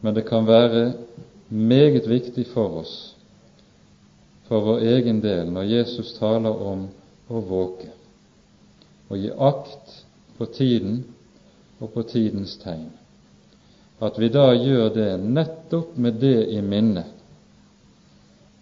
Men 0.00 0.14
det 0.14 0.28
kan 0.28 0.46
være 0.46 0.92
meget 1.48 2.06
viktig 2.08 2.46
for 2.54 2.84
oss 2.84 2.96
for 4.48 4.64
vår 4.64 4.86
egen 4.94 5.20
del 5.20 5.50
når 5.52 5.72
Jesus 5.74 6.14
taler 6.20 6.54
om 6.70 6.86
å 7.28 7.40
våke 7.44 7.97
og 9.08 9.18
gi 9.18 9.30
akt 9.32 9.94
på 10.38 10.46
tiden 10.54 11.04
og 11.80 11.92
på 11.94 12.02
tidens 12.02 12.56
tegn, 12.62 12.90
at 14.00 14.18
vi 14.18 14.28
da 14.32 14.50
gjør 14.54 14.88
det 14.94 15.12
nettopp 15.22 15.96
med 15.96 16.20
det 16.22 16.48
i 16.54 16.60
minne. 16.62 17.04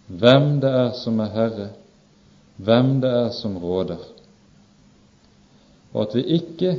Hvem 0.06 0.60
det 0.62 0.70
er 0.70 0.92
som 0.96 1.20
er 1.20 1.32
Herre, 1.34 1.68
hvem 2.56 3.00
det 3.02 3.10
er 3.10 3.30
som 3.34 3.56
råder, 3.58 4.00
og 5.92 6.02
at 6.02 6.14
vi 6.14 6.22
ikke, 6.38 6.76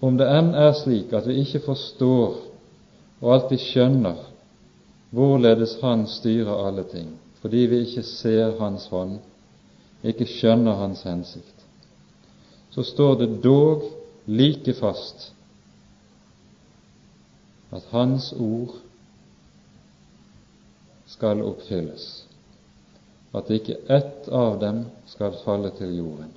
om 0.00 0.16
det 0.16 0.26
enn 0.32 0.54
er 0.56 0.72
slik 0.76 1.12
at 1.12 1.26
vi 1.28 1.42
ikke 1.42 1.60
forstår 1.64 2.38
og 3.20 3.32
alltid 3.34 3.60
skjønner 3.60 4.26
hvorledes 5.10 5.76
Han 5.82 6.06
styrer 6.08 6.66
alle 6.66 6.84
ting, 6.88 7.10
fordi 7.42 7.66
vi 7.68 7.82
ikke 7.84 8.02
ser 8.06 8.56
Hans 8.60 8.86
hånd, 8.92 9.18
ikke 10.02 10.26
skjønner 10.26 10.78
Hans 10.80 11.02
hensikt, 11.04 11.59
så 12.70 12.84
står 12.86 13.16
det 13.20 13.42
dog 13.42 13.84
like 14.24 14.74
fast 14.74 15.32
at 17.70 17.84
Hans 17.90 18.32
ord 18.32 18.74
skal 21.06 21.42
oppfylles, 21.42 22.06
at 23.34 23.50
ikke 23.50 23.76
ett 23.90 24.28
av 24.28 24.58
dem 24.62 24.84
skal 25.10 25.36
falle 25.44 25.70
til 25.78 25.92
jorden. 25.98 26.32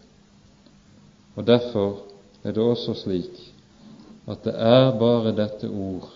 Og 1.35 1.45
Derfor 1.47 2.03
er 2.43 2.53
det 2.53 2.61
også 2.61 2.93
slik 2.93 3.39
at 4.29 4.45
det 4.45 4.53
er 4.53 4.93
bare 4.99 5.33
dette 5.35 5.69
ord 5.69 6.09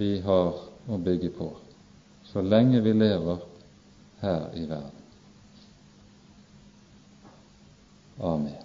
vi 0.00 0.16
har 0.24 0.56
å 0.88 0.98
bygge 0.98 1.30
på 1.36 1.52
så 2.34 2.42
lenge 2.42 2.80
vi 2.80 2.92
lever 2.92 3.36
her 4.20 4.50
i 4.54 4.66
verden. 4.66 5.02
Amen. 8.20 8.63